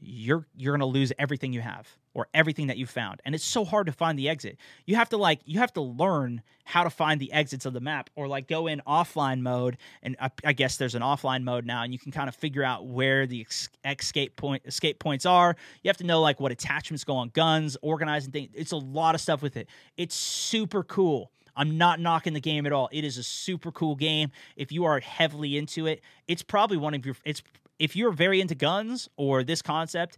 you're 0.00 0.46
you're 0.56 0.72
going 0.72 0.80
to 0.80 0.86
lose 0.86 1.12
everything 1.18 1.52
you 1.52 1.60
have 1.60 1.88
or 2.14 2.28
everything 2.34 2.68
that 2.68 2.76
you 2.76 2.86
found. 2.86 3.20
And 3.24 3.34
it's 3.34 3.44
so 3.44 3.64
hard 3.64 3.86
to 3.86 3.92
find 3.92 4.18
the 4.18 4.28
exit. 4.28 4.56
You 4.86 4.96
have 4.96 5.08
to 5.10 5.16
like 5.16 5.40
you 5.44 5.58
have 5.58 5.72
to 5.74 5.80
learn 5.80 6.42
how 6.64 6.82
to 6.82 6.90
find 6.90 7.20
the 7.20 7.32
exits 7.32 7.64
of 7.64 7.72
the 7.72 7.80
map 7.80 8.10
or 8.16 8.26
like 8.26 8.48
go 8.48 8.66
in 8.66 8.82
offline 8.86 9.40
mode. 9.40 9.76
And 10.02 10.16
I, 10.20 10.30
I 10.44 10.52
guess 10.52 10.76
there's 10.76 10.94
an 10.94 11.02
offline 11.02 11.44
mode 11.44 11.64
now 11.64 11.82
and 11.82 11.92
you 11.92 11.98
can 11.98 12.12
kind 12.12 12.28
of 12.28 12.34
figure 12.34 12.64
out 12.64 12.86
where 12.86 13.26
the 13.26 13.40
ex- 13.40 13.68
escape 13.84 14.36
point 14.36 14.62
escape 14.66 14.98
points 14.98 15.26
are. 15.26 15.56
You 15.82 15.88
have 15.88 15.98
to 15.98 16.04
know 16.04 16.20
like 16.20 16.40
what 16.40 16.52
attachments 16.52 17.04
go 17.04 17.16
on 17.16 17.30
guns 17.30 17.76
organizing 17.82 18.32
things 18.32 18.50
it's 18.54 18.72
a 18.72 18.76
lot 18.76 19.14
of 19.14 19.20
stuff 19.20 19.42
with 19.42 19.56
it. 19.56 19.68
It's 19.96 20.14
super 20.14 20.82
cool. 20.82 21.30
I'm 21.56 21.78
not 21.78 22.00
knocking 22.00 22.34
the 22.34 22.40
game 22.40 22.66
at 22.66 22.72
all. 22.72 22.88
It 22.92 23.04
is 23.04 23.16
a 23.16 23.22
super 23.22 23.72
cool 23.72 23.96
game. 23.96 24.30
If 24.56 24.70
you 24.72 24.84
are 24.84 25.00
heavily 25.00 25.56
into 25.56 25.86
it, 25.86 26.02
it's 26.28 26.42
probably 26.42 26.76
one 26.76 26.94
of 26.94 27.06
your 27.06 27.16
it's 27.24 27.42
if 27.78 27.96
you're 27.96 28.12
very 28.12 28.40
into 28.40 28.54
guns 28.54 29.08
or 29.16 29.44
this 29.44 29.62
concept, 29.62 30.16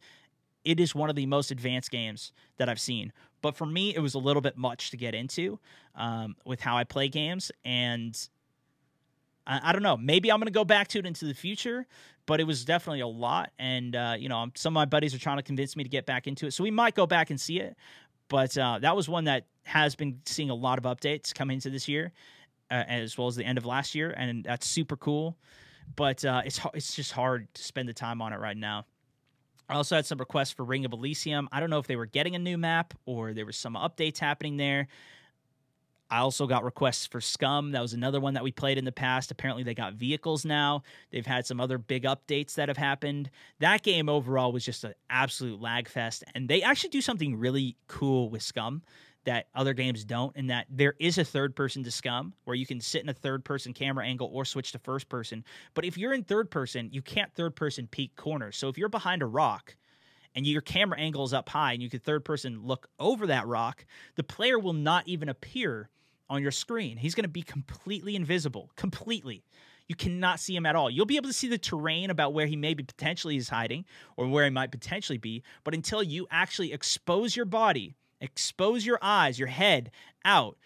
it 0.64 0.80
is 0.80 0.94
one 0.94 1.10
of 1.10 1.16
the 1.16 1.26
most 1.26 1.50
advanced 1.50 1.90
games 1.90 2.32
that 2.56 2.68
I've 2.68 2.80
seen. 2.80 3.12
But 3.40 3.56
for 3.56 3.66
me, 3.66 3.94
it 3.94 4.00
was 4.00 4.14
a 4.14 4.18
little 4.18 4.42
bit 4.42 4.56
much 4.56 4.90
to 4.90 4.96
get 4.96 5.14
into 5.14 5.58
um, 5.94 6.36
with 6.44 6.60
how 6.60 6.76
I 6.76 6.84
play 6.84 7.08
games, 7.08 7.52
and 7.64 8.18
I, 9.46 9.70
I 9.70 9.72
don't 9.72 9.82
know. 9.82 9.96
Maybe 9.96 10.30
I'm 10.30 10.38
going 10.38 10.46
to 10.46 10.52
go 10.52 10.64
back 10.64 10.88
to 10.88 10.98
it 10.98 11.06
into 11.06 11.24
the 11.24 11.34
future, 11.34 11.86
but 12.26 12.40
it 12.40 12.44
was 12.44 12.64
definitely 12.64 13.00
a 13.00 13.06
lot. 13.06 13.50
And 13.58 13.94
uh, 13.94 14.16
you 14.18 14.28
know, 14.28 14.48
some 14.54 14.72
of 14.72 14.74
my 14.74 14.84
buddies 14.84 15.14
are 15.14 15.18
trying 15.18 15.36
to 15.36 15.42
convince 15.42 15.76
me 15.76 15.84
to 15.84 15.90
get 15.90 16.04
back 16.06 16.26
into 16.26 16.46
it, 16.46 16.52
so 16.52 16.64
we 16.64 16.70
might 16.70 16.94
go 16.94 17.06
back 17.06 17.30
and 17.30 17.40
see 17.40 17.60
it. 17.60 17.76
But 18.28 18.58
uh, 18.58 18.80
that 18.80 18.94
was 18.94 19.08
one 19.08 19.24
that 19.24 19.46
has 19.62 19.94
been 19.94 20.20
seeing 20.26 20.50
a 20.50 20.54
lot 20.54 20.78
of 20.78 20.84
updates 20.84 21.34
come 21.34 21.50
into 21.50 21.70
this 21.70 21.88
year, 21.88 22.12
uh, 22.70 22.84
as 22.88 23.16
well 23.16 23.28
as 23.28 23.36
the 23.36 23.44
end 23.44 23.56
of 23.56 23.64
last 23.64 23.94
year, 23.94 24.12
and 24.16 24.44
that's 24.44 24.66
super 24.66 24.96
cool 24.96 25.38
but 25.96 26.24
uh, 26.24 26.42
it's 26.44 26.60
it's 26.74 26.94
just 26.94 27.12
hard 27.12 27.52
to 27.54 27.62
spend 27.62 27.88
the 27.88 27.94
time 27.94 28.20
on 28.22 28.32
it 28.32 28.38
right 28.38 28.56
now. 28.56 28.86
I 29.68 29.74
also 29.74 29.96
had 29.96 30.06
some 30.06 30.18
requests 30.18 30.52
for 30.52 30.64
Ring 30.64 30.84
of 30.86 30.92
Elysium. 30.92 31.48
I 31.52 31.60
don't 31.60 31.68
know 31.68 31.78
if 31.78 31.86
they 31.86 31.96
were 31.96 32.06
getting 32.06 32.34
a 32.34 32.38
new 32.38 32.56
map 32.56 32.94
or 33.04 33.34
there 33.34 33.44
was 33.44 33.56
some 33.56 33.74
updates 33.74 34.18
happening 34.18 34.56
there. 34.56 34.88
I 36.10 36.20
also 36.20 36.46
got 36.46 36.64
requests 36.64 37.06
for 37.06 37.20
Scum. 37.20 37.72
That 37.72 37.82
was 37.82 37.92
another 37.92 38.18
one 38.18 38.32
that 38.34 38.42
we 38.42 38.50
played 38.50 38.78
in 38.78 38.86
the 38.86 38.92
past. 38.92 39.30
Apparently, 39.30 39.62
they 39.62 39.74
got 39.74 39.92
vehicles 39.92 40.44
now. 40.46 40.82
They've 41.10 41.26
had 41.26 41.44
some 41.44 41.60
other 41.60 41.76
big 41.76 42.04
updates 42.04 42.54
that 42.54 42.68
have 42.68 42.78
happened. 42.78 43.28
That 43.58 43.82
game 43.82 44.08
overall 44.08 44.50
was 44.50 44.64
just 44.64 44.84
an 44.84 44.94
absolute 45.10 45.60
lag 45.60 45.86
fest. 45.86 46.24
And 46.34 46.48
they 46.48 46.62
actually 46.62 46.90
do 46.90 47.02
something 47.02 47.38
really 47.38 47.76
cool 47.88 48.30
with 48.30 48.42
Scum 48.42 48.82
that 49.28 49.48
other 49.54 49.74
games 49.74 50.06
don't, 50.06 50.34
and 50.36 50.48
that 50.48 50.66
there 50.70 50.94
is 50.98 51.18
a 51.18 51.24
third 51.24 51.54
person 51.54 51.84
to 51.84 51.90
scum 51.90 52.32
where 52.44 52.56
you 52.56 52.64
can 52.64 52.80
sit 52.80 53.02
in 53.02 53.10
a 53.10 53.14
third 53.14 53.44
person 53.44 53.74
camera 53.74 54.06
angle 54.06 54.30
or 54.32 54.46
switch 54.46 54.72
to 54.72 54.78
first 54.78 55.10
person. 55.10 55.44
But 55.74 55.84
if 55.84 55.98
you're 55.98 56.14
in 56.14 56.24
third 56.24 56.50
person, 56.50 56.88
you 56.92 57.02
can't 57.02 57.30
third 57.34 57.54
person 57.54 57.86
peek 57.88 58.16
corners. 58.16 58.56
So 58.56 58.68
if 58.68 58.78
you're 58.78 58.88
behind 58.88 59.20
a 59.20 59.26
rock 59.26 59.76
and 60.34 60.46
your 60.46 60.62
camera 60.62 60.98
angle 60.98 61.24
is 61.24 61.34
up 61.34 61.50
high 61.50 61.74
and 61.74 61.82
you 61.82 61.90
can 61.90 62.00
third 62.00 62.24
person 62.24 62.62
look 62.62 62.88
over 62.98 63.26
that 63.26 63.46
rock, 63.46 63.84
the 64.14 64.24
player 64.24 64.58
will 64.58 64.72
not 64.72 65.06
even 65.06 65.28
appear 65.28 65.90
on 66.30 66.40
your 66.40 66.50
screen. 66.50 66.96
He's 66.96 67.14
going 67.14 67.24
to 67.24 67.28
be 67.28 67.42
completely 67.42 68.16
invisible, 68.16 68.70
completely. 68.76 69.44
You 69.88 69.94
cannot 69.94 70.40
see 70.40 70.56
him 70.56 70.64
at 70.64 70.74
all. 70.74 70.88
You'll 70.88 71.04
be 71.04 71.16
able 71.16 71.28
to 71.28 71.34
see 71.34 71.48
the 71.48 71.58
terrain 71.58 72.08
about 72.08 72.32
where 72.32 72.46
he 72.46 72.56
maybe 72.56 72.82
potentially 72.82 73.36
is 73.36 73.50
hiding 73.50 73.84
or 74.16 74.26
where 74.26 74.44
he 74.44 74.50
might 74.50 74.72
potentially 74.72 75.18
be, 75.18 75.42
but 75.64 75.74
until 75.74 76.02
you 76.02 76.26
actually 76.30 76.72
expose 76.72 77.36
your 77.36 77.44
body 77.44 77.94
expose 78.20 78.84
your 78.84 78.98
eyes, 79.02 79.38
your 79.38 79.48
head 79.48 79.90
out, 80.24 80.56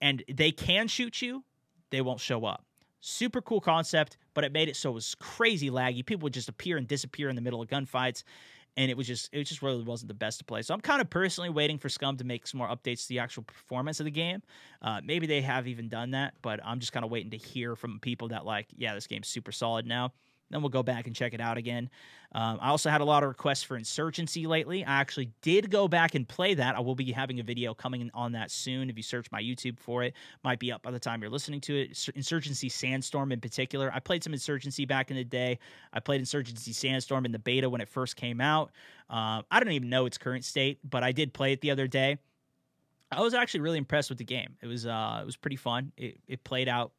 and 0.00 0.22
they 0.32 0.50
can 0.50 0.88
shoot 0.88 1.22
you, 1.22 1.44
they 1.90 2.00
won't 2.00 2.20
show 2.20 2.44
up. 2.44 2.64
Super 3.00 3.40
cool 3.40 3.60
concept, 3.60 4.16
but 4.34 4.44
it 4.44 4.52
made 4.52 4.68
it 4.68 4.76
so 4.76 4.90
it 4.90 4.94
was 4.94 5.14
crazy 5.16 5.70
laggy. 5.70 6.04
People 6.04 6.24
would 6.24 6.34
just 6.34 6.48
appear 6.48 6.76
and 6.76 6.86
disappear 6.86 7.28
in 7.28 7.36
the 7.36 7.42
middle 7.42 7.62
of 7.62 7.68
gunfights, 7.68 8.24
and 8.76 8.90
it 8.90 8.96
was 8.96 9.06
just 9.06 9.28
it 9.32 9.44
just 9.44 9.62
really 9.62 9.82
wasn't 9.82 10.08
the 10.08 10.14
best 10.14 10.38
to 10.38 10.44
play. 10.44 10.62
So 10.62 10.74
I'm 10.74 10.80
kind 10.80 11.00
of 11.00 11.08
personally 11.08 11.50
waiting 11.50 11.78
for 11.78 11.88
Scum 11.88 12.16
to 12.16 12.24
make 12.24 12.46
some 12.46 12.58
more 12.58 12.68
updates 12.68 13.02
to 13.02 13.08
the 13.08 13.18
actual 13.20 13.44
performance 13.44 14.00
of 14.00 14.04
the 14.04 14.10
game. 14.10 14.42
Uh, 14.82 15.00
maybe 15.04 15.26
they 15.26 15.40
have 15.42 15.68
even 15.68 15.88
done 15.88 16.12
that, 16.12 16.34
but 16.42 16.60
I'm 16.64 16.80
just 16.80 16.92
kind 16.92 17.04
of 17.04 17.10
waiting 17.10 17.30
to 17.30 17.36
hear 17.36 17.76
from 17.76 18.00
people 18.00 18.28
that 18.28 18.44
like, 18.44 18.66
yeah, 18.76 18.94
this 18.94 19.06
game's 19.06 19.28
super 19.28 19.52
solid 19.52 19.86
now. 19.86 20.12
Then 20.50 20.62
we'll 20.62 20.70
go 20.70 20.82
back 20.82 21.06
and 21.06 21.14
check 21.14 21.34
it 21.34 21.40
out 21.40 21.58
again. 21.58 21.90
Um, 22.32 22.58
I 22.60 22.68
also 22.68 22.90
had 22.90 23.00
a 23.00 23.04
lot 23.04 23.22
of 23.22 23.28
requests 23.28 23.62
for 23.62 23.76
Insurgency 23.76 24.46
lately. 24.46 24.84
I 24.84 25.00
actually 25.00 25.30
did 25.40 25.70
go 25.70 25.88
back 25.88 26.14
and 26.14 26.28
play 26.28 26.54
that. 26.54 26.76
I 26.76 26.80
will 26.80 26.94
be 26.94 27.10
having 27.10 27.40
a 27.40 27.42
video 27.42 27.72
coming 27.74 28.10
on 28.12 28.32
that 28.32 28.50
soon. 28.50 28.90
If 28.90 28.96
you 28.96 29.02
search 29.02 29.30
my 29.30 29.42
YouTube 29.42 29.78
for 29.78 30.02
it, 30.02 30.14
might 30.44 30.58
be 30.58 30.70
up 30.70 30.82
by 30.82 30.90
the 30.90 31.00
time 31.00 31.22
you're 31.22 31.30
listening 31.30 31.60
to 31.62 31.80
it. 31.80 32.08
Insurgency 32.14 32.68
Sandstorm 32.68 33.32
in 33.32 33.40
particular. 33.40 33.90
I 33.94 34.00
played 34.00 34.22
some 34.22 34.32
Insurgency 34.32 34.84
back 34.84 35.10
in 35.10 35.16
the 35.16 35.24
day. 35.24 35.58
I 35.92 36.00
played 36.00 36.20
Insurgency 36.20 36.72
Sandstorm 36.72 37.24
in 37.24 37.32
the 37.32 37.38
beta 37.38 37.68
when 37.68 37.80
it 37.80 37.88
first 37.88 38.16
came 38.16 38.40
out. 38.40 38.72
Uh, 39.08 39.42
I 39.50 39.60
don't 39.60 39.72
even 39.72 39.88
know 39.88 40.04
its 40.04 40.18
current 40.18 40.44
state, 40.44 40.78
but 40.88 41.02
I 41.02 41.12
did 41.12 41.32
play 41.32 41.52
it 41.52 41.60
the 41.60 41.70
other 41.70 41.86
day. 41.86 42.18
I 43.10 43.22
was 43.22 43.32
actually 43.32 43.60
really 43.60 43.78
impressed 43.78 44.10
with 44.10 44.18
the 44.18 44.24
game. 44.24 44.56
It 44.60 44.66
was 44.66 44.84
uh, 44.86 45.20
it 45.22 45.24
was 45.24 45.36
pretty 45.36 45.56
fun. 45.56 45.92
It, 45.96 46.18
it 46.28 46.44
played 46.44 46.68
out 46.68 46.92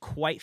quite 0.00 0.42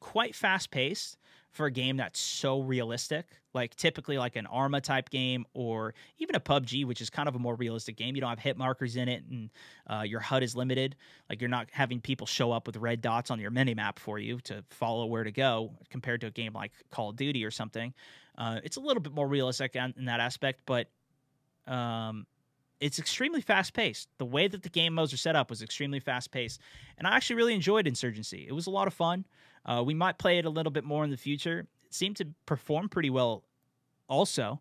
quite 0.00 0.34
fast 0.34 0.70
paced 0.70 1.16
for 1.50 1.66
a 1.66 1.70
game 1.70 1.96
that's 1.96 2.20
so 2.20 2.60
realistic. 2.60 3.26
Like 3.52 3.74
typically 3.74 4.16
like 4.16 4.36
an 4.36 4.46
Arma 4.46 4.80
type 4.80 5.10
game 5.10 5.44
or 5.54 5.94
even 6.18 6.36
a 6.36 6.40
PUBG, 6.40 6.84
which 6.84 7.00
is 7.00 7.10
kind 7.10 7.28
of 7.28 7.34
a 7.34 7.38
more 7.38 7.56
realistic 7.56 7.96
game. 7.96 8.14
You 8.14 8.20
don't 8.20 8.30
have 8.30 8.38
hit 8.38 8.56
markers 8.56 8.94
in 8.94 9.08
it 9.08 9.24
and 9.28 9.50
uh, 9.88 10.02
your 10.02 10.20
HUD 10.20 10.44
is 10.44 10.54
limited. 10.54 10.94
Like 11.28 11.40
you're 11.40 11.50
not 11.50 11.68
having 11.72 12.00
people 12.00 12.26
show 12.26 12.52
up 12.52 12.66
with 12.66 12.76
red 12.76 13.00
dots 13.00 13.30
on 13.30 13.40
your 13.40 13.50
mini 13.50 13.74
map 13.74 13.98
for 13.98 14.18
you 14.18 14.38
to 14.42 14.64
follow 14.70 15.06
where 15.06 15.24
to 15.24 15.32
go 15.32 15.72
compared 15.90 16.20
to 16.20 16.28
a 16.28 16.30
game 16.30 16.52
like 16.52 16.72
Call 16.90 17.10
of 17.10 17.16
Duty 17.16 17.44
or 17.44 17.50
something. 17.50 17.92
Uh, 18.38 18.60
it's 18.62 18.76
a 18.76 18.80
little 18.80 19.02
bit 19.02 19.12
more 19.12 19.26
realistic 19.26 19.74
in 19.74 20.04
that 20.04 20.20
aspect, 20.20 20.60
but 20.64 20.86
um, 21.66 22.26
it's 22.80 22.98
extremely 22.98 23.40
fast 23.40 23.74
paced. 23.74 24.08
The 24.18 24.24
way 24.24 24.48
that 24.48 24.62
the 24.62 24.68
game 24.68 24.94
modes 24.94 25.12
are 25.12 25.18
set 25.18 25.36
up 25.36 25.50
was 25.50 25.62
extremely 25.62 26.00
fast 26.00 26.30
paced, 26.30 26.60
and 26.98 27.06
I 27.06 27.16
actually 27.16 27.36
really 27.36 27.54
enjoyed 27.54 27.86
Insurgency. 27.86 28.46
It 28.48 28.52
was 28.52 28.66
a 28.66 28.70
lot 28.70 28.86
of 28.86 28.94
fun. 28.94 29.26
Uh, 29.64 29.82
we 29.84 29.94
might 29.94 30.18
play 30.18 30.38
it 30.38 30.44
a 30.46 30.50
little 30.50 30.72
bit 30.72 30.84
more 30.84 31.04
in 31.04 31.10
the 31.10 31.16
future. 31.16 31.60
It 31.84 31.94
seemed 31.94 32.16
to 32.16 32.28
perform 32.46 32.88
pretty 32.88 33.10
well, 33.10 33.44
also. 34.08 34.60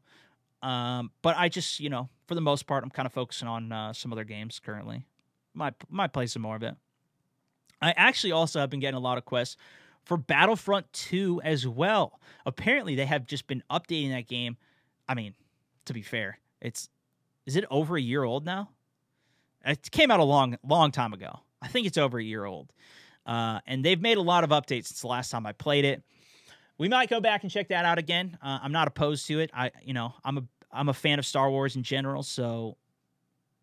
Um, 0.62 1.12
but 1.22 1.38
I 1.38 1.48
just, 1.48 1.80
you 1.80 1.90
know, 1.90 2.10
for 2.28 2.36
the 2.36 2.42
most 2.42 2.68
part, 2.68 2.84
I'm 2.84 2.90
kind 2.90 3.06
of 3.06 3.14
focusing 3.14 3.48
on 3.48 3.72
uh, 3.72 3.94
some 3.94 4.12
other 4.12 4.26
games 4.26 4.60
currently. 4.60 5.06
Might 5.54 5.76
might 5.90 6.14
play 6.14 6.28
some 6.28 6.42
more 6.42 6.56
of 6.56 6.64
it. 6.64 6.76
I 7.82 7.92
actually 7.96 8.34
also 8.34 8.60
have 8.60 8.70
been 8.70 8.82
getting 8.82 8.98
a 8.98 9.02
lot 9.02 9.18
of 9.18 9.26
quests 9.26 9.56
for 10.04 10.18
Battlefront 10.18 10.92
2 10.92 11.42
as 11.44 11.68
well. 11.68 12.20
Apparently, 12.46 12.96
they 12.96 13.06
have 13.06 13.26
just 13.26 13.48
been 13.48 13.64
updating 13.72 14.12
that 14.12 14.28
game. 14.28 14.58
I 15.08 15.14
mean, 15.14 15.34
to 15.86 15.94
be 15.94 16.02
fair, 16.02 16.40
it's 16.62 16.90
is 17.50 17.56
it 17.56 17.66
over 17.72 17.98
a 17.98 18.02
year 18.02 18.24
old 18.24 18.46
now? 18.46 18.70
It 19.66 19.90
came 19.90 20.12
out 20.12 20.20
a 20.20 20.24
long, 20.24 20.56
long 20.64 20.92
time 20.92 21.14
ago. 21.14 21.40
I 21.64 21.68
think 21.68 21.88
it's 21.88 21.98
over 21.98 22.20
a 22.20 22.24
year 22.24 22.46
old. 22.46 22.72
Uh, 23.26 23.60
and 23.66 23.84
they've 23.84 24.00
made 24.00 24.18
a 24.18 24.22
lot 24.22 24.44
of 24.44 24.52
updates 24.52 24.86
since 24.86 25.02
the 25.02 25.08
last 25.08 25.32
time 25.32 25.48
I 25.48 25.54
played 25.54 25.84
it. 25.84 26.04
We 26.78 26.90
might 26.90 27.10
go 27.10 27.20
back 27.20 27.42
and 27.42 27.52
check 27.52 27.70
that 27.70 27.86
out 27.86 27.98
again. 27.98 28.38
Uh, 28.40 28.60
I'm 28.62 28.72
not 28.72 28.88
opposed 28.88 29.26
to 29.28 29.40
it. 29.40 29.50
I, 29.52 29.72
you 29.84 29.96
know, 29.96 30.14
I'm 30.24 30.38
a 30.38 30.44
I'm 30.72 30.90
a 30.90 30.94
fan 30.94 31.18
of 31.18 31.26
Star 31.26 31.50
Wars 31.50 31.76
in 31.76 31.82
general. 31.82 32.22
So, 32.22 32.78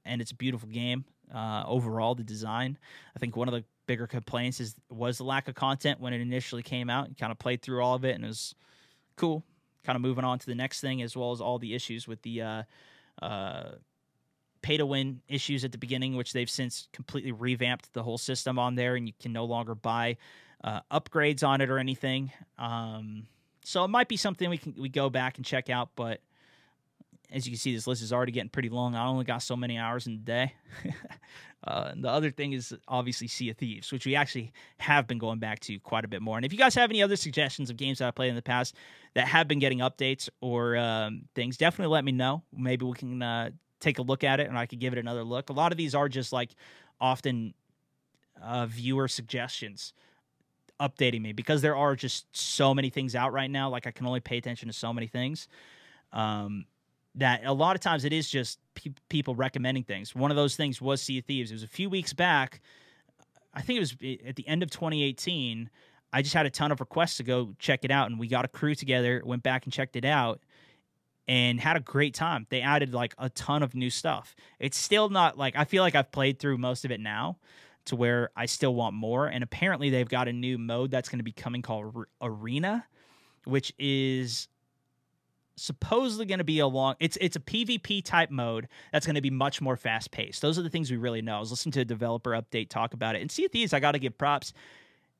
and 0.04 0.20
it's 0.20 0.32
a 0.32 0.34
beautiful 0.34 0.68
game 0.68 1.04
uh, 1.32 1.62
overall. 1.64 2.16
The 2.16 2.24
design. 2.24 2.78
I 3.14 3.20
think 3.20 3.36
one 3.36 3.46
of 3.46 3.54
the 3.54 3.64
bigger 3.86 4.08
complaints 4.08 4.60
is 4.60 4.74
was 4.90 5.18
the 5.18 5.24
lack 5.24 5.46
of 5.46 5.54
content 5.54 6.00
when 6.00 6.12
it 6.12 6.20
initially 6.20 6.64
came 6.64 6.90
out. 6.90 7.08
You 7.08 7.14
kind 7.14 7.30
of 7.30 7.38
played 7.38 7.62
through 7.62 7.84
all 7.84 7.94
of 7.94 8.04
it 8.04 8.16
and 8.16 8.24
it 8.24 8.28
was 8.28 8.56
cool. 9.14 9.44
Kind 9.84 9.94
of 9.94 10.02
moving 10.02 10.24
on 10.24 10.40
to 10.40 10.46
the 10.46 10.56
next 10.56 10.80
thing, 10.80 11.02
as 11.02 11.16
well 11.16 11.30
as 11.30 11.40
all 11.40 11.60
the 11.60 11.72
issues 11.72 12.08
with 12.08 12.20
the 12.22 12.42
uh, 13.22 13.70
pay 14.62 14.76
to 14.76 14.86
win 14.86 15.20
issues 15.28 15.64
at 15.64 15.72
the 15.72 15.78
beginning, 15.78 16.16
which 16.16 16.32
they've 16.32 16.50
since 16.50 16.88
completely 16.92 17.32
revamped 17.32 17.92
the 17.92 18.02
whole 18.02 18.18
system 18.18 18.58
on 18.58 18.74
there, 18.74 18.96
and 18.96 19.06
you 19.06 19.14
can 19.20 19.32
no 19.32 19.44
longer 19.44 19.74
buy 19.74 20.16
uh, 20.64 20.80
upgrades 20.90 21.46
on 21.46 21.60
it 21.60 21.70
or 21.70 21.78
anything. 21.78 22.32
Um, 22.58 23.26
so 23.64 23.84
it 23.84 23.88
might 23.88 24.08
be 24.08 24.16
something 24.16 24.50
we 24.50 24.58
can 24.58 24.74
we 24.78 24.88
go 24.88 25.10
back 25.10 25.36
and 25.36 25.46
check 25.46 25.70
out, 25.70 25.90
but 25.96 26.20
as 27.30 27.46
you 27.46 27.52
can 27.52 27.58
see, 27.58 27.74
this 27.74 27.86
list 27.86 28.02
is 28.02 28.12
already 28.12 28.32
getting 28.32 28.50
pretty 28.50 28.68
long. 28.68 28.94
I 28.94 29.06
only 29.06 29.24
got 29.24 29.42
so 29.42 29.56
many 29.56 29.78
hours 29.78 30.06
in 30.06 30.14
the 30.14 30.22
day. 30.22 30.54
uh, 31.64 31.92
the 31.96 32.08
other 32.08 32.30
thing 32.30 32.52
is 32.52 32.74
obviously 32.86 33.26
Sea 33.26 33.50
of 33.50 33.56
Thieves, 33.56 33.90
which 33.90 34.06
we 34.06 34.14
actually 34.14 34.52
have 34.78 35.06
been 35.06 35.18
going 35.18 35.38
back 35.38 35.60
to 35.60 35.78
quite 35.80 36.04
a 36.04 36.08
bit 36.08 36.22
more. 36.22 36.36
And 36.36 36.46
if 36.46 36.52
you 36.52 36.58
guys 36.58 36.74
have 36.76 36.90
any 36.90 37.02
other 37.02 37.16
suggestions 37.16 37.68
of 37.68 37.76
games 37.76 37.98
that 37.98 38.08
I 38.08 38.10
played 38.12 38.28
in 38.28 38.36
the 38.36 38.42
past 38.42 38.74
that 39.14 39.26
have 39.26 39.48
been 39.48 39.58
getting 39.58 39.78
updates 39.78 40.28
or 40.40 40.76
um, 40.76 41.22
things, 41.34 41.56
definitely 41.56 41.92
let 41.92 42.04
me 42.04 42.12
know. 42.12 42.42
Maybe 42.56 42.84
we 42.84 42.94
can 42.94 43.22
uh, 43.22 43.50
take 43.80 43.98
a 43.98 44.02
look 44.02 44.22
at 44.22 44.38
it 44.38 44.48
and 44.48 44.56
I 44.56 44.66
could 44.66 44.78
give 44.78 44.92
it 44.92 44.98
another 44.98 45.24
look. 45.24 45.50
A 45.50 45.52
lot 45.52 45.72
of 45.72 45.78
these 45.78 45.94
are 45.94 46.08
just 46.08 46.32
like 46.32 46.50
often 47.00 47.54
uh, 48.40 48.66
viewer 48.66 49.08
suggestions 49.08 49.92
updating 50.80 51.22
me 51.22 51.32
because 51.32 51.62
there 51.62 51.76
are 51.76 51.96
just 51.96 52.26
so 52.36 52.74
many 52.74 52.90
things 52.90 53.14
out 53.14 53.32
right 53.32 53.50
now. 53.50 53.68
Like 53.68 53.86
I 53.86 53.90
can 53.90 54.06
only 54.06 54.20
pay 54.20 54.36
attention 54.36 54.68
to 54.68 54.72
so 54.72 54.92
many 54.92 55.06
things. 55.06 55.48
Um, 56.12 56.66
that 57.16 57.42
a 57.44 57.52
lot 57.52 57.74
of 57.74 57.80
times 57.80 58.04
it 58.04 58.12
is 58.12 58.28
just 58.28 58.58
pe- 58.74 58.92
people 59.08 59.34
recommending 59.34 59.84
things. 59.84 60.14
One 60.14 60.30
of 60.30 60.36
those 60.36 60.56
things 60.56 60.80
was 60.80 61.02
Sea 61.02 61.18
of 61.18 61.24
Thieves. 61.24 61.50
It 61.50 61.54
was 61.54 61.62
a 61.62 61.68
few 61.68 61.90
weeks 61.90 62.12
back. 62.12 62.60
I 63.54 63.62
think 63.62 63.78
it 63.78 63.80
was 63.80 63.96
eh, 64.02 64.16
at 64.26 64.36
the 64.36 64.46
end 64.46 64.62
of 64.62 64.70
2018. 64.70 65.70
I 66.12 66.22
just 66.22 66.34
had 66.34 66.46
a 66.46 66.50
ton 66.50 66.70
of 66.70 66.80
requests 66.80 67.16
to 67.16 67.24
go 67.24 67.54
check 67.58 67.84
it 67.84 67.90
out, 67.90 68.10
and 68.10 68.18
we 68.18 68.28
got 68.28 68.44
a 68.44 68.48
crew 68.48 68.74
together, 68.74 69.22
went 69.24 69.42
back 69.42 69.64
and 69.64 69.72
checked 69.72 69.96
it 69.96 70.04
out, 70.04 70.40
and 71.26 71.60
had 71.60 71.76
a 71.76 71.80
great 71.80 72.14
time. 72.14 72.46
They 72.50 72.60
added 72.60 72.94
like 72.94 73.14
a 73.18 73.28
ton 73.30 73.62
of 73.62 73.74
new 73.74 73.90
stuff. 73.90 74.36
It's 74.60 74.78
still 74.78 75.08
not 75.08 75.36
like 75.36 75.56
I 75.56 75.64
feel 75.64 75.82
like 75.82 75.94
I've 75.94 76.12
played 76.12 76.38
through 76.38 76.58
most 76.58 76.84
of 76.84 76.90
it 76.90 77.00
now 77.00 77.38
to 77.86 77.96
where 77.96 78.30
I 78.36 78.46
still 78.46 78.74
want 78.74 78.94
more. 78.94 79.26
And 79.26 79.42
apparently, 79.42 79.90
they've 79.90 80.08
got 80.08 80.28
a 80.28 80.32
new 80.32 80.58
mode 80.58 80.90
that's 80.90 81.08
going 81.08 81.18
to 81.18 81.24
be 81.24 81.32
coming 81.32 81.62
called 81.62 82.06
Arena, 82.20 82.84
which 83.44 83.72
is 83.78 84.48
supposedly 85.56 86.26
going 86.26 86.38
to 86.38 86.44
be 86.44 86.58
a 86.58 86.66
long 86.66 86.94
it's 87.00 87.16
it's 87.20 87.36
a 87.36 87.40
PvP 87.40 88.04
type 88.04 88.30
mode 88.30 88.68
that's 88.92 89.06
going 89.06 89.14
to 89.14 89.22
be 89.22 89.30
much 89.30 89.60
more 89.60 89.76
fast 89.76 90.10
paced. 90.10 90.42
Those 90.42 90.58
are 90.58 90.62
the 90.62 90.70
things 90.70 90.90
we 90.90 90.96
really 90.96 91.22
know. 91.22 91.36
I 91.36 91.40
was 91.40 91.50
listening 91.50 91.72
to 91.72 91.80
a 91.80 91.84
developer 91.84 92.30
update 92.30 92.68
talk 92.68 92.94
about 92.94 93.16
it. 93.16 93.22
And 93.22 93.30
see 93.30 93.48
Thieves, 93.48 93.72
I 93.72 93.80
got 93.80 93.92
to 93.92 93.98
give 93.98 94.16
props. 94.18 94.52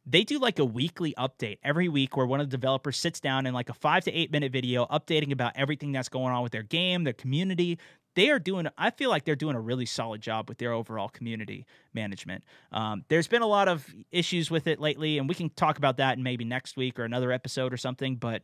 They 0.08 0.22
do 0.22 0.38
like 0.38 0.60
a 0.60 0.64
weekly 0.64 1.14
update 1.18 1.58
every 1.64 1.88
week 1.88 2.16
where 2.16 2.26
one 2.26 2.40
of 2.40 2.48
the 2.48 2.56
developers 2.56 2.96
sits 2.96 3.18
down 3.18 3.44
in 3.44 3.52
like 3.52 3.68
a 3.68 3.74
5 3.74 4.04
to 4.04 4.12
8 4.12 4.30
minute 4.30 4.52
video 4.52 4.86
updating 4.86 5.32
about 5.32 5.52
everything 5.56 5.90
that's 5.90 6.08
going 6.08 6.32
on 6.32 6.42
with 6.42 6.52
their 6.52 6.62
game, 6.62 7.02
their 7.02 7.12
community. 7.12 7.78
They 8.14 8.30
are 8.30 8.38
doing 8.38 8.68
I 8.78 8.90
feel 8.90 9.10
like 9.10 9.24
they're 9.24 9.36
doing 9.36 9.56
a 9.56 9.60
really 9.60 9.86
solid 9.86 10.20
job 10.20 10.48
with 10.48 10.58
their 10.58 10.72
overall 10.72 11.08
community 11.08 11.66
management. 11.92 12.44
Um, 12.72 13.04
there's 13.08 13.26
been 13.26 13.42
a 13.42 13.46
lot 13.46 13.68
of 13.68 13.86
issues 14.12 14.50
with 14.50 14.66
it 14.66 14.80
lately 14.80 15.18
and 15.18 15.28
we 15.28 15.34
can 15.34 15.50
talk 15.50 15.78
about 15.78 15.96
that 15.96 16.18
in 16.18 16.22
maybe 16.22 16.44
next 16.44 16.76
week 16.76 17.00
or 17.00 17.04
another 17.04 17.32
episode 17.32 17.72
or 17.72 17.76
something, 17.78 18.16
but 18.16 18.42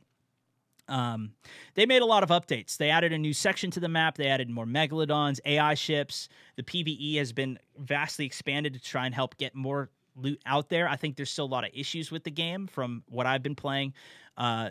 um, 0.89 1.33
they 1.75 1.87
made 1.87 2.03
a 2.03 2.07
lot 2.07 2.23
of 2.23 2.31
updates. 2.31 2.77
They 2.77 2.91
added 2.91 3.13
a 3.13 3.19
new 3.19 3.33
section 3.33 3.71
to 3.73 3.81
the 3.81 3.89
map. 3.89 4.17
They 4.17 4.27
added 4.27 4.51
more 4.51 4.67
megalodons, 4.67 5.41
AI 5.45 5.75
ships. 5.75 6.29
The 6.57 6.63
PVE 6.63 7.17
has 7.19 7.33
been 7.33 7.59
vastly 7.79 8.27
expanded 8.27 8.75
to 8.75 8.81
try 8.81 9.07
and 9.07 9.15
help 9.15 9.37
get 9.37 9.55
more 9.55 9.91
loot 10.17 10.41
out 10.45 10.69
there. 10.69 10.89
I 10.89 10.97
think 10.97 11.17
there's 11.17 11.31
still 11.31 11.47
a 11.47 11.47
lot 11.47 11.65
of 11.65 11.71
issues 11.73 12.11
with 12.11 12.25
the 12.25 12.31
game 12.31 12.67
from 12.67 13.05
what 13.09 13.27
I've 13.27 13.43
been 13.43 13.55
playing. 13.55 13.95
Uh, 14.37 14.71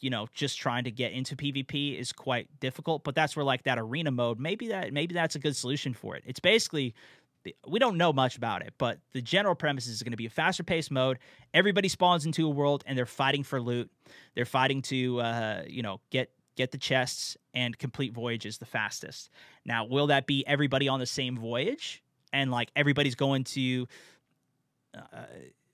you 0.00 0.08
know, 0.10 0.28
just 0.32 0.58
trying 0.58 0.84
to 0.84 0.90
get 0.90 1.12
into 1.12 1.36
PvP 1.36 1.98
is 1.98 2.12
quite 2.12 2.48
difficult, 2.58 3.04
but 3.04 3.14
that's 3.14 3.36
where 3.36 3.44
like 3.44 3.64
that 3.64 3.78
arena 3.78 4.10
mode, 4.10 4.40
maybe 4.40 4.68
that 4.68 4.92
maybe 4.92 5.14
that's 5.14 5.34
a 5.34 5.38
good 5.38 5.54
solution 5.54 5.92
for 5.92 6.16
it. 6.16 6.24
It's 6.26 6.40
basically 6.40 6.94
we 7.66 7.78
don't 7.78 7.96
know 7.96 8.12
much 8.12 8.36
about 8.36 8.62
it, 8.62 8.74
but 8.78 8.98
the 9.12 9.22
general 9.22 9.54
premise 9.54 9.86
is 9.86 10.02
going 10.02 10.12
to 10.12 10.16
be 10.16 10.26
a 10.26 10.30
faster 10.30 10.62
paced 10.62 10.90
mode. 10.90 11.18
Everybody 11.54 11.88
spawns 11.88 12.26
into 12.26 12.46
a 12.46 12.50
world 12.50 12.84
and 12.86 12.96
they're 12.96 13.06
fighting 13.06 13.42
for 13.42 13.60
loot. 13.60 13.90
They're 14.34 14.44
fighting 14.44 14.82
to 14.82 15.20
uh, 15.20 15.62
you 15.66 15.82
know 15.82 16.00
get 16.10 16.30
get 16.56 16.72
the 16.72 16.78
chests 16.78 17.36
and 17.54 17.78
complete 17.78 18.12
voyages 18.12 18.58
the 18.58 18.66
fastest. 18.66 19.30
Now, 19.64 19.84
will 19.84 20.08
that 20.08 20.26
be 20.26 20.46
everybody 20.46 20.88
on 20.88 21.00
the 21.00 21.06
same 21.06 21.38
voyage 21.38 22.02
and 22.32 22.50
like 22.50 22.70
everybody's 22.76 23.14
going 23.14 23.44
to 23.44 23.86
uh, 24.94 25.24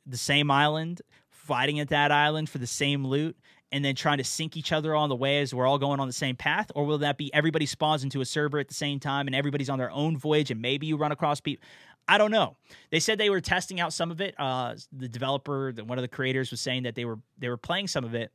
the 0.06 0.16
same 0.16 0.50
island, 0.50 1.02
fighting 1.30 1.80
at 1.80 1.88
that 1.88 2.12
island 2.12 2.48
for 2.48 2.58
the 2.58 2.66
same 2.66 3.04
loot? 3.04 3.36
And 3.72 3.84
then 3.84 3.96
trying 3.96 4.18
to 4.18 4.24
sink 4.24 4.56
each 4.56 4.70
other 4.70 4.94
on 4.94 5.08
the 5.08 5.16
way 5.16 5.40
as 5.40 5.52
we're 5.52 5.66
all 5.66 5.78
going 5.78 5.98
on 5.98 6.06
the 6.06 6.12
same 6.12 6.36
path? 6.36 6.70
Or 6.74 6.84
will 6.84 6.98
that 6.98 7.18
be 7.18 7.34
everybody 7.34 7.66
spawns 7.66 8.04
into 8.04 8.20
a 8.20 8.24
server 8.24 8.60
at 8.60 8.68
the 8.68 8.74
same 8.74 9.00
time 9.00 9.26
and 9.26 9.34
everybody's 9.34 9.68
on 9.68 9.78
their 9.78 9.90
own 9.90 10.16
voyage 10.16 10.52
and 10.52 10.62
maybe 10.62 10.86
you 10.86 10.96
run 10.96 11.10
across 11.10 11.40
people? 11.40 11.66
I 12.08 12.18
don't 12.18 12.30
know. 12.30 12.56
They 12.90 13.00
said 13.00 13.18
they 13.18 13.30
were 13.30 13.40
testing 13.40 13.80
out 13.80 13.92
some 13.92 14.10
of 14.10 14.20
it. 14.20 14.34
Uh, 14.38 14.76
the 14.92 15.08
developer, 15.08 15.72
one 15.72 15.98
of 15.98 16.02
the 16.02 16.08
creators, 16.08 16.50
was 16.50 16.60
saying 16.60 16.84
that 16.84 16.94
they 16.94 17.04
were 17.04 17.18
they 17.38 17.48
were 17.48 17.56
playing 17.56 17.88
some 17.88 18.04
of 18.04 18.14
it, 18.14 18.30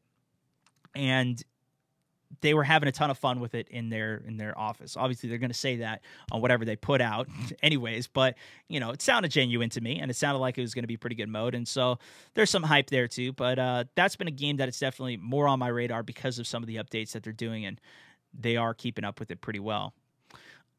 and 0.94 1.42
they 2.40 2.54
were 2.54 2.64
having 2.64 2.88
a 2.88 2.92
ton 2.92 3.10
of 3.10 3.18
fun 3.18 3.40
with 3.40 3.54
it 3.54 3.68
in 3.70 3.90
their 3.90 4.24
in 4.26 4.38
their 4.38 4.58
office. 4.58 4.96
Obviously, 4.96 5.30
they're 5.30 5.38
going 5.38 5.52
to 5.52 5.58
say 5.58 5.78
that 5.78 6.02
on 6.32 6.42
whatever 6.42 6.64
they 6.64 6.76
put 6.76 7.02
out, 7.02 7.28
anyways. 7.64 8.08
But 8.08 8.36
you 8.70 8.80
know, 8.80 8.92
it 8.92 9.02
sounded 9.02 9.32
genuine 9.32 9.70
to 9.72 9.82
me, 9.82 10.00
and 10.00 10.10
it 10.10 10.16
sounded 10.16 10.40
like 10.40 10.58
it 10.58 10.62
was 10.62 10.74
going 10.74 10.84
to 10.84 10.88
be 10.88 10.98
pretty 10.98 11.16
good 11.16 11.30
mode. 11.30 11.54
And 11.54 11.68
so 11.68 12.00
there's 12.34 12.50
some 12.50 12.64
hype 12.64 12.90
there 12.90 13.08
too. 13.08 13.34
But 13.34 13.60
uh, 13.60 13.84
that's 13.96 14.16
been 14.16 14.28
a 14.28 14.32
game 14.32 14.58
that 14.58 14.68
it's 14.68 14.80
definitely 14.80 15.18
more 15.18 15.48
on 15.48 15.60
my 15.60 15.68
radar 15.68 16.04
because 16.04 16.40
of 16.40 16.48
some 16.48 16.64
of 16.64 16.68
the 16.68 16.78
updates 16.78 17.12
that 17.12 17.24
they're 17.24 17.34
doing, 17.34 17.66
and 17.66 17.80
they 18.34 18.56
are 18.56 18.74
keeping 18.74 19.04
up 19.04 19.20
with 19.20 19.32
it 19.32 19.42
pretty 19.42 19.60
well. 19.60 19.94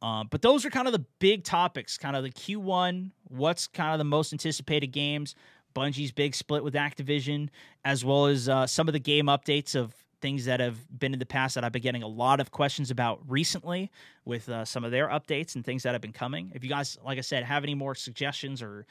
Um, 0.00 0.26
but 0.30 0.42
those 0.42 0.64
are 0.64 0.70
kind 0.70 0.88
of 0.88 0.92
the 0.92 1.04
big 1.20 1.44
topics, 1.44 1.96
kind 1.96 2.16
of 2.16 2.24
the 2.24 2.30
Q1, 2.30 3.10
what's 3.28 3.68
kind 3.68 3.92
of 3.92 3.98
the 3.98 4.04
most 4.04 4.32
anticipated 4.32 4.88
games, 4.88 5.36
Bungie's 5.74 6.10
big 6.10 6.34
split 6.34 6.64
with 6.64 6.74
Activision, 6.74 7.48
as 7.84 8.04
well 8.04 8.26
as 8.26 8.48
uh, 8.48 8.66
some 8.66 8.88
of 8.88 8.92
the 8.92 9.00
game 9.00 9.26
updates 9.26 9.76
of 9.76 9.94
things 10.22 10.44
that 10.46 10.60
have 10.60 10.78
been 10.98 11.12
in 11.12 11.18
the 11.18 11.26
past 11.26 11.56
that 11.56 11.64
I've 11.64 11.72
been 11.72 11.82
getting 11.82 12.02
a 12.02 12.08
lot 12.08 12.40
of 12.40 12.50
questions 12.50 12.90
about 12.90 13.20
recently 13.28 13.90
with 14.24 14.48
uh, 14.48 14.64
some 14.64 14.84
of 14.84 14.90
their 14.92 15.08
updates 15.08 15.56
and 15.56 15.64
things 15.64 15.82
that 15.82 15.92
have 15.92 16.00
been 16.00 16.12
coming. 16.12 16.52
If 16.54 16.64
you 16.64 16.70
guys, 16.70 16.96
like 17.04 17.18
I 17.18 17.22
said, 17.22 17.44
have 17.44 17.64
any 17.64 17.74
more 17.74 17.94
suggestions 17.94 18.62
or 18.62 18.86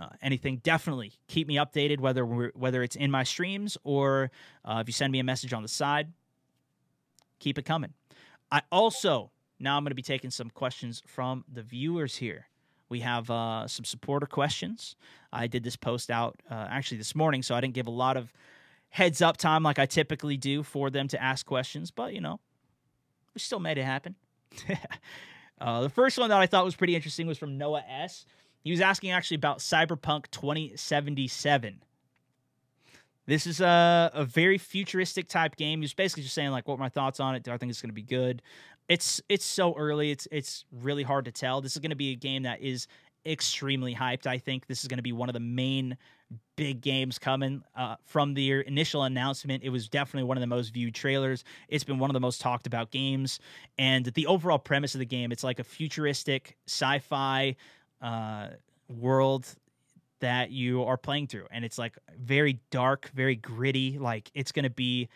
uh, 0.00 0.08
anything, 0.22 0.56
definitely 0.64 1.12
keep 1.28 1.46
me 1.46 1.56
updated. 1.56 2.00
Whether 2.00 2.24
whether 2.24 2.82
it's 2.82 2.96
in 2.96 3.10
my 3.10 3.22
streams 3.22 3.78
or 3.84 4.30
uh, 4.64 4.78
if 4.80 4.88
you 4.88 4.92
send 4.92 5.12
me 5.12 5.20
a 5.20 5.24
message 5.24 5.52
on 5.52 5.62
the 5.62 5.68
side, 5.68 6.12
keep 7.38 7.58
it 7.58 7.64
coming. 7.64 7.92
I 8.50 8.62
also 8.72 9.30
now 9.60 9.76
I'm 9.76 9.84
going 9.84 9.90
to 9.90 9.94
be 9.94 10.02
taking 10.02 10.30
some 10.30 10.48
questions 10.50 11.02
from 11.06 11.44
the 11.52 11.62
viewers 11.62 12.16
here. 12.16 12.46
We 12.88 13.00
have 13.00 13.30
uh, 13.30 13.68
some 13.68 13.84
supporter 13.84 14.26
questions. 14.26 14.96
I 15.32 15.46
did 15.46 15.62
this 15.62 15.76
post 15.76 16.10
out 16.10 16.40
uh, 16.50 16.66
actually 16.68 16.98
this 16.98 17.14
morning, 17.14 17.42
so 17.42 17.54
I 17.54 17.60
didn't 17.60 17.74
give 17.74 17.86
a 17.86 17.90
lot 17.92 18.16
of 18.16 18.32
heads 18.90 19.22
up 19.22 19.36
time 19.36 19.62
like 19.62 19.78
I 19.78 19.86
typically 19.86 20.36
do 20.36 20.62
for 20.62 20.90
them 20.90 21.08
to 21.08 21.22
ask 21.22 21.46
questions, 21.46 21.90
but 21.90 22.12
you 22.12 22.20
know, 22.20 22.40
we 23.34 23.40
still 23.40 23.60
made 23.60 23.78
it 23.78 23.84
happen. 23.84 24.16
uh, 25.60 25.82
the 25.82 25.88
first 25.88 26.18
one 26.18 26.28
that 26.28 26.40
I 26.40 26.46
thought 26.46 26.64
was 26.64 26.76
pretty 26.76 26.94
interesting 26.94 27.26
was 27.26 27.38
from 27.38 27.56
Noah 27.56 27.84
S. 27.88 28.26
He 28.62 28.70
was 28.70 28.80
asking 28.80 29.12
actually 29.12 29.36
about 29.36 29.58
Cyberpunk 29.58 30.30
2077. 30.30 31.82
This 33.26 33.46
is 33.46 33.60
a, 33.60 34.10
a 34.12 34.24
very 34.24 34.58
futuristic 34.58 35.28
type 35.28 35.56
game. 35.56 35.80
He 35.80 35.84
was 35.84 35.94
basically 35.94 36.24
just 36.24 36.34
saying 36.34 36.50
like, 36.50 36.66
what 36.66 36.78
my 36.78 36.88
thoughts 36.88 37.20
on 37.20 37.36
it? 37.36 37.44
Do 37.44 37.52
I 37.52 37.58
think 37.58 37.70
it's 37.70 37.80
going 37.80 37.90
to 37.90 37.94
be 37.94 38.02
good? 38.02 38.42
It's 38.88 39.22
it's 39.28 39.44
so 39.44 39.72
early. 39.76 40.10
It's 40.10 40.26
it's 40.32 40.64
really 40.72 41.04
hard 41.04 41.26
to 41.26 41.32
tell. 41.32 41.60
This 41.60 41.72
is 41.72 41.78
going 41.78 41.90
to 41.90 41.96
be 41.96 42.10
a 42.10 42.16
game 42.16 42.42
that 42.42 42.60
is 42.60 42.88
extremely 43.26 43.94
hyped. 43.94 44.26
I 44.26 44.38
think 44.38 44.66
this 44.66 44.82
is 44.82 44.88
going 44.88 44.98
to 44.98 45.02
be 45.02 45.12
one 45.12 45.28
of 45.28 45.34
the 45.34 45.40
main 45.40 45.96
big 46.56 46.80
games 46.80 47.18
coming 47.18 47.62
uh, 47.76 47.96
from 48.04 48.34
the 48.34 48.64
initial 48.66 49.02
announcement. 49.04 49.62
It 49.62 49.70
was 49.70 49.88
definitely 49.88 50.28
one 50.28 50.36
of 50.36 50.40
the 50.40 50.46
most 50.46 50.72
viewed 50.72 50.94
trailers. 50.94 51.44
It's 51.68 51.84
been 51.84 51.98
one 51.98 52.10
of 52.10 52.14
the 52.14 52.20
most 52.20 52.40
talked 52.40 52.66
about 52.66 52.90
games, 52.90 53.40
and 53.78 54.06
the 54.06 54.26
overall 54.26 54.58
premise 54.58 54.94
of 54.94 55.00
the 55.00 55.06
game 55.06 55.32
it's 55.32 55.44
like 55.44 55.58
a 55.58 55.64
futuristic 55.64 56.56
sci-fi 56.66 57.56
uh, 58.00 58.48
world 58.88 59.46
that 60.20 60.50
you 60.50 60.84
are 60.84 60.96
playing 60.96 61.26
through, 61.26 61.46
and 61.50 61.64
it's 61.64 61.78
like 61.78 61.96
very 62.18 62.60
dark, 62.70 63.10
very 63.14 63.36
gritty. 63.36 63.98
Like 63.98 64.30
it's 64.34 64.52
going 64.52 64.64
to 64.64 64.70
be 64.70 65.08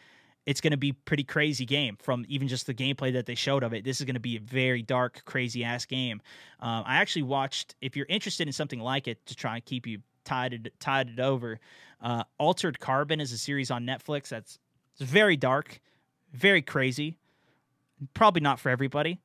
it's 0.46 0.60
going 0.60 0.72
to 0.72 0.76
be 0.76 0.92
pretty 0.92 1.24
crazy 1.24 1.64
game 1.64 1.96
from 2.02 2.24
even 2.28 2.48
just 2.48 2.66
the 2.66 2.74
gameplay 2.74 3.12
that 3.12 3.26
they 3.26 3.34
showed 3.34 3.62
of 3.62 3.72
it. 3.72 3.84
This 3.84 4.00
is 4.00 4.04
going 4.04 4.14
to 4.14 4.20
be 4.20 4.36
a 4.36 4.40
very 4.40 4.82
dark, 4.82 5.22
crazy 5.24 5.64
ass 5.64 5.86
game. 5.86 6.20
Um, 6.60 6.84
I 6.86 6.96
actually 6.96 7.22
watched. 7.22 7.74
If 7.80 7.96
you're 7.96 8.06
interested 8.08 8.46
in 8.46 8.52
something 8.52 8.80
like 8.80 9.08
it 9.08 9.24
to 9.26 9.34
try 9.34 9.56
and 9.56 9.64
keep 9.64 9.86
you 9.86 10.00
tied 10.24 10.70
tied 10.80 11.08
it 11.10 11.20
over, 11.20 11.60
uh, 12.02 12.24
Altered 12.38 12.78
Carbon 12.78 13.20
is 13.20 13.32
a 13.32 13.38
series 13.38 13.70
on 13.70 13.86
Netflix 13.86 14.28
that's 14.28 14.58
it's 14.92 15.10
very 15.10 15.36
dark, 15.36 15.80
very 16.32 16.62
crazy. 16.62 17.18
Probably 18.12 18.40
not 18.40 18.60
for 18.60 18.68
everybody, 18.68 19.20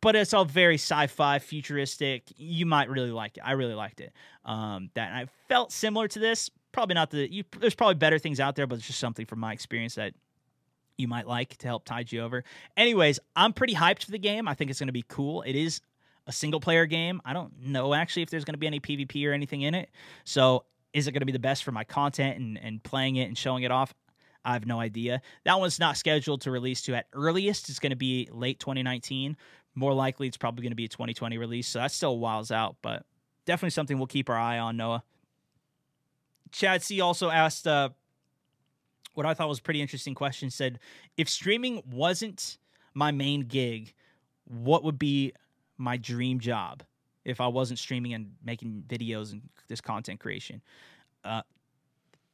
but 0.00 0.14
it's 0.14 0.34
all 0.34 0.44
very 0.44 0.74
sci-fi, 0.74 1.38
futuristic. 1.38 2.24
You 2.36 2.66
might 2.66 2.90
really 2.90 3.12
like 3.12 3.38
it. 3.38 3.42
I 3.44 3.52
really 3.52 3.74
liked 3.74 4.00
it. 4.00 4.12
Um, 4.44 4.90
that 4.94 5.12
I 5.12 5.26
felt 5.48 5.72
similar 5.72 6.06
to 6.08 6.18
this. 6.18 6.50
Probably 6.72 6.94
not 6.94 7.10
the. 7.10 7.32
You, 7.32 7.44
there's 7.58 7.74
probably 7.74 7.94
better 7.94 8.18
things 8.18 8.40
out 8.40 8.56
there, 8.56 8.66
but 8.66 8.76
it's 8.76 8.86
just 8.86 9.00
something 9.00 9.26
from 9.26 9.40
my 9.40 9.52
experience 9.52 9.94
that 9.94 10.12
you 11.00 11.08
might 11.08 11.26
like 11.26 11.56
to 11.58 11.66
help 11.66 11.84
tide 11.84 12.12
you 12.12 12.22
over. 12.22 12.44
Anyways, 12.76 13.18
I'm 13.34 13.52
pretty 13.52 13.74
hyped 13.74 14.04
for 14.04 14.10
the 14.10 14.18
game. 14.18 14.46
I 14.46 14.54
think 14.54 14.70
it's 14.70 14.78
going 14.78 14.88
to 14.88 14.92
be 14.92 15.04
cool. 15.08 15.42
It 15.42 15.56
is 15.56 15.80
a 16.26 16.32
single 16.32 16.60
player 16.60 16.86
game. 16.86 17.20
I 17.24 17.32
don't 17.32 17.52
know 17.60 17.94
actually 17.94 18.22
if 18.22 18.30
there's 18.30 18.44
going 18.44 18.54
to 18.54 18.58
be 18.58 18.66
any 18.66 18.80
PvP 18.80 19.26
or 19.28 19.32
anything 19.32 19.62
in 19.62 19.74
it. 19.74 19.90
So, 20.24 20.64
is 20.92 21.06
it 21.06 21.12
going 21.12 21.20
to 21.20 21.26
be 21.26 21.32
the 21.32 21.38
best 21.38 21.62
for 21.62 21.70
my 21.70 21.84
content 21.84 22.38
and, 22.38 22.58
and 22.58 22.82
playing 22.82 23.16
it 23.16 23.24
and 23.24 23.38
showing 23.38 23.62
it 23.62 23.70
off? 23.70 23.94
I 24.44 24.54
have 24.54 24.66
no 24.66 24.80
idea. 24.80 25.22
That 25.44 25.60
one's 25.60 25.78
not 25.78 25.96
scheduled 25.96 26.40
to 26.42 26.50
release 26.50 26.82
to 26.82 26.94
at 26.94 27.06
earliest. 27.12 27.68
It's 27.68 27.78
going 27.78 27.90
to 27.90 27.96
be 27.96 28.28
late 28.32 28.58
2019. 28.58 29.36
More 29.74 29.94
likely, 29.94 30.26
it's 30.26 30.36
probably 30.36 30.62
going 30.62 30.72
to 30.72 30.76
be 30.76 30.86
a 30.86 30.88
2020 30.88 31.38
release. 31.38 31.68
So 31.68 31.78
that's 31.78 31.94
still 31.94 32.12
a 32.12 32.16
whiles 32.16 32.50
out, 32.50 32.76
but 32.82 33.04
definitely 33.44 33.70
something 33.70 33.98
we'll 33.98 34.06
keep 34.06 34.28
our 34.28 34.36
eye 34.36 34.58
on, 34.58 34.76
Noah. 34.76 35.04
Chad 36.50 36.82
C 36.82 37.00
also 37.00 37.30
asked, 37.30 37.68
uh, 37.68 37.90
what 39.14 39.26
I 39.26 39.34
thought 39.34 39.48
was 39.48 39.60
pretty 39.60 39.80
interesting 39.80 40.14
question 40.14 40.50
said, 40.50 40.78
if 41.16 41.28
streaming 41.28 41.82
wasn't 41.90 42.58
my 42.94 43.10
main 43.10 43.42
gig, 43.42 43.94
what 44.44 44.84
would 44.84 44.98
be 44.98 45.32
my 45.78 45.96
dream 45.96 46.40
job 46.40 46.82
if 47.24 47.40
I 47.40 47.48
wasn't 47.48 47.78
streaming 47.78 48.14
and 48.14 48.32
making 48.44 48.84
videos 48.88 49.32
and 49.32 49.42
this 49.68 49.80
content 49.80 50.20
creation? 50.20 50.62
Uh, 51.24 51.42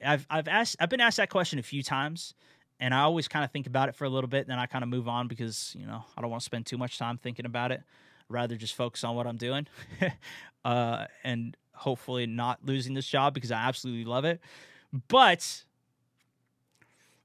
I've 0.05 0.27
I've 0.29 0.49
asked 0.49 0.77
I've 0.81 0.91
been 0.91 1.01
asked 1.01 1.17
that 1.17 1.31
question 1.31 1.59
a 1.59 1.63
few 1.63 1.83
times, 1.83 2.35
and 2.81 2.93
I 2.95 3.01
always 3.01 3.29
kind 3.29 3.45
of 3.45 3.51
think 3.51 3.67
about 3.67 3.89
it 3.89 3.95
for 3.95 4.05
a 4.05 4.09
little 4.09 4.29
bit, 4.29 4.41
and 4.41 4.51
then 4.51 4.59
I 4.59 4.67
kind 4.67 4.83
of 4.83 4.89
move 4.89 5.09
on 5.09 5.29
because 5.29 5.75
you 5.79 5.87
know 5.87 6.05
I 6.17 6.21
don't 6.21 6.31
want 6.31 6.43
to 6.43 6.45
spend 6.45 6.67
too 6.67 6.79
much 6.79 6.99
time 6.99 7.19
thinking 7.19 7.47
about 7.47 7.73
it. 7.73 7.83
rather 8.29 8.57
just 8.57 8.75
focus 8.75 9.05
on 9.05 9.17
what 9.17 9.27
I'm 9.27 9.37
doing, 9.37 9.67
uh, 10.65 11.07
and 11.25 11.57
hopefully 11.73 12.27
not 12.27 12.59
losing 12.65 12.95
this 12.95 13.07
job 13.07 13.35
because 13.35 13.51
I 13.51 13.63
absolutely 13.63 14.05
love 14.05 14.25
it. 14.25 14.41
But 15.09 15.65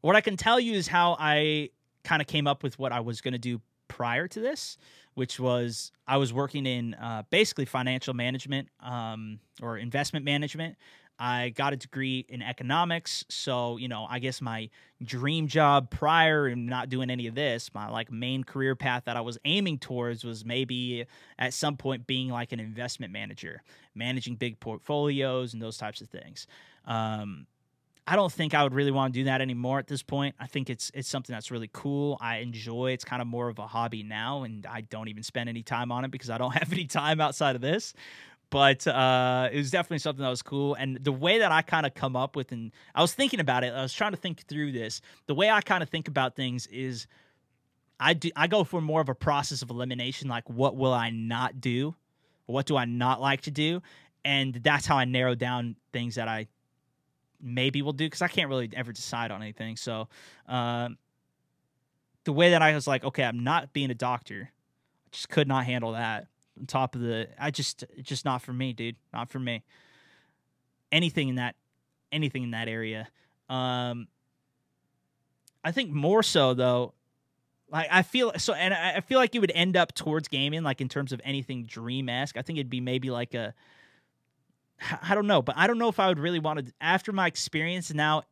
what 0.02 0.16
I 0.16 0.22
can 0.22 0.38
tell 0.38 0.60
you 0.60 0.74
is 0.74 0.88
how 0.88 1.16
I 1.20 1.70
kind 2.04 2.22
of 2.22 2.28
came 2.28 2.48
up 2.48 2.64
with 2.64 2.78
what 2.80 2.92
I 2.92 3.00
was 3.00 3.22
going 3.22 3.34
to 3.34 3.40
do 3.40 3.62
prior 3.88 4.28
to 4.28 4.40
this, 4.40 4.78
which 5.14 5.40
was 5.40 5.92
I 6.08 6.18
was 6.18 6.34
working 6.34 6.66
in 6.66 6.94
uh, 6.96 7.24
basically 7.30 7.66
financial 7.66 8.14
management 8.14 8.70
um, 8.80 9.40
or 9.62 9.78
investment 9.78 10.26
management. 10.26 10.78
I 11.20 11.50
got 11.50 11.72
a 11.72 11.76
degree 11.76 12.26
in 12.30 12.42
economics, 12.42 13.24
so 13.30 13.78
you 13.78 13.88
know, 13.88 14.08
I 14.10 14.18
guess 14.18 14.42
my 14.42 14.72
dream 15.04 15.48
job 15.48 15.92
prior 15.92 16.48
and 16.48 16.66
not 16.66 16.90
doing 16.90 17.12
any 17.12 17.28
of 17.28 17.36
this, 17.36 17.70
my 17.76 17.90
like 17.90 18.12
main 18.12 18.44
career 18.44 18.76
path 18.76 19.04
that 19.06 19.18
I 19.18 19.22
was 19.22 19.38
aiming 19.46 19.78
towards 19.78 20.24
was 20.24 20.44
maybe 20.44 21.06
at 21.38 21.54
some 21.54 21.78
point 21.78 22.08
being 22.08 22.30
like 22.30 22.54
an 22.54 22.60
investment 22.60 23.14
manager, 23.14 23.62
managing 23.94 24.36
big 24.36 24.60
portfolios 24.60 25.54
and 25.54 25.62
those 25.62 25.78
types 25.78 26.02
of 26.02 26.10
things. 26.10 26.48
Um, 26.86 27.46
I 28.08 28.16
don't 28.16 28.32
think 28.32 28.54
I 28.54 28.64
would 28.64 28.74
really 28.74 28.92
want 28.92 29.14
to 29.14 29.20
do 29.20 29.24
that 29.26 29.42
anymore 29.42 29.80
at 29.80 29.88
this 29.88 30.02
point. 30.02 30.36
I 30.40 30.48
think 30.48 30.70
it's 30.70 30.92
it's 30.94 31.08
something 31.08 31.34
that's 31.34 31.52
really 31.52 31.70
cool. 31.72 32.18
I 32.20 32.38
enjoy. 32.38 32.92
It's 32.92 33.06
kind 33.06 33.22
of 33.22 33.28
more 33.28 33.48
of 33.48 33.60
a 33.60 33.68
hobby 33.68 34.04
now, 34.04 34.44
and 34.44 34.66
I 34.66 34.82
don't 34.82 35.08
even 35.08 35.24
spend 35.24 35.50
any 35.50 35.62
time 35.62 35.92
on 35.92 36.04
it 36.04 36.12
because 36.12 36.30
I 36.30 36.38
don't 36.38 36.52
have 36.58 36.74
any 36.74 36.86
time 36.86 37.22
outside 37.22 37.56
of 37.56 37.62
this. 37.62 37.94
But 38.50 38.86
uh, 38.86 39.48
it 39.52 39.56
was 39.56 39.72
definitely 39.72 40.00
something 40.00 40.24
that 40.24 40.30
was 40.30 40.42
cool, 40.42 40.74
and 40.76 40.98
the 41.02 41.12
way 41.12 41.40
that 41.40 41.52
I 41.52 41.62
kind 41.62 41.86
of 41.86 41.94
come 41.94 42.18
up 42.18 42.36
with, 42.36 42.52
and 42.52 42.72
I 42.94 43.02
was 43.02 43.14
thinking 43.14 43.40
about 43.40 43.64
it. 43.64 43.74
I 43.74 43.82
was 43.82 43.94
trying 43.94 44.12
to 44.12 44.18
think 44.18 44.46
through 44.46 44.74
this. 44.74 45.00
The 45.28 45.36
way 45.36 45.50
I 45.50 45.62
kind 45.62 45.82
of 45.82 45.88
think 45.88 46.10
about 46.10 46.36
things 46.36 46.68
is, 46.68 47.08
I 47.98 48.14
do. 48.14 48.30
I 48.36 48.48
go 48.48 48.66
for 48.66 48.82
more 48.82 49.00
of 49.00 49.08
a 49.08 49.16
process 49.16 49.62
of 49.62 49.70
elimination. 49.70 50.28
Like, 50.28 50.50
what 50.50 50.76
will 50.76 50.94
I 50.94 51.12
not 51.12 51.62
do? 51.62 51.96
What 52.46 52.66
do 52.66 52.76
I 52.76 52.84
not 52.86 53.22
like 53.22 53.42
to 53.42 53.52
do? 53.52 53.82
And 54.26 54.56
that's 54.56 54.86
how 54.86 54.98
I 54.98 55.06
narrow 55.06 55.34
down 55.34 55.78
things 55.94 56.16
that 56.16 56.28
I 56.28 56.48
maybe 57.42 57.82
we'll 57.82 57.94
do 57.94 58.06
because 58.06 58.22
I 58.22 58.28
can't 58.28 58.50
really 58.50 58.70
ever 58.74 58.92
decide 58.92 59.32
on 59.32 59.42
anything. 59.42 59.78
So, 59.78 60.08
uh, 60.48 60.90
the 62.24 62.34
way 62.34 62.52
that 62.52 62.62
I 62.62 62.74
was 62.74 62.88
like, 62.88 63.04
okay, 63.04 63.24
I'm 63.24 63.44
not 63.44 63.74
being 63.74 63.90
a 63.92 63.96
doctor. 63.96 64.52
I 64.52 65.10
just 65.12 65.30
could 65.30 65.48
not 65.48 65.66
handle 65.66 65.94
that. 65.94 66.28
On 66.60 66.66
top 66.66 66.96
of 66.96 67.02
the, 67.02 67.30
I 67.40 67.50
just, 67.50 67.84
just 68.02 68.26
not 68.26 68.42
for 68.42 68.54
me, 68.54 68.74
dude. 68.74 68.96
Not 69.14 69.30
for 69.30 69.40
me. 69.40 69.64
Anything 70.92 71.30
in 71.30 71.36
that, 71.36 71.56
anything 72.12 72.44
in 72.44 72.52
that 72.52 72.68
area. 72.68 73.08
Um, 73.50 74.08
I 75.64 75.72
think 75.72 75.92
more 75.92 76.24
so 76.24 76.54
though. 76.54 76.94
Like 77.72 77.88
I 77.90 78.02
feel 78.02 78.34
so, 78.38 78.54
and 78.54 78.74
I 78.74 79.00
feel 79.00 79.18
like 79.18 79.34
you 79.34 79.40
would 79.40 79.52
end 79.56 79.78
up 79.78 79.94
towards 79.94 80.28
gaming, 80.28 80.62
like 80.62 80.82
in 80.82 80.90
terms 80.90 81.14
of 81.14 81.22
anything 81.24 81.64
dream 81.64 82.10
esque. 82.10 82.36
I 82.36 82.42
think 82.42 82.60
it'd 82.60 82.70
be 82.70 82.82
maybe 82.82 83.10
like 83.10 83.34
a 83.34 83.54
I 85.02 85.16
don't 85.16 85.28
know, 85.28 85.42
but 85.42 85.56
I 85.58 85.68
don't 85.68 85.78
know 85.78 85.90
if 85.90 86.00
I 86.00 86.08
would 86.08 86.20
really 86.20 86.40
want 86.40 86.66
to. 86.66 86.74
After 86.82 87.12
my 87.12 87.28
experience 87.28 87.94
now 87.94 88.24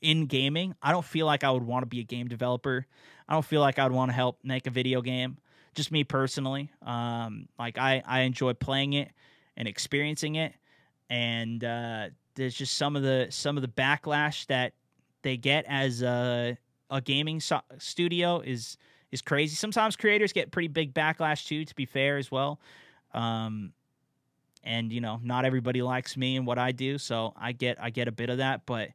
in 0.00 0.26
gaming, 0.26 0.74
I 0.82 0.92
don't 0.92 1.04
feel 1.04 1.26
like 1.26 1.44
I 1.44 1.50
would 1.50 1.62
want 1.62 1.82
to 1.82 1.86
be 1.86 2.00
a 2.00 2.04
game 2.04 2.28
developer. 2.28 2.86
I 3.28 3.32
don't 3.34 3.44
feel 3.44 3.60
like 3.60 3.78
I 3.78 3.84
would 3.84 3.92
want 3.92 4.10
to 4.10 4.14
help 4.14 4.38
make 4.42 4.66
a 4.66 4.70
video 4.70 5.00
game. 5.00 5.38
Just 5.74 5.90
me 5.90 6.04
personally, 6.04 6.70
um, 6.82 7.48
like 7.58 7.78
I 7.78 8.02
I 8.04 8.20
enjoy 8.20 8.52
playing 8.52 8.92
it 8.92 9.10
and 9.56 9.66
experiencing 9.66 10.34
it, 10.34 10.52
and 11.08 11.64
uh, 11.64 12.08
there's 12.34 12.54
just 12.54 12.76
some 12.76 12.94
of 12.94 13.02
the 13.02 13.28
some 13.30 13.56
of 13.56 13.62
the 13.62 13.68
backlash 13.68 14.46
that 14.46 14.74
they 15.22 15.36
get 15.38 15.64
as 15.66 16.02
a 16.02 16.58
a 16.90 17.00
gaming 17.00 17.40
so- 17.40 17.62
studio 17.78 18.40
is 18.40 18.76
is 19.10 19.22
crazy. 19.22 19.56
Sometimes 19.56 19.96
creators 19.96 20.34
get 20.34 20.50
pretty 20.50 20.68
big 20.68 20.92
backlash 20.92 21.46
too. 21.46 21.64
To 21.64 21.74
be 21.74 21.86
fair, 21.86 22.18
as 22.18 22.30
well. 22.30 22.60
Um, 23.14 23.72
and 24.64 24.92
you 24.92 25.00
know 25.00 25.20
not 25.22 25.44
everybody 25.44 25.82
likes 25.82 26.16
me 26.16 26.36
and 26.36 26.46
what 26.46 26.58
i 26.58 26.72
do 26.72 26.98
so 26.98 27.32
i 27.36 27.52
get 27.52 27.76
i 27.80 27.90
get 27.90 28.08
a 28.08 28.12
bit 28.12 28.30
of 28.30 28.38
that 28.38 28.64
but 28.66 28.90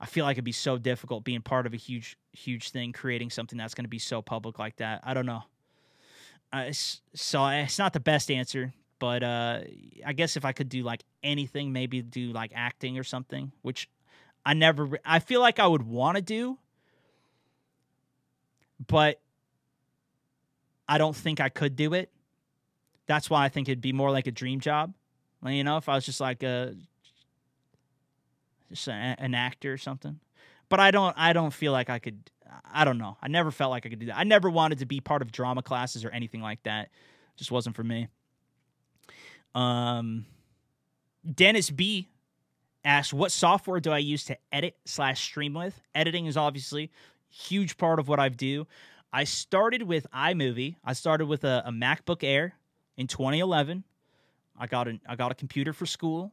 i 0.00 0.06
feel 0.06 0.24
like 0.24 0.34
it'd 0.34 0.44
be 0.44 0.52
so 0.52 0.78
difficult 0.78 1.24
being 1.24 1.42
part 1.42 1.66
of 1.66 1.72
a 1.72 1.76
huge 1.76 2.16
huge 2.38 2.70
thing 2.70 2.92
creating 2.92 3.30
something 3.30 3.58
that's 3.58 3.74
going 3.74 3.84
to 3.84 3.88
be 3.88 3.98
so 3.98 4.22
public 4.22 4.58
like 4.58 4.76
that. 4.76 5.00
I 5.04 5.12
don't 5.14 5.26
know. 5.26 5.42
Uh, 6.52 6.70
so 6.72 7.46
it's 7.48 7.78
not 7.78 7.92
the 7.92 8.00
best 8.00 8.30
answer 8.30 8.72
but 8.98 9.22
uh, 9.22 9.60
i 10.06 10.14
guess 10.14 10.34
if 10.34 10.46
i 10.46 10.52
could 10.52 10.70
do 10.70 10.82
like 10.82 11.04
anything 11.22 11.74
maybe 11.74 12.00
do 12.00 12.32
like 12.32 12.50
acting 12.54 12.98
or 12.98 13.04
something 13.04 13.52
which 13.60 13.86
i 14.46 14.54
never 14.54 14.98
i 15.04 15.18
feel 15.18 15.42
like 15.42 15.58
i 15.58 15.66
would 15.66 15.82
want 15.82 16.16
to 16.16 16.22
do 16.22 16.56
but 18.86 19.20
i 20.88 20.96
don't 20.96 21.14
think 21.14 21.38
i 21.38 21.50
could 21.50 21.76
do 21.76 21.92
it 21.92 22.10
that's 23.08 23.28
why 23.28 23.44
I 23.44 23.48
think 23.48 23.68
it'd 23.68 23.80
be 23.80 23.92
more 23.92 24.12
like 24.12 24.28
a 24.28 24.30
dream 24.30 24.60
job. 24.60 24.94
You 25.44 25.64
know, 25.64 25.78
if 25.78 25.88
I 25.88 25.94
was 25.94 26.04
just 26.04 26.20
like 26.20 26.42
a 26.44 26.76
just 28.68 28.86
a, 28.86 28.92
an 28.92 29.34
actor 29.34 29.72
or 29.72 29.78
something. 29.78 30.20
But 30.68 30.78
I 30.78 30.90
don't 30.90 31.14
I 31.18 31.32
don't 31.32 31.52
feel 31.52 31.72
like 31.72 31.90
I 31.90 31.98
could 31.98 32.30
I 32.70 32.84
don't 32.84 32.98
know. 32.98 33.16
I 33.20 33.28
never 33.28 33.50
felt 33.50 33.70
like 33.70 33.86
I 33.86 33.88
could 33.88 33.98
do 33.98 34.06
that. 34.06 34.18
I 34.18 34.24
never 34.24 34.50
wanted 34.50 34.78
to 34.78 34.86
be 34.86 35.00
part 35.00 35.22
of 35.22 35.32
drama 35.32 35.62
classes 35.62 36.04
or 36.04 36.10
anything 36.10 36.42
like 36.42 36.62
that. 36.64 36.86
It 36.86 37.38
just 37.38 37.50
wasn't 37.50 37.74
for 37.74 37.84
me. 37.84 38.08
Um 39.54 40.26
Dennis 41.34 41.70
B 41.70 42.08
asked, 42.84 43.12
"What 43.12 43.32
software 43.32 43.80
do 43.80 43.90
I 43.90 43.98
use 43.98 44.24
to 44.24 44.36
edit 44.52 44.76
slash 44.84 45.22
stream 45.22 45.54
with?" 45.54 45.80
Editing 45.94 46.26
is 46.26 46.36
obviously 46.36 46.90
huge 47.30 47.78
part 47.78 47.98
of 47.98 48.08
what 48.08 48.20
I 48.20 48.28
do. 48.28 48.66
I 49.12 49.24
started 49.24 49.82
with 49.82 50.06
iMovie. 50.14 50.76
I 50.84 50.92
started 50.92 51.26
with 51.26 51.44
a, 51.44 51.62
a 51.64 51.70
MacBook 51.70 52.22
Air 52.22 52.54
in 52.98 53.06
2011. 53.06 53.84
I 54.58 54.66
got 54.66 54.88
a 54.88 55.00
I 55.08 55.16
got 55.16 55.32
a 55.32 55.34
computer 55.34 55.72
for 55.72 55.86
school. 55.86 56.32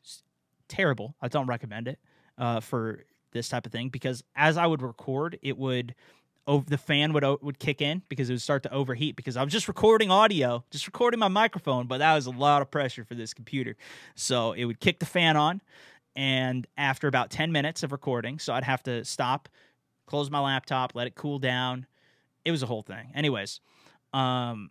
It's 0.00 0.22
terrible. 0.68 1.14
I 1.20 1.28
don't 1.28 1.46
recommend 1.46 1.88
it 1.88 1.98
uh, 2.38 2.60
for 2.60 3.04
this 3.32 3.50
type 3.50 3.66
of 3.66 3.72
thing 3.72 3.90
because 3.90 4.24
as 4.34 4.56
I 4.56 4.66
would 4.66 4.80
record, 4.80 5.38
it 5.42 5.58
would 5.58 5.94
over 6.46 6.64
the 6.70 6.78
fan 6.78 7.12
would 7.12 7.24
would 7.42 7.58
kick 7.58 7.82
in 7.82 8.02
because 8.08 8.30
it 8.30 8.32
would 8.32 8.40
start 8.40 8.62
to 8.62 8.72
overheat 8.72 9.16
because 9.16 9.36
I 9.36 9.42
was 9.42 9.52
just 9.52 9.68
recording 9.68 10.10
audio, 10.10 10.64
just 10.70 10.86
recording 10.86 11.20
my 11.20 11.28
microphone, 11.28 11.86
but 11.86 11.98
that 11.98 12.14
was 12.14 12.26
a 12.26 12.30
lot 12.30 12.62
of 12.62 12.70
pressure 12.70 13.04
for 13.04 13.14
this 13.14 13.34
computer. 13.34 13.76
So 14.14 14.52
it 14.52 14.64
would 14.64 14.80
kick 14.80 15.00
the 15.00 15.06
fan 15.06 15.36
on 15.36 15.60
and 16.16 16.66
after 16.76 17.06
about 17.06 17.30
10 17.30 17.52
minutes 17.52 17.82
of 17.82 17.92
recording, 17.92 18.38
so 18.38 18.52
I'd 18.52 18.64
have 18.64 18.82
to 18.84 19.04
stop, 19.04 19.48
close 20.06 20.30
my 20.30 20.40
laptop, 20.40 20.94
let 20.94 21.06
it 21.06 21.14
cool 21.14 21.38
down. 21.38 21.86
It 22.44 22.50
was 22.50 22.62
a 22.62 22.66
whole 22.66 22.82
thing. 22.82 23.10
Anyways, 23.14 23.60
um 24.14 24.70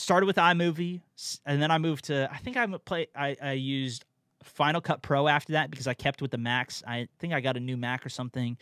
started 0.00 0.26
with 0.26 0.36
iMovie, 0.36 1.00
and 1.46 1.60
then 1.60 1.70
I 1.70 1.78
moved 1.78 2.06
to. 2.06 2.28
I 2.32 2.38
think 2.38 2.56
I 2.56 2.66
play. 2.84 3.06
I, 3.14 3.36
I 3.40 3.52
used 3.52 4.04
Final 4.42 4.80
Cut 4.80 5.02
Pro 5.02 5.28
after 5.28 5.52
that 5.52 5.70
because 5.70 5.86
I 5.86 5.94
kept 5.94 6.22
with 6.22 6.30
the 6.30 6.38
Macs. 6.38 6.82
I 6.86 7.08
think 7.18 7.32
I 7.32 7.40
got 7.40 7.56
a 7.56 7.60
new 7.60 7.76
Mac 7.76 8.04
or 8.04 8.08
something. 8.08 8.56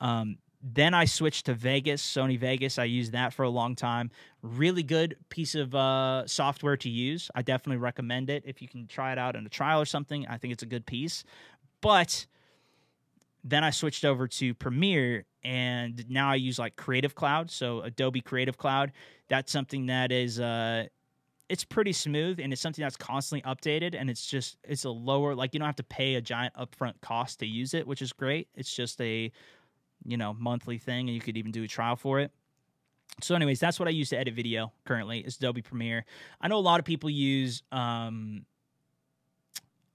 Um, 0.00 0.38
then 0.62 0.92
I 0.92 1.04
switched 1.04 1.46
to 1.46 1.54
Vegas, 1.54 2.02
Sony 2.02 2.38
Vegas. 2.38 2.78
I 2.78 2.84
used 2.84 3.12
that 3.12 3.32
for 3.32 3.44
a 3.44 3.48
long 3.48 3.76
time. 3.76 4.10
Really 4.42 4.82
good 4.82 5.16
piece 5.28 5.54
of 5.54 5.74
uh, 5.74 6.26
software 6.26 6.76
to 6.78 6.88
use. 6.88 7.30
I 7.34 7.42
definitely 7.42 7.76
recommend 7.76 8.28
it 8.28 8.42
if 8.44 8.60
you 8.60 8.68
can 8.68 8.86
try 8.86 9.12
it 9.12 9.18
out 9.18 9.36
in 9.36 9.46
a 9.46 9.48
trial 9.48 9.80
or 9.80 9.84
something. 9.84 10.26
I 10.26 10.36
think 10.36 10.52
it's 10.52 10.64
a 10.64 10.66
good 10.66 10.84
piece. 10.84 11.22
But 11.80 12.26
then 13.48 13.64
I 13.64 13.70
switched 13.70 14.04
over 14.04 14.28
to 14.28 14.54
Premiere, 14.54 15.24
and 15.44 16.04
now 16.08 16.30
I 16.30 16.34
use 16.34 16.58
like 16.58 16.76
Creative 16.76 17.14
Cloud, 17.14 17.50
so 17.50 17.80
Adobe 17.80 18.20
Creative 18.20 18.56
Cloud. 18.56 18.92
That's 19.28 19.52
something 19.52 19.86
that 19.86 20.12
is 20.12 20.40
uh, 20.40 20.86
it's 21.48 21.64
pretty 21.64 21.92
smooth, 21.92 22.40
and 22.40 22.52
it's 22.52 22.60
something 22.60 22.82
that's 22.82 22.96
constantly 22.96 23.48
updated, 23.50 23.94
and 23.98 24.10
it's 24.10 24.26
just 24.26 24.58
it's 24.64 24.84
a 24.84 24.90
lower 24.90 25.34
like 25.34 25.54
you 25.54 25.60
don't 25.60 25.66
have 25.66 25.76
to 25.76 25.84
pay 25.84 26.16
a 26.16 26.20
giant 26.20 26.54
upfront 26.54 27.00
cost 27.00 27.40
to 27.40 27.46
use 27.46 27.74
it, 27.74 27.86
which 27.86 28.02
is 28.02 28.12
great. 28.12 28.48
It's 28.54 28.74
just 28.74 29.00
a 29.00 29.32
you 30.04 30.16
know 30.16 30.34
monthly 30.34 30.78
thing, 30.78 31.08
and 31.08 31.14
you 31.14 31.20
could 31.20 31.36
even 31.36 31.52
do 31.52 31.62
a 31.62 31.68
trial 31.68 31.96
for 31.96 32.20
it. 32.20 32.30
So, 33.22 33.34
anyways, 33.34 33.58
that's 33.58 33.78
what 33.80 33.88
I 33.88 33.90
use 33.90 34.10
to 34.10 34.18
edit 34.18 34.34
video 34.34 34.72
currently. 34.84 35.20
Is 35.20 35.36
Adobe 35.36 35.62
Premiere. 35.62 36.04
I 36.40 36.48
know 36.48 36.58
a 36.58 36.60
lot 36.60 36.78
of 36.78 36.84
people 36.84 37.10
use 37.10 37.62
um, 37.72 38.44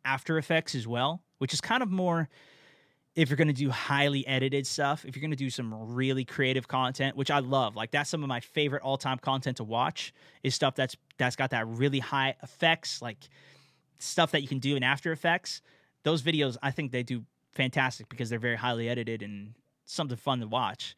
After 0.03 0.37
Effects 0.37 0.75
as 0.75 0.87
well, 0.87 1.21
which 1.37 1.53
is 1.53 1.61
kind 1.61 1.83
of 1.83 1.91
more 1.91 2.29
if 3.16 3.30
you're 3.30 3.38
going 3.38 3.47
to 3.47 3.53
do 3.53 3.70
highly 3.70 4.26
edited 4.26 4.66
stuff, 4.66 5.05
if 5.05 5.16
you're 5.16 5.22
going 5.22 5.32
to 5.32 5.38
do 5.38 5.49
some 5.49 5.93
really 5.93 6.26
creative 6.26 6.68
content, 6.68 7.16
which 7.16 7.30
I 7.30 7.39
love, 7.39 7.76
like 7.76 7.91
that's 7.91 8.09
some 8.09 8.24
of 8.24 8.30
my 8.30 8.39
favorite 8.39 8.82
all-time 8.82 9.20
content 9.20 9.57
to 9.57 9.64
watch 9.64 10.14
is 10.41 10.55
stuff 10.55 10.76
that's 10.76 10.95
that's 11.18 11.36
got 11.36 11.51
that 11.51 11.68
really 11.68 11.99
high 11.99 12.36
effects, 12.41 13.01
like 13.01 13.18
stuff 13.99 14.32
that 14.32 14.41
you 14.41 14.47
can 14.47 14.59
do 14.59 14.76
in 14.76 14.84
After 14.84 15.11
Effects. 15.11 15.61
Those 16.03 16.24
videos, 16.24 16.57
I 16.64 16.72
think 16.72 16.91
they 16.91 17.03
do 17.03 17.24
fantastic 17.51 18.09
because 18.09 18.30
they're 18.30 18.39
very 18.39 18.55
highly 18.55 18.89
edited 18.89 19.22
and 19.22 19.53
something 19.86 20.18
fun 20.18 20.39
to 20.39 20.47
watch. 20.47 20.95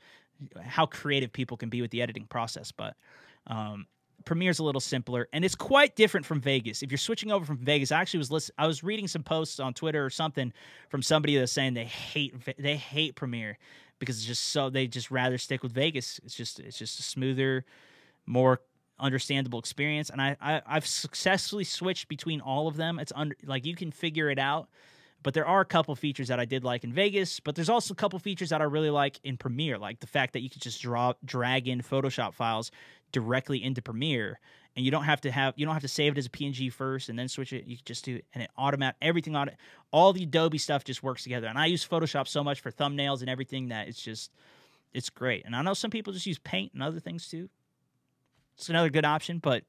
How 0.61 0.85
creative 0.85 1.33
people 1.33 1.57
can 1.57 1.69
be 1.69 1.81
with 1.81 1.91
the 1.91 2.01
editing 2.01 2.27
process, 2.27 2.71
but 2.71 2.95
um, 3.47 3.87
Premiere's 4.25 4.59
a 4.59 4.63
little 4.63 4.81
simpler, 4.81 5.27
and 5.31 5.45
it's 5.45 5.55
quite 5.55 5.95
different 5.95 6.25
from 6.25 6.41
Vegas. 6.41 6.83
If 6.83 6.91
you're 6.91 6.97
switching 6.97 7.31
over 7.31 7.45
from 7.45 7.57
Vegas, 7.57 7.91
I 7.91 8.01
actually 8.01 8.19
was 8.19 8.31
listen, 8.31 8.55
I 8.57 8.67
was 8.67 8.83
reading 8.83 9.07
some 9.07 9.23
posts 9.23 9.59
on 9.59 9.73
Twitter 9.73 10.03
or 10.03 10.09
something 10.09 10.51
from 10.89 11.01
somebody 11.01 11.37
that's 11.37 11.51
saying 11.51 11.75
they 11.75 11.85
hate 11.85 12.33
they 12.57 12.75
hate 12.75 13.15
Premiere 13.15 13.57
because 13.99 14.17
it's 14.17 14.25
just 14.25 14.45
so 14.45 14.69
they 14.69 14.87
just 14.87 15.11
rather 15.11 15.37
stick 15.37 15.63
with 15.63 15.71
Vegas. 15.71 16.19
It's 16.25 16.35
just 16.35 16.59
it's 16.59 16.77
just 16.77 16.99
a 16.99 17.03
smoother, 17.03 17.65
more 18.25 18.61
understandable 18.99 19.59
experience. 19.59 20.09
And 20.09 20.21
I, 20.21 20.37
I 20.41 20.61
have 20.73 20.87
successfully 20.87 21.65
switched 21.65 22.07
between 22.07 22.41
all 22.41 22.67
of 22.67 22.77
them. 22.77 22.97
It's 22.99 23.11
under 23.15 23.35
like 23.45 23.65
you 23.65 23.75
can 23.75 23.91
figure 23.91 24.29
it 24.29 24.39
out, 24.39 24.69
But 25.25 25.33
there 25.33 25.47
are 25.47 25.59
a 25.59 25.65
couple 25.65 25.95
features 25.95 26.27
that 26.27 26.39
I 26.39 26.45
did 26.45 26.63
like 26.63 26.83
in 26.83 26.93
Vegas, 26.93 27.39
but 27.39 27.55
there's 27.55 27.67
also 27.67 27.93
a 27.93 27.95
couple 27.95 28.19
features 28.19 28.49
that 28.51 28.61
I 28.61 28.65
really 28.65 28.91
like 28.91 29.19
in 29.23 29.37
Premiere, 29.37 29.79
like 29.79 29.99
the 29.99 30.05
fact 30.05 30.33
that 30.33 30.41
you 30.41 30.51
can 30.51 30.59
just 30.61 30.83
draw 30.83 31.13
drag 31.25 31.67
in 31.67 31.81
Photoshop 31.81 32.35
files 32.35 32.69
directly 33.15 33.63
into 33.63 33.81
Premiere 33.81 34.41
and 34.75 34.83
you 34.83 34.91
don't 34.91 35.05
have 35.05 35.21
to 35.21 35.31
have 35.31 35.53
you 35.55 35.65
don't 35.65 35.73
have 35.73 35.83
to 35.83 35.87
save 35.87 36.11
it 36.11 36.17
as 36.17 36.25
a 36.25 36.29
PNG 36.29 36.71
first 36.71 37.07
and 37.07 37.17
then 37.17 37.29
switch 37.29 37.53
it. 37.53 37.65
You 37.65 37.77
just 37.85 38.03
do 38.03 38.17
it 38.17 38.25
and 38.33 38.43
it 38.43 38.49
automatic 38.57 38.97
everything 39.01 39.33
on 39.33 39.47
it. 39.47 39.55
All 39.91 40.11
the 40.11 40.23
Adobe 40.23 40.57
stuff 40.57 40.83
just 40.83 41.01
works 41.01 41.23
together. 41.23 41.47
And 41.47 41.57
I 41.57 41.67
use 41.67 41.87
Photoshop 41.87 42.27
so 42.27 42.43
much 42.43 42.59
for 42.59 42.71
thumbnails 42.71 43.21
and 43.21 43.29
everything 43.29 43.69
that 43.69 43.87
it's 43.87 44.01
just 44.01 44.31
it's 44.93 45.09
great. 45.09 45.45
And 45.45 45.55
I 45.55 45.61
know 45.61 45.73
some 45.73 45.91
people 45.91 46.11
just 46.11 46.25
use 46.25 46.39
Paint 46.39 46.73
and 46.73 46.83
other 46.83 46.99
things 46.99 47.29
too. 47.29 47.49
It's 48.57 48.67
another 48.67 48.89
good 48.89 49.05
option, 49.05 49.39
but 49.39 49.63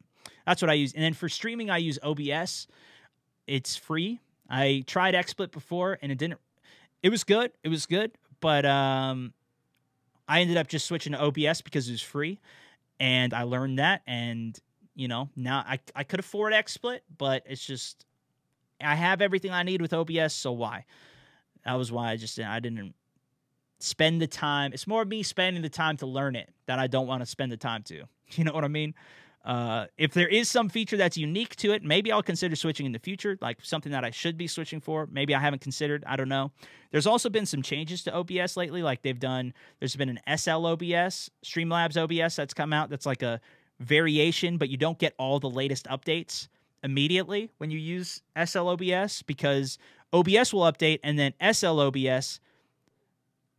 that's 0.44 0.60
what 0.60 0.70
I 0.70 0.74
use. 0.74 0.92
And 0.92 1.02
then 1.04 1.14
for 1.14 1.28
streaming, 1.28 1.70
I 1.70 1.78
use 1.78 2.00
OBS. 2.02 2.66
It's 3.46 3.76
free. 3.76 4.18
I 4.50 4.82
tried 4.88 5.14
XSplit 5.14 5.52
before 5.52 5.98
and 6.02 6.10
it 6.10 6.18
didn't. 6.18 6.40
It 7.02 7.10
was 7.10 7.22
good. 7.22 7.52
It 7.62 7.68
was 7.68 7.86
good, 7.86 8.12
but 8.40 8.66
um, 8.66 9.32
I 10.28 10.40
ended 10.40 10.56
up 10.56 10.66
just 10.66 10.86
switching 10.86 11.12
to 11.12 11.22
OBS 11.22 11.62
because 11.62 11.88
it 11.88 11.92
was 11.92 12.02
free, 12.02 12.40
and 12.98 13.34
I 13.34 13.42
learned 13.42 13.78
that. 13.78 14.02
And 14.06 14.58
you 14.94 15.08
know, 15.08 15.28
now 15.36 15.64
I 15.66 15.78
I 15.94 16.04
could 16.04 16.20
afford 16.20 16.52
XSplit, 16.52 17.00
but 17.16 17.42
it's 17.46 17.64
just 17.64 18.04
I 18.80 18.94
have 18.94 19.22
everything 19.22 19.52
I 19.52 19.62
need 19.62 19.80
with 19.80 19.92
OBS, 19.92 20.34
so 20.34 20.52
why? 20.52 20.84
That 21.64 21.74
was 21.74 21.90
why 21.90 22.10
I 22.10 22.16
just 22.16 22.38
I 22.38 22.60
didn't 22.60 22.94
spend 23.78 24.20
the 24.20 24.26
time. 24.26 24.72
It's 24.72 24.86
more 24.86 25.04
me 25.04 25.22
spending 25.22 25.62
the 25.62 25.68
time 25.68 25.96
to 25.98 26.06
learn 26.06 26.36
it 26.36 26.52
that 26.66 26.78
I 26.78 26.86
don't 26.86 27.06
want 27.06 27.22
to 27.22 27.26
spend 27.26 27.52
the 27.52 27.56
time 27.56 27.82
to. 27.84 28.04
You 28.32 28.42
know 28.42 28.52
what 28.52 28.64
I 28.64 28.68
mean? 28.68 28.92
Uh, 29.46 29.86
if 29.96 30.12
there 30.12 30.26
is 30.26 30.48
some 30.48 30.68
feature 30.68 30.96
that's 30.96 31.16
unique 31.16 31.54
to 31.54 31.70
it, 31.70 31.84
maybe 31.84 32.10
I'll 32.10 32.22
consider 32.22 32.56
switching 32.56 32.84
in 32.84 32.90
the 32.90 32.98
future, 32.98 33.38
like 33.40 33.58
something 33.62 33.92
that 33.92 34.04
I 34.04 34.10
should 34.10 34.36
be 34.36 34.48
switching 34.48 34.80
for. 34.80 35.06
Maybe 35.06 35.36
I 35.36 35.38
haven't 35.38 35.60
considered. 35.60 36.02
I 36.04 36.16
don't 36.16 36.28
know. 36.28 36.50
There's 36.90 37.06
also 37.06 37.30
been 37.30 37.46
some 37.46 37.62
changes 37.62 38.02
to 38.04 38.14
OBS 38.14 38.56
lately. 38.56 38.82
Like 38.82 39.02
they've 39.02 39.18
done, 39.18 39.54
there's 39.78 39.94
been 39.94 40.08
an 40.08 40.36
SL 40.36 40.66
OBS, 40.66 41.30
Streamlabs 41.44 41.96
OBS 41.96 42.34
that's 42.34 42.54
come 42.54 42.72
out. 42.72 42.90
That's 42.90 43.06
like 43.06 43.22
a 43.22 43.40
variation, 43.78 44.58
but 44.58 44.68
you 44.68 44.76
don't 44.76 44.98
get 44.98 45.14
all 45.16 45.38
the 45.38 45.50
latest 45.50 45.86
updates 45.86 46.48
immediately 46.82 47.52
when 47.58 47.70
you 47.70 47.78
use 47.78 48.22
SL 48.44 48.68
OBS 48.68 49.22
because 49.22 49.78
OBS 50.12 50.52
will 50.52 50.62
update 50.62 50.98
and 51.04 51.16
then 51.16 51.34
SL 51.52 51.78
OBS, 51.78 52.40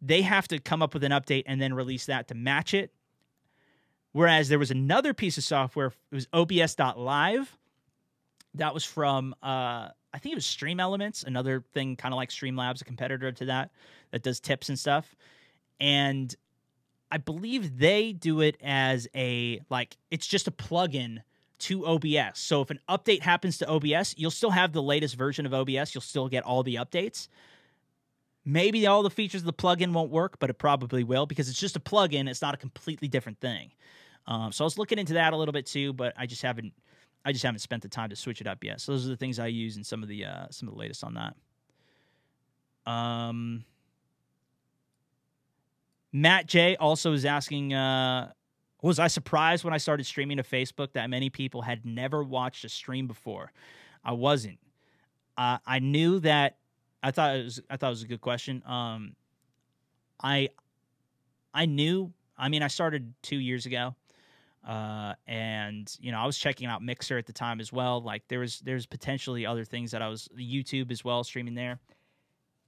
they 0.02 0.22
have 0.22 0.50
to 0.50 0.60
come 0.60 0.82
up 0.82 0.94
with 0.94 1.06
an 1.06 1.14
update 1.14 1.44
and 1.46 1.62
then 1.62 1.74
release 1.74 2.08
that 2.08 2.28
to 2.28 2.36
match 2.36 2.74
it 2.74 2.92
Whereas 4.18 4.50
there 4.50 4.58
was 4.58 4.72
another 4.72 5.14
piece 5.14 5.38
of 5.38 5.44
software, 5.44 5.94
it 6.12 6.16
was 6.16 6.28
OBS.live. 6.34 7.56
That 8.56 8.74
was 8.74 8.84
from, 8.84 9.36
uh, 9.44 9.90
I 10.12 10.18
think 10.18 10.34
it 10.34 10.36
was 10.36 10.46
Stream 10.48 10.80
Elements, 10.80 11.22
another 11.22 11.64
thing 11.76 11.96
kind 11.96 12.16
of 12.16 12.16
like 12.16 12.30
Streamlabs, 12.30 12.82
a 12.82 12.84
competitor 12.84 13.32
to 13.32 13.46
that, 13.46 13.70
that 14.10 14.24
does 14.24 14.40
tips 14.40 14.70
and 14.70 14.80
stuff. 14.80 15.16
And 15.80 16.36
I 17.12 17.20
believe 17.20 17.78
they 17.78 18.12
do 18.12 18.42
it 18.42 18.58
as 18.60 19.08
a, 19.14 19.62
like, 19.70 19.96
it's 20.10 20.26
just 20.26 20.48
a 20.48 20.52
plugin 20.52 21.20
to 21.60 21.86
OBS. 21.86 22.40
So 22.40 22.64
if 22.64 22.72
an 22.72 22.80
update 22.90 23.22
happens 23.22 23.60
to 23.60 23.70
OBS, 23.70 24.16
you'll 24.18 24.32
still 24.32 24.50
have 24.50 24.74
the 24.74 24.82
latest 24.82 25.14
version 25.14 25.46
of 25.46 25.54
OBS. 25.54 25.94
You'll 25.94 26.02
still 26.02 26.28
get 26.28 26.44
all 26.44 26.64
the 26.64 26.74
updates. 26.74 27.28
Maybe 28.44 28.88
all 28.88 29.04
the 29.04 29.12
features 29.12 29.42
of 29.42 29.46
the 29.46 29.54
plugin 29.54 29.94
won't 29.94 30.10
work, 30.10 30.40
but 30.40 30.50
it 30.50 30.56
probably 30.56 31.04
will 31.04 31.28
because 31.28 31.50
it's 31.50 31.60
just 31.60 31.76
a 31.76 31.80
plugin. 31.80 32.28
It's 32.28 32.42
not 32.42 32.56
a 32.56 32.58
completely 32.58 33.08
different 33.08 33.40
thing. 33.40 33.74
Um, 34.28 34.52
so 34.52 34.64
I 34.64 34.68
was 34.68 34.78
looking 34.78 35.00
into 35.00 35.14
that 35.14 35.34
a 35.34 35.38
little 35.38 35.54
bit 35.54 35.66
too, 35.66 35.94
but 35.94 36.14
I 36.18 36.26
just 36.26 36.42
haven't 36.42 36.74
I 37.26 37.32
just 37.32 37.44
haven't 37.44 37.60
spent 37.60 37.84
the 37.84 37.90
time 37.90 38.10
to 38.10 38.16
switch 38.16 38.42
it 38.42 38.48
up 38.48 38.64
yet. 38.64 38.80
So 38.80 38.94
those 38.94 39.06
are 39.06 39.10
the 39.10 39.18
things 39.18 39.40
I 39.40 39.48
use 39.48 39.78
in 39.78 39.84
some 39.84 40.04
of 40.04 40.10
the 40.10 40.26
uh, 40.26 40.48
some 40.50 40.68
of 40.68 40.74
the 40.74 40.80
latest 40.80 41.04
on 41.04 41.16
that. 41.16 41.36
Um, 42.90 43.66
Matt 46.14 46.48
J 46.48 46.78
also 46.78 47.12
is 47.14 47.26
asking, 47.26 47.74
uh, 47.74 48.32
was 48.82 48.98
I 48.98 49.08
surprised 49.08 49.64
when 49.64 49.74
I 49.74 49.78
started 49.78 50.06
streaming 50.06 50.38
to 50.38 50.44
Facebook 50.44 50.94
that 50.94 51.10
many 51.10 51.30
people 51.30 51.62
had 51.62 51.86
never 51.86 52.24
watched 52.24 52.64
a 52.64 52.70
stream 52.70 53.08
before? 53.08 53.52
I 54.04 54.14
wasn't. 54.14 54.60
Uh, 55.38 55.58
I 55.66 55.80
knew 55.80 56.20
that. 56.22 56.58
I 57.04 57.12
thought 57.12 57.36
it 57.36 57.44
was. 57.44 57.62
I 57.70 57.78
thought 57.78 57.88
it 57.88 57.90
was 57.90 58.04
a 58.04 58.08
good 58.08 58.22
question. 58.22 58.64
Um, 58.66 59.16
I 60.22 60.50
I 61.54 61.66
knew. 61.66 62.14
I 62.38 62.50
mean, 62.50 62.64
I 62.64 62.68
started 62.68 63.14
two 63.22 63.38
years 63.38 63.66
ago, 63.66 63.96
uh, 64.68 65.14
and 65.26 65.96
you 66.02 66.12
know, 66.12 66.20
I 66.20 66.26
was 66.26 66.38
checking 66.38 66.68
out 66.68 66.84
Mixer 66.84 67.18
at 67.18 67.26
the 67.26 67.34
time 67.34 67.62
as 67.62 67.72
well. 67.72 68.02
Like 68.02 68.28
there 68.28 68.40
was 68.40 68.60
there's 68.60 68.86
potentially 68.86 69.46
other 69.46 69.64
things 69.64 69.92
that 69.92 70.02
I 70.02 70.10
was 70.10 70.28
YouTube 70.38 70.92
as 70.92 71.06
well 71.06 71.24
streaming 71.24 71.56
there. 71.56 71.80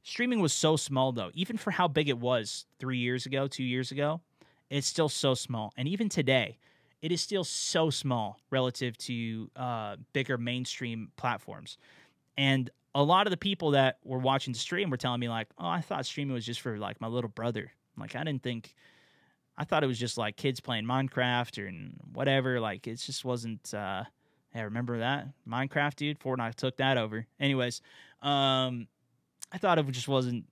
Streaming 0.04 0.40
was 0.40 0.54
so 0.54 0.78
small 0.78 1.12
though, 1.12 1.30
even 1.34 1.58
for 1.58 1.72
how 1.72 1.90
big 1.90 2.08
it 2.08 2.18
was 2.18 2.66
three 2.80 3.00
years 3.00 3.26
ago, 3.26 3.48
two 3.48 3.66
years 3.66 3.92
ago, 3.92 4.22
it's 4.70 4.88
still 4.88 5.10
so 5.10 5.34
small. 5.34 5.74
And 5.76 5.90
even 5.90 6.08
today, 6.08 6.58
it 7.02 7.12
is 7.12 7.20
still 7.22 7.44
so 7.44 7.90
small 7.90 8.40
relative 8.50 8.98
to 9.00 9.52
uh, 9.58 9.98
bigger 10.14 10.38
mainstream 10.38 11.12
platforms. 11.18 11.78
And 12.38 12.70
a 12.96 13.04
lot 13.04 13.28
of 13.28 13.32
the 13.32 13.38
people 13.38 13.72
that 13.72 13.98
were 14.06 14.20
watching 14.20 14.54
the 14.54 14.60
stream 14.60 14.90
were 14.90 14.98
telling 14.98 15.20
me 15.20 15.28
like, 15.28 15.50
"Oh, 15.58 15.68
I 15.68 15.82
thought 15.82 16.06
streaming 16.06 16.34
was 16.34 16.46
just 16.46 16.62
for 16.62 16.78
like 16.78 17.02
my 17.02 17.08
little 17.08 17.30
brother." 17.30 17.74
like, 17.98 18.16
I 18.16 18.24
didn't 18.24 18.44
think 18.44 18.74
I 19.60 19.66
thought 19.66 19.84
it 19.84 19.88
was 19.88 20.00
just 20.00 20.18
like 20.18 20.38
kids 20.38 20.62
playing 20.62 20.86
Minecraft 20.86 21.60
or 21.60 21.72
whatever. 22.14 22.62
Like 22.62 22.88
it 22.88 22.96
just 22.96 23.26
wasn't. 23.26 23.74
Uh, 23.74 24.06
hey, 24.54 24.64
remember 24.64 25.00
that 25.00 25.28
Minecraft, 25.48 25.96
dude? 25.98 26.20
Fortnite 26.20 26.56
took 26.56 26.78
that 26.78 26.98
over. 26.98 27.28
Anyways, 27.42 27.82
um, 28.22 28.88
I 29.52 29.58
thought 29.58 29.78
it 29.78 29.86
just 29.92 30.08
wasn't. 30.08 30.46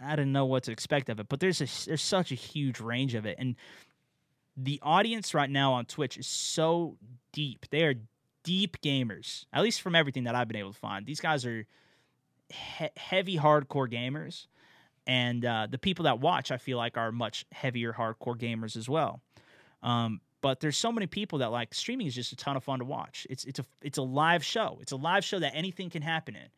I 0.00 0.10
didn't 0.14 0.32
know 0.32 0.46
what 0.46 0.62
to 0.64 0.72
expect 0.72 1.08
of 1.08 1.18
it, 1.18 1.28
but 1.28 1.40
there's 1.40 1.60
a, 1.60 1.66
there's 1.86 2.02
such 2.02 2.30
a 2.30 2.36
huge 2.36 2.80
range 2.80 3.14
of 3.14 3.26
it, 3.26 3.36
and 3.38 3.56
the 4.56 4.78
audience 4.80 5.34
right 5.34 5.50
now 5.50 5.74
on 5.74 5.84
Twitch 5.84 6.16
is 6.16 6.26
so 6.26 6.96
deep. 7.32 7.66
They 7.70 7.82
are 7.82 7.94
deep 8.44 8.80
gamers, 8.80 9.44
at 9.52 9.62
least 9.62 9.82
from 9.82 9.96
everything 9.96 10.24
that 10.24 10.36
I've 10.36 10.48
been 10.48 10.56
able 10.56 10.72
to 10.72 10.78
find. 10.78 11.04
These 11.04 11.20
guys 11.20 11.44
are 11.44 11.66
he- 12.48 12.88
heavy 12.96 13.36
hardcore 13.36 13.90
gamers 13.92 14.46
and 15.06 15.44
uh, 15.44 15.66
the 15.70 15.78
people 15.78 16.04
that 16.04 16.20
watch 16.20 16.50
i 16.50 16.56
feel 16.56 16.78
like 16.78 16.96
are 16.96 17.12
much 17.12 17.44
heavier 17.52 17.92
hardcore 17.92 18.36
gamers 18.36 18.76
as 18.76 18.88
well. 18.88 19.20
Um, 19.82 20.20
but 20.40 20.60
there's 20.60 20.76
so 20.76 20.92
many 20.92 21.06
people 21.06 21.40
that 21.40 21.50
like 21.50 21.74
streaming 21.74 22.06
is 22.06 22.14
just 22.14 22.32
a 22.32 22.36
ton 22.36 22.56
of 22.56 22.64
fun 22.64 22.78
to 22.78 22.84
watch. 22.84 23.26
It's 23.30 23.44
it's 23.44 23.58
a 23.58 23.64
it's 23.82 23.98
a 23.98 24.02
live 24.02 24.44
show. 24.44 24.78
It's 24.80 24.92
a 24.92 24.96
live 24.96 25.24
show 25.24 25.38
that 25.38 25.52
anything 25.54 25.90
can 25.90 26.02
happen 26.02 26.36
in. 26.36 26.48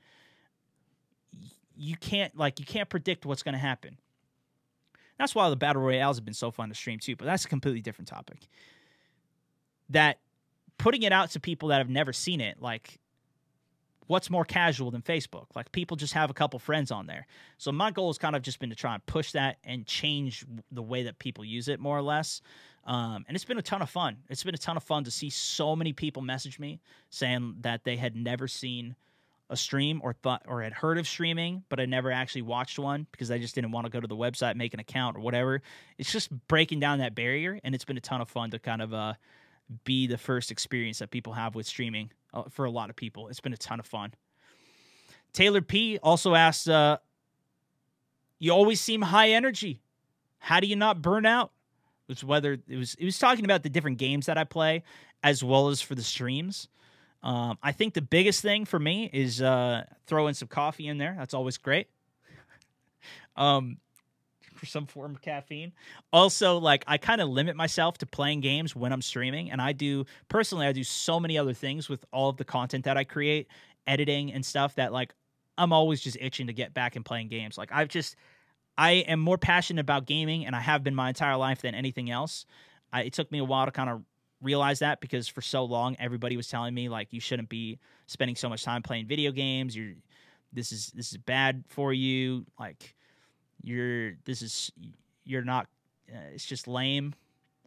You 1.76 1.96
can't 1.96 2.36
like 2.36 2.58
you 2.58 2.66
can't 2.66 2.88
predict 2.88 3.24
what's 3.24 3.42
going 3.42 3.54
to 3.54 3.58
happen. 3.58 3.98
That's 5.18 5.34
why 5.34 5.48
the 5.50 5.56
battle 5.56 5.82
royales 5.82 6.16
have 6.16 6.24
been 6.24 6.34
so 6.34 6.50
fun 6.50 6.68
to 6.68 6.74
stream 6.74 6.98
too 6.98 7.16
but 7.16 7.24
that's 7.24 7.44
a 7.44 7.48
completely 7.48 7.80
different 7.80 8.08
topic. 8.08 8.48
That 9.90 10.18
putting 10.76 11.02
it 11.02 11.12
out 11.12 11.30
to 11.30 11.40
people 11.40 11.70
that 11.70 11.78
have 11.78 11.88
never 11.88 12.12
seen 12.12 12.40
it 12.40 12.60
like 12.60 12.98
what's 14.08 14.28
more 14.28 14.44
casual 14.44 14.90
than 14.90 15.02
Facebook? 15.02 15.46
Like 15.54 15.70
people 15.70 15.96
just 15.96 16.14
have 16.14 16.30
a 16.30 16.34
couple 16.34 16.58
friends 16.58 16.90
on 16.90 17.06
there. 17.06 17.26
So 17.58 17.70
my 17.70 17.92
goal 17.92 18.08
has 18.08 18.18
kind 18.18 18.34
of 18.34 18.42
just 18.42 18.58
been 18.58 18.70
to 18.70 18.76
try 18.76 18.94
and 18.94 19.06
push 19.06 19.32
that 19.32 19.58
and 19.62 19.86
change 19.86 20.44
the 20.72 20.82
way 20.82 21.04
that 21.04 21.18
people 21.20 21.44
use 21.44 21.68
it 21.68 21.78
more 21.78 21.96
or 21.96 22.02
less. 22.02 22.42
Um, 22.84 23.24
and 23.28 23.36
it's 23.36 23.44
been 23.44 23.58
a 23.58 23.62
ton 23.62 23.82
of 23.82 23.90
fun. 23.90 24.16
It's 24.28 24.42
been 24.42 24.54
a 24.54 24.58
ton 24.58 24.76
of 24.76 24.82
fun 24.82 25.04
to 25.04 25.10
see 25.10 25.30
so 25.30 25.76
many 25.76 25.92
people 25.92 26.22
message 26.22 26.58
me 26.58 26.80
saying 27.10 27.56
that 27.60 27.84
they 27.84 27.96
had 27.96 28.16
never 28.16 28.48
seen 28.48 28.96
a 29.50 29.56
stream 29.56 30.00
or 30.02 30.12
thought 30.12 30.42
or 30.46 30.62
had 30.62 30.72
heard 30.72 30.98
of 30.98 31.06
streaming, 31.06 31.64
but 31.68 31.80
I 31.80 31.86
never 31.86 32.10
actually 32.10 32.42
watched 32.42 32.78
one 32.78 33.06
because 33.12 33.30
I 33.30 33.38
just 33.38 33.54
didn't 33.54 33.72
want 33.72 33.86
to 33.86 33.90
go 33.90 34.00
to 34.00 34.06
the 34.06 34.16
website, 34.16 34.56
make 34.56 34.74
an 34.74 34.80
account 34.80 35.16
or 35.16 35.20
whatever. 35.20 35.62
It's 35.96 36.12
just 36.12 36.30
breaking 36.48 36.80
down 36.80 36.98
that 36.98 37.14
barrier, 37.14 37.58
and 37.64 37.74
it's 37.74 37.84
been 37.84 37.96
a 37.96 38.00
ton 38.00 38.20
of 38.20 38.28
fun 38.28 38.50
to 38.50 38.58
kind 38.58 38.82
of 38.82 38.92
uh, 38.92 39.14
be 39.84 40.06
the 40.06 40.18
first 40.18 40.50
experience 40.50 40.98
that 40.98 41.10
people 41.10 41.32
have 41.32 41.54
with 41.54 41.66
streaming 41.66 42.10
uh, 42.32 42.44
for 42.50 42.64
a 42.64 42.70
lot 42.70 42.90
of 42.90 42.96
people. 42.96 43.28
It's 43.28 43.40
been 43.40 43.52
a 43.52 43.58
ton 43.58 43.80
of 43.80 43.86
fun. 43.86 44.12
Taylor 45.32 45.62
P 45.62 45.98
also 46.02 46.34
asked, 46.34 46.68
uh, 46.68 46.98
"You 48.38 48.52
always 48.52 48.80
seem 48.80 49.02
high 49.02 49.30
energy. 49.30 49.80
How 50.38 50.60
do 50.60 50.66
you 50.66 50.76
not 50.76 51.02
burn 51.02 51.26
out?" 51.26 51.52
It 52.08 52.12
was 52.12 52.24
whether 52.24 52.58
it 52.66 52.76
was 52.76 52.94
it 52.94 53.04
was 53.04 53.18
talking 53.18 53.44
about 53.44 53.62
the 53.62 53.68
different 53.68 53.98
games 53.98 54.26
that 54.26 54.38
I 54.38 54.44
play 54.44 54.82
as 55.22 55.42
well 55.42 55.68
as 55.68 55.80
for 55.80 55.94
the 55.94 56.02
streams. 56.02 56.68
Um, 57.22 57.58
I 57.62 57.72
think 57.72 57.94
the 57.94 58.02
biggest 58.02 58.42
thing 58.42 58.64
for 58.64 58.78
me 58.78 59.10
is 59.12 59.42
uh, 59.42 59.84
throwing 60.06 60.34
some 60.34 60.48
coffee 60.48 60.86
in 60.86 60.98
there. 60.98 61.14
That's 61.18 61.34
always 61.34 61.58
great. 61.58 61.88
um, 63.36 63.78
for 64.58 64.66
some 64.66 64.86
form 64.86 65.14
of 65.14 65.22
caffeine. 65.22 65.72
Also, 66.12 66.58
like 66.58 66.84
I 66.86 66.98
kind 66.98 67.20
of 67.20 67.28
limit 67.28 67.56
myself 67.56 67.98
to 67.98 68.06
playing 68.06 68.40
games 68.40 68.74
when 68.74 68.92
I'm 68.92 69.02
streaming, 69.02 69.50
and 69.50 69.60
I 69.60 69.72
do 69.72 70.04
personally, 70.28 70.66
I 70.66 70.72
do 70.72 70.84
so 70.84 71.18
many 71.20 71.38
other 71.38 71.54
things 71.54 71.88
with 71.88 72.04
all 72.12 72.28
of 72.28 72.36
the 72.36 72.44
content 72.44 72.84
that 72.84 72.96
I 72.96 73.04
create, 73.04 73.48
editing 73.86 74.32
and 74.32 74.44
stuff 74.44 74.74
that 74.76 74.92
like 74.92 75.14
I'm 75.56 75.72
always 75.72 76.00
just 76.00 76.16
itching 76.20 76.46
to 76.46 76.52
get 76.52 76.74
back 76.74 76.96
and 76.96 77.04
playing 77.04 77.28
games. 77.28 77.58
Like 77.58 77.70
I've 77.72 77.88
just 77.88 78.16
I 78.76 78.90
am 78.92 79.20
more 79.20 79.38
passionate 79.38 79.80
about 79.80 80.06
gaming, 80.06 80.46
and 80.46 80.54
I 80.54 80.60
have 80.60 80.84
been 80.84 80.94
my 80.94 81.08
entire 81.08 81.36
life 81.36 81.62
than 81.62 81.74
anything 81.74 82.10
else. 82.10 82.46
I, 82.92 83.02
it 83.02 83.12
took 83.12 83.30
me 83.32 83.38
a 83.38 83.44
while 83.44 83.66
to 83.66 83.72
kind 83.72 83.90
of 83.90 84.02
realize 84.40 84.78
that 84.78 85.00
because 85.00 85.26
for 85.26 85.42
so 85.42 85.64
long 85.64 85.96
everybody 85.98 86.36
was 86.36 86.46
telling 86.46 86.72
me 86.72 86.88
like 86.88 87.12
you 87.12 87.20
shouldn't 87.20 87.48
be 87.48 87.76
spending 88.06 88.36
so 88.36 88.48
much 88.48 88.62
time 88.62 88.82
playing 88.82 89.06
video 89.06 89.32
games. 89.32 89.76
You're 89.76 89.94
this 90.52 90.72
is 90.72 90.92
this 90.94 91.12
is 91.12 91.18
bad 91.18 91.64
for 91.68 91.92
you. 91.92 92.46
Like 92.58 92.94
you're 93.62 94.12
this 94.24 94.42
is 94.42 94.72
you're 95.24 95.44
not. 95.44 95.66
Uh, 96.10 96.18
it's 96.32 96.44
just 96.44 96.66
lame. 96.66 97.14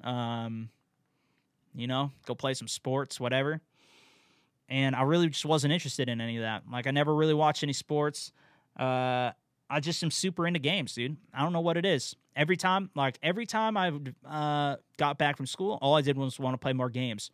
Um, 0.04 0.70
you 1.74 1.88
know, 1.88 2.12
go 2.26 2.36
play 2.36 2.54
some 2.54 2.68
sports, 2.68 3.20
whatever. 3.20 3.62
And 4.68 4.96
I 4.96 5.04
really 5.04 5.28
just 5.28 5.46
wasn't 5.46 5.74
interested 5.74 6.10
in 6.10 6.22
any 6.22 6.38
of 6.38 6.44
that. 6.44 6.64
Like 6.72 6.88
I 6.88 6.92
never 6.92 7.14
really 7.14 7.34
watched 7.34 7.62
any 7.64 7.74
sports. 7.74 8.32
Uh, 8.80 9.32
I 9.70 9.80
just 9.80 10.04
am 10.04 10.12
super 10.12 10.48
into 10.48 10.60
games, 10.60 10.94
dude. 10.94 11.18
I 11.34 11.44
don't 11.44 11.54
know 11.54 11.62
what 11.62 11.78
it 11.78 11.86
is. 11.86 12.16
Every 12.36 12.58
time, 12.58 12.90
like 12.96 13.18
every 13.22 13.46
time 13.46 13.78
I 13.78 13.92
uh, 14.28 14.78
got 14.98 15.18
back 15.18 15.38
from 15.38 15.46
school, 15.46 15.78
all 15.82 15.96
I 15.96 16.02
did 16.02 16.18
was 16.18 16.40
want 16.40 16.54
to 16.54 16.58
play 16.58 16.74
more 16.74 16.90
games. 16.90 17.32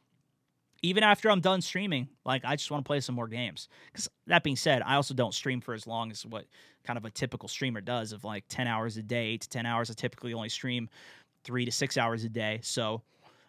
Even 0.83 1.03
after 1.03 1.31
I'm 1.31 1.41
done 1.41 1.61
streaming, 1.61 2.07
like 2.25 2.43
I 2.45 2.55
just 2.55 2.69
want 2.69 2.83
to 2.83 2.87
play 2.87 2.99
some 2.99 3.15
more 3.15 3.27
games. 3.27 3.67
Because 3.91 4.09
that 4.27 4.43
being 4.43 4.55
said, 4.55 4.81
I 4.85 4.95
also 4.95 5.13
don't 5.13 5.33
stream 5.33 5.61
for 5.61 5.73
as 5.73 5.87
long 5.87 6.11
as 6.11 6.25
what 6.25 6.45
kind 6.83 6.97
of 6.97 7.05
a 7.05 7.09
typical 7.09 7.49
streamer 7.49 7.81
does 7.81 8.11
of 8.11 8.23
like 8.23 8.45
10 8.49 8.67
hours 8.67 8.97
a 8.97 9.03
day, 9.03 9.27
eight 9.27 9.41
to 9.41 9.49
10 9.49 9.65
hours. 9.65 9.89
I 9.89 9.93
typically 9.93 10.33
only 10.33 10.49
stream 10.49 10.89
three 11.43 11.65
to 11.65 11.71
six 11.71 11.97
hours 11.97 12.23
a 12.23 12.29
day. 12.29 12.59
So 12.61 13.01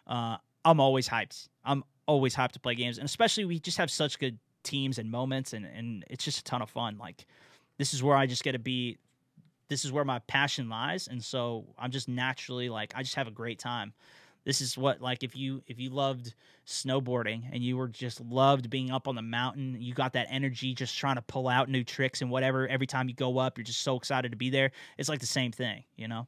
uh, 0.07 0.37
I'm 0.65 0.79
always 0.79 1.07
hyped. 1.07 1.49
I'm 1.63 1.83
always 2.07 2.35
hyped 2.35 2.53
to 2.53 2.59
play 2.59 2.75
games. 2.75 2.97
And 2.97 3.05
especially 3.05 3.45
we 3.45 3.59
just 3.59 3.77
have 3.77 3.91
such 3.91 4.19
good 4.19 4.39
teams 4.63 4.97
and 4.97 5.09
moments 5.09 5.53
and, 5.53 5.65
and 5.65 6.03
it's 6.09 6.23
just 6.23 6.39
a 6.39 6.43
ton 6.43 6.61
of 6.61 6.69
fun. 6.69 6.97
Like 6.97 7.25
this 7.77 7.93
is 7.93 8.03
where 8.03 8.15
I 8.15 8.25
just 8.25 8.43
get 8.43 8.53
to 8.53 8.59
be 8.59 8.97
this 9.67 9.85
is 9.85 9.91
where 9.91 10.03
my 10.03 10.17
passion 10.19 10.67
lies 10.67 11.07
and 11.07 11.23
so 11.23 11.63
I'm 11.77 11.91
just 11.91 12.09
naturally 12.09 12.69
like 12.69 12.91
I 12.95 13.03
just 13.03 13.15
have 13.15 13.27
a 13.27 13.31
great 13.31 13.59
time. 13.59 13.93
This 14.45 14.61
is 14.61 14.77
what 14.77 15.01
like 15.01 15.23
if 15.23 15.35
you 15.35 15.61
if 15.67 15.79
you 15.79 15.89
loved 15.89 16.33
snowboarding 16.65 17.43
and 17.51 17.63
you 17.63 17.77
were 17.77 17.87
just 17.87 18.21
loved 18.21 18.69
being 18.69 18.91
up 18.91 19.07
on 19.07 19.15
the 19.15 19.21
mountain, 19.21 19.77
you 19.79 19.93
got 19.93 20.13
that 20.13 20.27
energy 20.29 20.73
just 20.73 20.97
trying 20.97 21.15
to 21.15 21.21
pull 21.21 21.47
out 21.47 21.69
new 21.69 21.83
tricks 21.83 22.21
and 22.21 22.31
whatever 22.31 22.67
every 22.67 22.87
time 22.87 23.09
you 23.09 23.15
go 23.15 23.37
up, 23.37 23.57
you're 23.57 23.65
just 23.65 23.81
so 23.81 23.95
excited 23.95 24.31
to 24.31 24.37
be 24.37 24.49
there. 24.49 24.71
It's 24.97 25.09
like 25.09 25.19
the 25.19 25.25
same 25.25 25.51
thing, 25.51 25.83
you 25.95 26.07
know. 26.07 26.27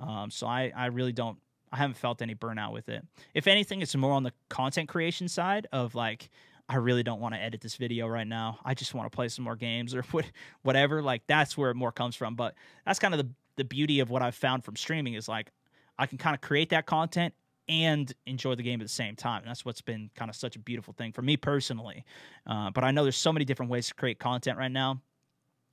Um, 0.00 0.30
so 0.30 0.46
I 0.46 0.72
I 0.74 0.86
really 0.86 1.12
don't 1.12 1.38
I 1.72 1.76
haven't 1.76 1.96
felt 1.96 2.20
any 2.22 2.34
burnout 2.34 2.72
with 2.72 2.88
it. 2.88 3.04
If 3.34 3.46
anything, 3.46 3.80
it's 3.80 3.94
more 3.96 4.12
on 4.12 4.22
the 4.22 4.32
content 4.48 4.88
creation 4.88 5.28
side 5.28 5.66
of 5.72 5.94
like 5.94 6.30
I 6.68 6.76
really 6.76 7.02
don't 7.02 7.20
want 7.20 7.34
to 7.34 7.40
edit 7.40 7.60
this 7.60 7.76
video 7.76 8.06
right 8.06 8.26
now. 8.26 8.58
I 8.64 8.74
just 8.74 8.94
want 8.94 9.10
to 9.10 9.14
play 9.14 9.28
some 9.28 9.44
more 9.44 9.56
games 9.56 9.94
or 9.94 10.04
whatever. 10.62 11.02
Like 11.02 11.22
that's 11.26 11.56
where 11.56 11.70
it 11.70 11.76
more 11.76 11.92
comes 11.92 12.16
from. 12.16 12.34
But 12.34 12.54
that's 12.86 12.98
kind 12.98 13.14
of 13.14 13.18
the 13.18 13.28
the 13.56 13.64
beauty 13.64 14.00
of 14.00 14.10
what 14.10 14.22
I've 14.22 14.34
found 14.34 14.64
from 14.64 14.76
streaming 14.76 15.14
is 15.14 15.28
like 15.28 15.50
I 15.98 16.06
can 16.06 16.18
kind 16.18 16.34
of 16.34 16.40
create 16.40 16.70
that 16.70 16.86
content 16.86 17.34
and 17.68 18.12
enjoy 18.26 18.54
the 18.54 18.62
game 18.62 18.80
at 18.80 18.84
the 18.84 18.92
same 18.92 19.16
time. 19.16 19.42
And 19.42 19.48
that's 19.48 19.64
what's 19.64 19.80
been 19.80 20.10
kind 20.14 20.28
of 20.28 20.36
such 20.36 20.56
a 20.56 20.58
beautiful 20.58 20.94
thing 20.94 21.12
for 21.12 21.22
me 21.22 21.36
personally. 21.36 22.04
Uh, 22.46 22.70
but 22.70 22.84
I 22.84 22.90
know 22.90 23.02
there's 23.02 23.16
so 23.16 23.32
many 23.32 23.44
different 23.44 23.70
ways 23.70 23.88
to 23.88 23.94
create 23.94 24.18
content 24.18 24.58
right 24.58 24.70
now, 24.70 25.00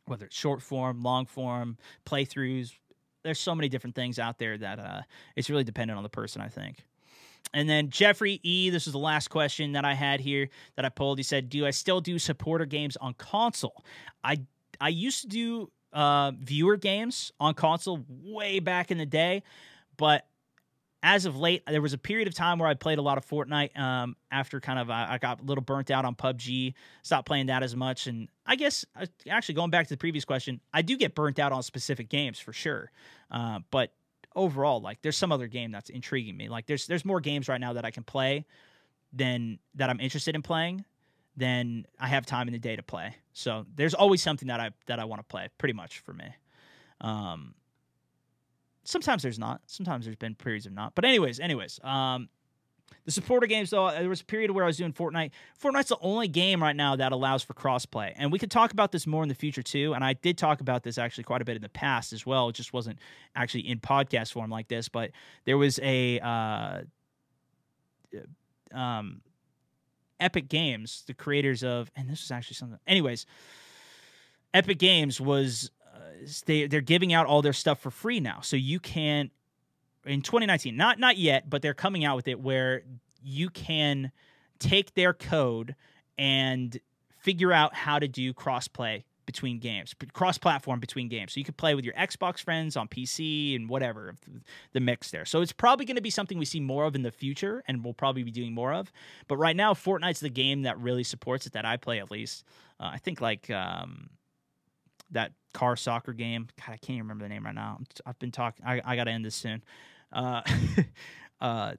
whether 0.06 0.26
it's 0.26 0.36
short 0.36 0.62
form, 0.62 1.02
long 1.02 1.26
form, 1.26 1.78
playthroughs. 2.06 2.72
There's 3.24 3.40
so 3.40 3.56
many 3.56 3.70
different 3.70 3.96
things 3.96 4.20
out 4.20 4.40
there 4.40 4.58
that 4.58 4.80
uh, 4.80 5.02
it's 5.36 5.50
really 5.50 5.64
dependent 5.64 5.98
on 5.98 6.04
the 6.04 6.10
person, 6.10 6.42
I 6.42 6.48
think. 6.48 6.84
And 7.54 7.68
then 7.68 7.90
Jeffrey 7.90 8.40
E, 8.44 8.70
this 8.70 8.86
is 8.86 8.94
the 8.94 9.00
last 9.00 9.30
question 9.30 9.72
that 9.72 9.84
I 9.84 9.94
had 9.94 10.20
here 10.20 10.50
that 10.76 10.86
I 10.86 10.90
pulled. 10.90 11.18
He 11.18 11.24
said, 11.24 11.50
"Do 11.50 11.66
I 11.66 11.72
still 11.72 12.00
do 12.00 12.20
supporter 12.20 12.66
games 12.66 12.96
on 12.98 13.14
console?" 13.16 13.84
I 14.24 14.42
I 14.80 14.90
used 14.90 15.22
to 15.22 15.28
do 15.28 15.72
uh, 15.92 16.32
viewer 16.40 16.78
games 16.78 17.32
on 17.40 17.56
console 17.56 18.06
way 18.08 18.60
back 18.60 18.92
in 18.92 18.98
the 18.98 19.06
day, 19.06 19.42
but 19.98 20.28
as 21.02 21.26
of 21.26 21.38
late, 21.38 21.64
there 21.66 21.82
was 21.82 21.94
a 21.94 21.98
period 21.98 22.28
of 22.28 22.34
time 22.34 22.60
where 22.60 22.68
I 22.68 22.74
played 22.74 22.98
a 22.98 23.02
lot 23.02 23.18
of 23.18 23.26
Fortnite. 23.26 23.78
Um, 23.80 24.16
after 24.32 24.60
kind 24.60 24.80
of 24.80 24.90
I, 24.90 25.14
I 25.14 25.18
got 25.18 25.42
a 25.42 25.44
little 25.44 25.64
burnt 25.64 25.92
out 25.92 26.06
on 26.06 26.16
PUBG, 26.16 26.74
stopped 27.04 27.28
playing 27.28 27.48
that 27.48 27.64
as 27.64 27.76
much, 27.76 28.08
and 28.08 28.28
I 28.46 28.56
guess 28.56 28.86
uh, 29.00 29.06
actually 29.30 29.56
going 29.56 29.70
back 29.70 29.88
to 29.88 29.94
the 29.94 29.98
previous 29.98 30.26
question, 30.26 30.60
I 30.74 30.82
do 30.82 30.98
get 30.98 31.16
burnt 31.16 31.40
out 31.40 31.52
on 31.52 31.64
specific 31.64 32.10
games 32.10 32.40
for 32.40 32.52
sure. 32.52 32.92
Uh, 33.32 33.60
but 33.72 33.94
overall, 34.36 34.82
like 34.82 35.02
there's 35.02 35.18
some 35.18 35.32
other 35.32 35.48
game 35.48 35.72
that's 35.72 35.90
intriguing 35.90 36.36
me. 36.36 36.50
Like 36.50 36.66
there's 36.66 36.88
there's 36.88 37.06
more 37.06 37.22
games 37.22 37.48
right 37.48 37.62
now 37.62 37.74
that 37.74 37.86
I 37.86 37.92
can 37.92 38.04
play 38.04 38.46
than 39.14 39.60
that 39.76 39.90
I'm 39.90 40.00
interested 40.00 40.36
in 40.36 40.42
playing 40.42 40.86
than 41.38 41.86
I 42.00 42.08
have 42.08 42.26
time 42.26 42.48
in 42.48 42.54
the 42.54 42.60
day 42.60 42.76
to 42.76 42.84
play. 42.84 43.16
So 43.34 43.66
there's 43.76 43.94
always 43.94 44.22
something 44.22 44.50
that 44.50 44.60
I 44.60 44.72
that 44.88 45.00
I 45.00 45.06
want 45.06 45.22
to 45.22 45.24
play, 45.24 45.48
pretty 45.58 45.74
much 45.74 46.00
for 46.00 46.14
me. 46.14 46.26
Um, 47.02 47.56
sometimes 48.90 49.24
there's 49.24 49.40
not. 49.40 49.62
Sometimes 49.68 50.06
there's 50.06 50.18
been 50.18 50.36
periods 50.36 50.66
of 50.66 50.74
not. 50.74 50.96
But 50.96 51.06
anyways, 51.06 51.40
anyways, 51.40 51.80
um, 51.84 52.30
the 53.06 53.12
supporter 53.12 53.48
games, 53.48 53.70
though, 53.70 53.90
there 53.92 54.10
was 54.10 54.22
a 54.22 54.26
period 54.26 54.52
where 54.52 54.64
I 54.64 54.68
was 54.68 54.78
doing 54.78 54.94
Fortnite. 54.94 55.32
Fortnite's 55.62 55.90
the 55.90 55.98
only 56.02 56.28
game 56.28 56.62
right 56.62 56.76
now 56.76 56.96
that 56.96 57.12
allows 57.12 57.44
for 57.44 57.54
crossplay, 57.54 58.14
and 58.16 58.32
we 58.32 58.40
could 58.40 58.52
talk 58.52 58.72
about 58.72 58.92
this 58.92 59.08
more 59.08 59.24
in 59.24 59.30
the 59.30 59.36
future 59.36 59.64
too. 59.64 59.94
And 59.94 60.04
I 60.04 60.14
did 60.14 60.38
talk 60.38 60.62
about 60.62 60.84
this 60.84 60.98
actually 60.98 61.24
quite 61.24 61.42
a 61.42 61.46
bit 61.46 61.56
in 61.56 61.62
the 61.62 61.70
past 61.70 62.14
as 62.14 62.26
well. 62.26 62.50
It 62.50 62.54
just 62.56 62.74
wasn't 62.74 63.00
actually 63.36 63.68
in 63.68 63.80
podcast 63.80 64.34
form 64.34 64.50
like 64.50 64.68
this, 64.68 64.90
but 64.90 65.12
there 65.46 65.58
was 65.58 65.80
a 65.82 66.20
uh, 66.20 66.82
um, 68.74 69.22
Epic 70.20 70.50
Games, 70.50 71.04
the 71.08 71.14
creators 71.14 71.64
of, 71.64 71.92
and 71.96 72.10
this 72.10 72.24
is 72.24 72.32
actually 72.32 72.56
something. 72.56 72.80
Anyways, 72.88 73.26
Epic 74.54 74.80
Games 74.80 75.22
was 75.22 75.72
uh, 75.79 75.79
they 76.46 76.68
they're 76.68 76.82
giving 76.82 77.14
out 77.14 77.26
all 77.26 77.42
their 77.42 77.54
stuff 77.54 77.80
for 77.80 77.92
free 77.92 78.20
now, 78.20 78.42
so 78.42 78.56
you 78.56 78.80
can 78.80 79.32
in 80.06 80.22
2019. 80.22 80.76
Not 80.76 81.00
not 81.00 81.18
yet, 81.18 81.50
but 81.50 81.62
they're 81.62 81.74
coming 81.74 82.06
out 82.06 82.16
with 82.16 82.28
it 82.28 82.40
where 82.40 82.84
you 83.22 83.50
can 83.50 84.12
take 84.60 84.94
their 84.94 85.14
code 85.14 85.76
and 86.18 86.80
figure 87.20 87.52
out 87.52 87.74
how 87.74 88.00
to 88.00 88.08
do 88.08 88.34
crossplay 88.34 89.04
between 89.30 89.60
games, 89.60 89.94
cross-platform 90.14 90.80
between 90.80 91.08
games. 91.08 91.34
So 91.34 91.40
you 91.40 91.44
could 91.44 91.56
play 91.56 91.76
with 91.76 91.86
your 91.86 91.94
Xbox 91.94 92.44
friends 92.44 92.76
on 92.76 92.88
PC 92.88 93.56
and 93.56 93.70
whatever 93.70 94.16
the 94.74 94.80
mix 94.80 95.12
there. 95.12 95.24
So 95.24 95.42
it's 95.42 95.52
probably 95.52 95.86
going 95.86 95.98
to 95.98 96.02
be 96.02 96.10
something 96.10 96.40
we 96.40 96.46
see 96.46 96.60
more 96.60 96.86
of 96.86 96.96
in 96.96 97.04
the 97.04 97.12
future, 97.12 97.64
and 97.68 97.84
we'll 97.84 97.94
probably 97.94 98.24
be 98.24 98.32
doing 98.32 98.56
more 98.56 98.74
of. 98.74 98.92
But 99.28 99.38
right 99.38 99.56
now, 99.56 99.76
Fortnite's 99.76 100.20
the 100.20 100.32
game 100.32 100.64
that 100.64 100.80
really 100.80 101.04
supports 101.04 101.46
it 101.46 101.54
that 101.54 101.64
I 101.64 101.78
play 101.78 102.00
at 102.00 102.10
least. 102.10 102.44
Uh, 102.80 102.90
I 102.94 102.98
think 102.98 103.22
like 103.22 103.52
um, 103.52 104.10
that 105.12 105.32
car 105.54 105.76
soccer 105.76 106.14
game. 106.14 106.48
God, 106.58 106.74
I 106.74 106.78
can't 106.78 106.92
even 106.92 107.04
remember 107.04 107.26
the 107.26 107.30
name 107.30 107.46
right 107.46 107.56
now. 107.56 107.80
I've 108.06 108.20
been 108.20 108.32
talking. 108.32 108.66
I, 108.66 108.82
I 108.84 108.96
got 108.96 109.06
to 109.06 109.12
end 109.12 109.26
this 109.26 109.36
soon. 109.36 109.64
Uh, 110.12 110.42
uh, 111.42 111.74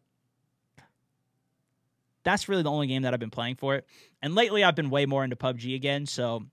that's 2.23 2.49
really 2.49 2.63
the 2.63 2.71
only 2.71 2.87
game 2.87 3.03
that 3.03 3.15
I've 3.15 3.21
been 3.21 3.31
playing 3.31 3.57
for 3.57 3.77
it. 3.77 3.87
And 4.23 4.35
lately, 4.35 4.63
I've 4.65 4.77
been 4.77 4.91
way 4.91 5.07
more 5.07 5.25
into 5.25 5.37
PUBG 5.37 5.75
again. 5.75 6.07
So 6.07 6.45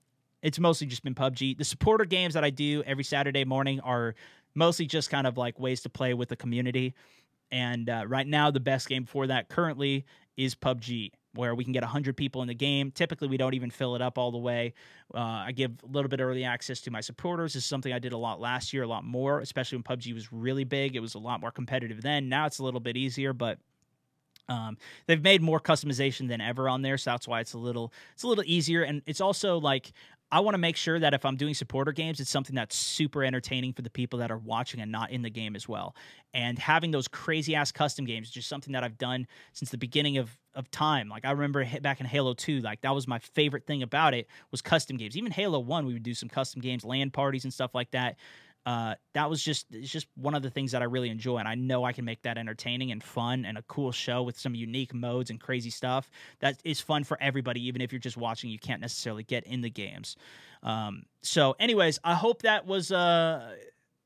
it's 0.42 0.58
mostly 0.58 0.86
just 0.86 1.02
been 1.02 1.14
PUBG. 1.14 1.58
The 1.58 1.64
supporter 1.64 2.04
games 2.04 2.34
that 2.34 2.44
I 2.44 2.50
do 2.50 2.82
every 2.86 3.04
Saturday 3.04 3.44
morning 3.44 3.80
are 3.80 4.14
mostly 4.54 4.86
just 4.86 5.10
kind 5.10 5.26
of 5.26 5.36
like 5.36 5.58
ways 5.58 5.82
to 5.82 5.90
play 5.90 6.14
with 6.14 6.28
the 6.28 6.36
community. 6.36 6.94
And 7.50 7.88
uh, 7.88 8.04
right 8.06 8.26
now, 8.26 8.50
the 8.50 8.60
best 8.60 8.88
game 8.88 9.04
for 9.04 9.26
that 9.26 9.48
currently 9.48 10.04
is 10.36 10.54
PUBG 10.54 11.10
where 11.38 11.54
we 11.54 11.62
can 11.62 11.72
get 11.72 11.84
100 11.84 12.16
people 12.16 12.42
in 12.42 12.48
the 12.48 12.54
game. 12.54 12.90
Typically, 12.90 13.28
we 13.28 13.36
don't 13.36 13.54
even 13.54 13.70
fill 13.70 13.94
it 13.94 14.02
up 14.02 14.18
all 14.18 14.32
the 14.32 14.38
way. 14.38 14.74
Uh, 15.14 15.20
I 15.20 15.52
give 15.52 15.70
a 15.84 15.86
little 15.86 16.08
bit 16.08 16.18
early 16.18 16.42
access 16.42 16.80
to 16.80 16.90
my 16.90 17.00
supporters. 17.00 17.54
This 17.54 17.62
is 17.62 17.68
something 17.68 17.92
I 17.92 18.00
did 18.00 18.12
a 18.12 18.16
lot 18.16 18.40
last 18.40 18.72
year, 18.72 18.82
a 18.82 18.88
lot 18.88 19.04
more, 19.04 19.38
especially 19.38 19.76
when 19.76 19.84
PUBG 19.84 20.12
was 20.14 20.32
really 20.32 20.64
big. 20.64 20.96
It 20.96 21.00
was 21.00 21.14
a 21.14 21.20
lot 21.20 21.40
more 21.40 21.52
competitive 21.52 22.02
then. 22.02 22.28
Now 22.28 22.46
it's 22.46 22.58
a 22.58 22.64
little 22.64 22.80
bit 22.80 22.96
easier, 22.96 23.32
but 23.32 23.60
um, 24.48 24.78
they've 25.06 25.22
made 25.22 25.40
more 25.40 25.60
customization 25.60 26.26
than 26.26 26.40
ever 26.40 26.68
on 26.68 26.82
there, 26.82 26.98
so 26.98 27.12
that's 27.12 27.28
why 27.28 27.38
it's 27.38 27.52
a 27.52 27.58
little 27.58 27.92
it's 28.14 28.24
a 28.24 28.26
little 28.26 28.44
easier. 28.44 28.82
And 28.82 29.02
it's 29.06 29.20
also 29.20 29.58
like 29.60 29.92
I 30.30 30.40
want 30.40 30.54
to 30.54 30.58
make 30.58 30.76
sure 30.76 30.98
that 30.98 31.14
if 31.14 31.24
I'm 31.24 31.36
doing 31.36 31.54
supporter 31.54 31.92
games, 31.92 32.20
it's 32.20 32.30
something 32.30 32.54
that's 32.54 32.76
super 32.76 33.24
entertaining 33.24 33.72
for 33.72 33.80
the 33.80 33.88
people 33.88 34.18
that 34.18 34.30
are 34.30 34.36
watching 34.38 34.80
and 34.80 34.92
not 34.92 35.10
in 35.10 35.22
the 35.22 35.30
game 35.30 35.56
as 35.56 35.66
well. 35.66 35.96
And 36.34 36.58
having 36.58 36.90
those 36.90 37.08
crazy 37.08 37.54
ass 37.54 37.72
custom 37.72 38.04
games 38.04 38.28
is 38.28 38.34
just 38.34 38.48
something 38.48 38.74
that 38.74 38.84
I've 38.84 38.98
done 38.98 39.26
since 39.54 39.70
the 39.70 39.78
beginning 39.78 40.18
of, 40.18 40.30
of 40.54 40.70
time. 40.70 41.08
Like 41.08 41.24
I 41.24 41.30
remember 41.30 41.64
back 41.80 42.00
in 42.00 42.06
Halo 42.06 42.34
2, 42.34 42.60
like 42.60 42.82
that 42.82 42.94
was 42.94 43.08
my 43.08 43.18
favorite 43.18 43.66
thing 43.66 43.82
about 43.82 44.12
it 44.12 44.26
was 44.50 44.60
custom 44.60 44.98
games. 44.98 45.16
Even 45.16 45.32
Halo 45.32 45.60
1, 45.60 45.86
we 45.86 45.94
would 45.94 46.02
do 46.02 46.14
some 46.14 46.28
custom 46.28 46.60
games, 46.60 46.84
LAN 46.84 47.10
parties 47.10 47.44
and 47.44 47.52
stuff 47.52 47.74
like 47.74 47.90
that 47.92 48.16
uh, 48.68 48.94
that 49.14 49.30
was 49.30 49.42
just 49.42 49.64
it's 49.70 49.90
just 49.90 50.08
one 50.14 50.34
of 50.34 50.42
the 50.42 50.50
things 50.50 50.72
that 50.72 50.82
I 50.82 50.84
really 50.84 51.08
enjoy, 51.08 51.38
and 51.38 51.48
I 51.48 51.54
know 51.54 51.84
I 51.84 51.94
can 51.94 52.04
make 52.04 52.20
that 52.20 52.36
entertaining 52.36 52.92
and 52.92 53.02
fun 53.02 53.46
and 53.46 53.56
a 53.56 53.62
cool 53.62 53.92
show 53.92 54.22
with 54.22 54.38
some 54.38 54.54
unique 54.54 54.92
modes 54.92 55.30
and 55.30 55.40
crazy 55.40 55.70
stuff 55.70 56.10
that 56.40 56.60
is 56.66 56.78
fun 56.78 57.02
for 57.02 57.16
everybody, 57.18 57.66
even 57.66 57.80
if 57.80 57.94
you're 57.94 57.98
just 57.98 58.18
watching. 58.18 58.50
You 58.50 58.58
can't 58.58 58.82
necessarily 58.82 59.22
get 59.22 59.44
in 59.44 59.62
the 59.62 59.70
games. 59.70 60.16
Um, 60.62 61.04
so, 61.22 61.56
anyways, 61.58 61.98
I 62.04 62.14
hope 62.14 62.42
that 62.42 62.66
was 62.66 62.92
uh, 62.92 63.54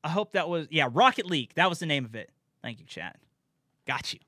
I 0.01 0.09
hope 0.09 0.31
that 0.31 0.47
was 0.47 0.67
yeah, 0.71 0.87
Rocket 0.89 1.25
League. 1.25 1.51
That 1.55 1.67
was 1.67 1.79
the 1.79 1.85
name 1.85 2.05
of 2.05 2.15
it. 2.15 2.29
Thank 2.61 2.79
you, 2.79 2.85
chat. 2.85 3.19
Got 3.85 4.13
you. 4.13 4.19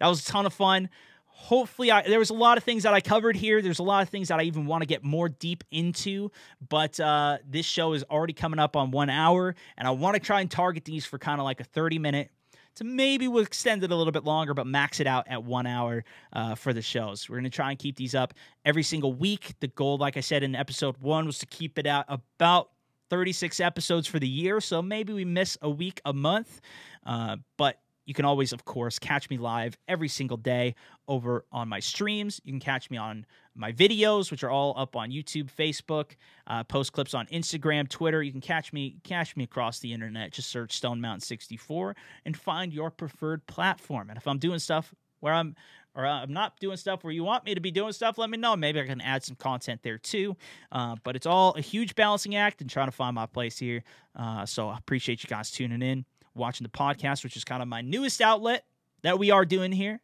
That 0.00 0.08
was 0.08 0.28
a 0.28 0.32
ton 0.32 0.44
of 0.44 0.52
fun 0.52 0.88
hopefully 1.32 1.90
I, 1.90 2.02
there 2.02 2.18
was 2.18 2.30
a 2.30 2.34
lot 2.34 2.58
of 2.58 2.64
things 2.64 2.82
that 2.82 2.94
i 2.94 3.00
covered 3.00 3.36
here 3.36 3.62
there's 3.62 3.78
a 3.78 3.84
lot 3.84 4.02
of 4.02 4.08
things 4.08 4.28
that 4.28 4.38
i 4.38 4.42
even 4.42 4.66
want 4.66 4.82
to 4.82 4.86
get 4.86 5.02
more 5.02 5.28
deep 5.28 5.64
into 5.70 6.30
but 6.68 7.00
uh, 7.00 7.38
this 7.48 7.66
show 7.66 7.92
is 7.92 8.04
already 8.04 8.32
coming 8.32 8.58
up 8.58 8.76
on 8.76 8.90
one 8.90 9.10
hour 9.10 9.54
and 9.76 9.88
i 9.88 9.90
want 9.90 10.14
to 10.14 10.20
try 10.20 10.40
and 10.40 10.50
target 10.50 10.84
these 10.84 11.06
for 11.06 11.18
kind 11.18 11.40
of 11.40 11.44
like 11.44 11.60
a 11.60 11.64
30 11.64 11.98
minute 11.98 12.30
to 12.76 12.84
maybe 12.84 13.28
we'll 13.28 13.42
extend 13.42 13.82
it 13.84 13.90
a 13.90 13.96
little 13.96 14.12
bit 14.12 14.24
longer, 14.24 14.54
but 14.54 14.66
max 14.66 15.00
it 15.00 15.06
out 15.06 15.26
at 15.28 15.42
one 15.42 15.66
hour 15.66 16.04
uh, 16.32 16.54
for 16.54 16.72
the 16.72 16.82
shows. 16.82 17.28
We're 17.28 17.36
going 17.36 17.44
to 17.44 17.50
try 17.50 17.70
and 17.70 17.78
keep 17.78 17.96
these 17.96 18.14
up 18.14 18.34
every 18.64 18.82
single 18.82 19.12
week. 19.12 19.54
The 19.60 19.68
goal, 19.68 19.98
like 19.98 20.16
I 20.16 20.20
said 20.20 20.42
in 20.42 20.54
episode 20.54 20.96
one, 20.98 21.26
was 21.26 21.38
to 21.38 21.46
keep 21.46 21.78
it 21.78 21.86
out 21.86 22.04
about 22.08 22.70
36 23.10 23.60
episodes 23.60 24.06
for 24.06 24.18
the 24.18 24.28
year. 24.28 24.60
So 24.60 24.80
maybe 24.80 25.12
we 25.12 25.24
miss 25.24 25.58
a 25.62 25.68
week 25.68 26.00
a 26.04 26.12
month. 26.12 26.60
Uh, 27.04 27.36
but 27.56 27.80
you 28.10 28.14
can 28.14 28.24
always, 28.24 28.52
of 28.52 28.64
course, 28.64 28.98
catch 28.98 29.30
me 29.30 29.38
live 29.38 29.78
every 29.86 30.08
single 30.08 30.36
day 30.36 30.74
over 31.06 31.44
on 31.52 31.68
my 31.68 31.78
streams. 31.78 32.40
You 32.42 32.52
can 32.52 32.58
catch 32.58 32.90
me 32.90 32.96
on 32.96 33.24
my 33.54 33.70
videos, 33.70 34.32
which 34.32 34.42
are 34.42 34.50
all 34.50 34.74
up 34.76 34.96
on 34.96 35.12
YouTube, 35.12 35.48
Facebook, 35.48 36.16
uh, 36.48 36.64
post 36.64 36.92
clips 36.92 37.14
on 37.14 37.26
Instagram, 37.26 37.88
Twitter. 37.88 38.20
You 38.20 38.32
can 38.32 38.40
catch 38.40 38.72
me 38.72 38.96
catch 39.04 39.36
me 39.36 39.44
across 39.44 39.78
the 39.78 39.92
internet. 39.92 40.32
Just 40.32 40.50
search 40.50 40.72
Stone 40.72 41.00
Mountain 41.00 41.20
64 41.20 41.94
and 42.24 42.36
find 42.36 42.72
your 42.72 42.90
preferred 42.90 43.46
platform. 43.46 44.10
And 44.10 44.16
if 44.16 44.26
I'm 44.26 44.38
doing 44.38 44.58
stuff 44.58 44.92
where 45.20 45.32
I'm 45.32 45.54
or 45.94 46.04
I'm 46.04 46.32
not 46.32 46.58
doing 46.58 46.78
stuff 46.78 47.04
where 47.04 47.12
you 47.12 47.22
want 47.22 47.44
me 47.44 47.54
to 47.54 47.60
be 47.60 47.70
doing 47.70 47.92
stuff, 47.92 48.18
let 48.18 48.28
me 48.28 48.38
know. 48.38 48.56
Maybe 48.56 48.80
I 48.80 48.86
can 48.86 49.00
add 49.00 49.22
some 49.22 49.36
content 49.36 49.84
there 49.84 49.98
too. 49.98 50.36
Uh, 50.72 50.96
but 51.04 51.14
it's 51.14 51.26
all 51.26 51.52
a 51.52 51.60
huge 51.60 51.94
balancing 51.94 52.34
act 52.34 52.60
and 52.60 52.68
trying 52.68 52.88
to 52.88 52.92
find 52.92 53.14
my 53.14 53.26
place 53.26 53.56
here. 53.56 53.84
Uh, 54.16 54.44
so 54.46 54.68
I 54.68 54.78
appreciate 54.78 55.22
you 55.22 55.28
guys 55.28 55.52
tuning 55.52 55.82
in 55.82 56.04
watching 56.40 56.64
the 56.64 56.70
podcast, 56.70 57.22
which 57.22 57.36
is 57.36 57.44
kind 57.44 57.62
of 57.62 57.68
my 57.68 57.80
newest 57.82 58.20
outlet 58.20 58.64
that 59.02 59.18
we 59.18 59.30
are 59.30 59.44
doing 59.44 59.72
here. 59.72 60.00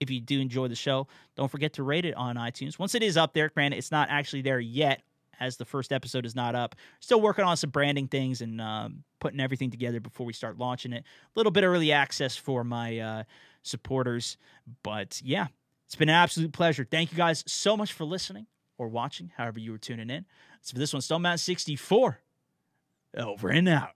If 0.00 0.10
you 0.10 0.20
do 0.20 0.40
enjoy 0.40 0.66
the 0.66 0.74
show, 0.74 1.06
don't 1.36 1.50
forget 1.50 1.74
to 1.74 1.84
rate 1.84 2.04
it 2.04 2.14
on 2.14 2.34
iTunes. 2.36 2.78
Once 2.78 2.96
it 2.96 3.04
is 3.04 3.16
up 3.16 3.34
there, 3.34 3.48
granted, 3.50 3.76
it's 3.76 3.92
not 3.92 4.08
actually 4.10 4.42
there 4.42 4.58
yet, 4.58 5.02
as 5.38 5.56
the 5.56 5.64
first 5.64 5.92
episode 5.92 6.26
is 6.26 6.34
not 6.34 6.54
up. 6.54 6.74
Still 7.00 7.20
working 7.20 7.44
on 7.44 7.56
some 7.56 7.70
branding 7.70 8.08
things 8.08 8.40
and 8.40 8.60
um, 8.60 9.04
putting 9.20 9.40
everything 9.40 9.70
together 9.70 10.00
before 10.00 10.26
we 10.26 10.32
start 10.32 10.58
launching 10.58 10.92
it. 10.92 11.04
A 11.04 11.38
little 11.38 11.52
bit 11.52 11.62
of 11.62 11.70
early 11.70 11.92
access 11.92 12.36
for 12.36 12.64
my 12.64 12.98
uh, 12.98 13.22
supporters. 13.62 14.36
But 14.82 15.20
yeah, 15.24 15.46
it's 15.86 15.94
been 15.94 16.08
an 16.08 16.14
absolute 16.16 16.52
pleasure. 16.52 16.86
Thank 16.88 17.12
you 17.12 17.18
guys 17.18 17.44
so 17.46 17.76
much 17.76 17.92
for 17.92 18.04
listening 18.04 18.46
or 18.78 18.88
watching, 18.88 19.30
however 19.36 19.60
you 19.60 19.72
were 19.72 19.78
tuning 19.78 20.10
in. 20.10 20.24
So 20.62 20.72
for 20.74 20.78
this 20.78 20.92
one, 20.92 21.02
Stone 21.02 21.22
Mountain 21.22 21.38
64, 21.38 22.18
over 23.18 23.48
and 23.48 23.68
out. 23.68 23.90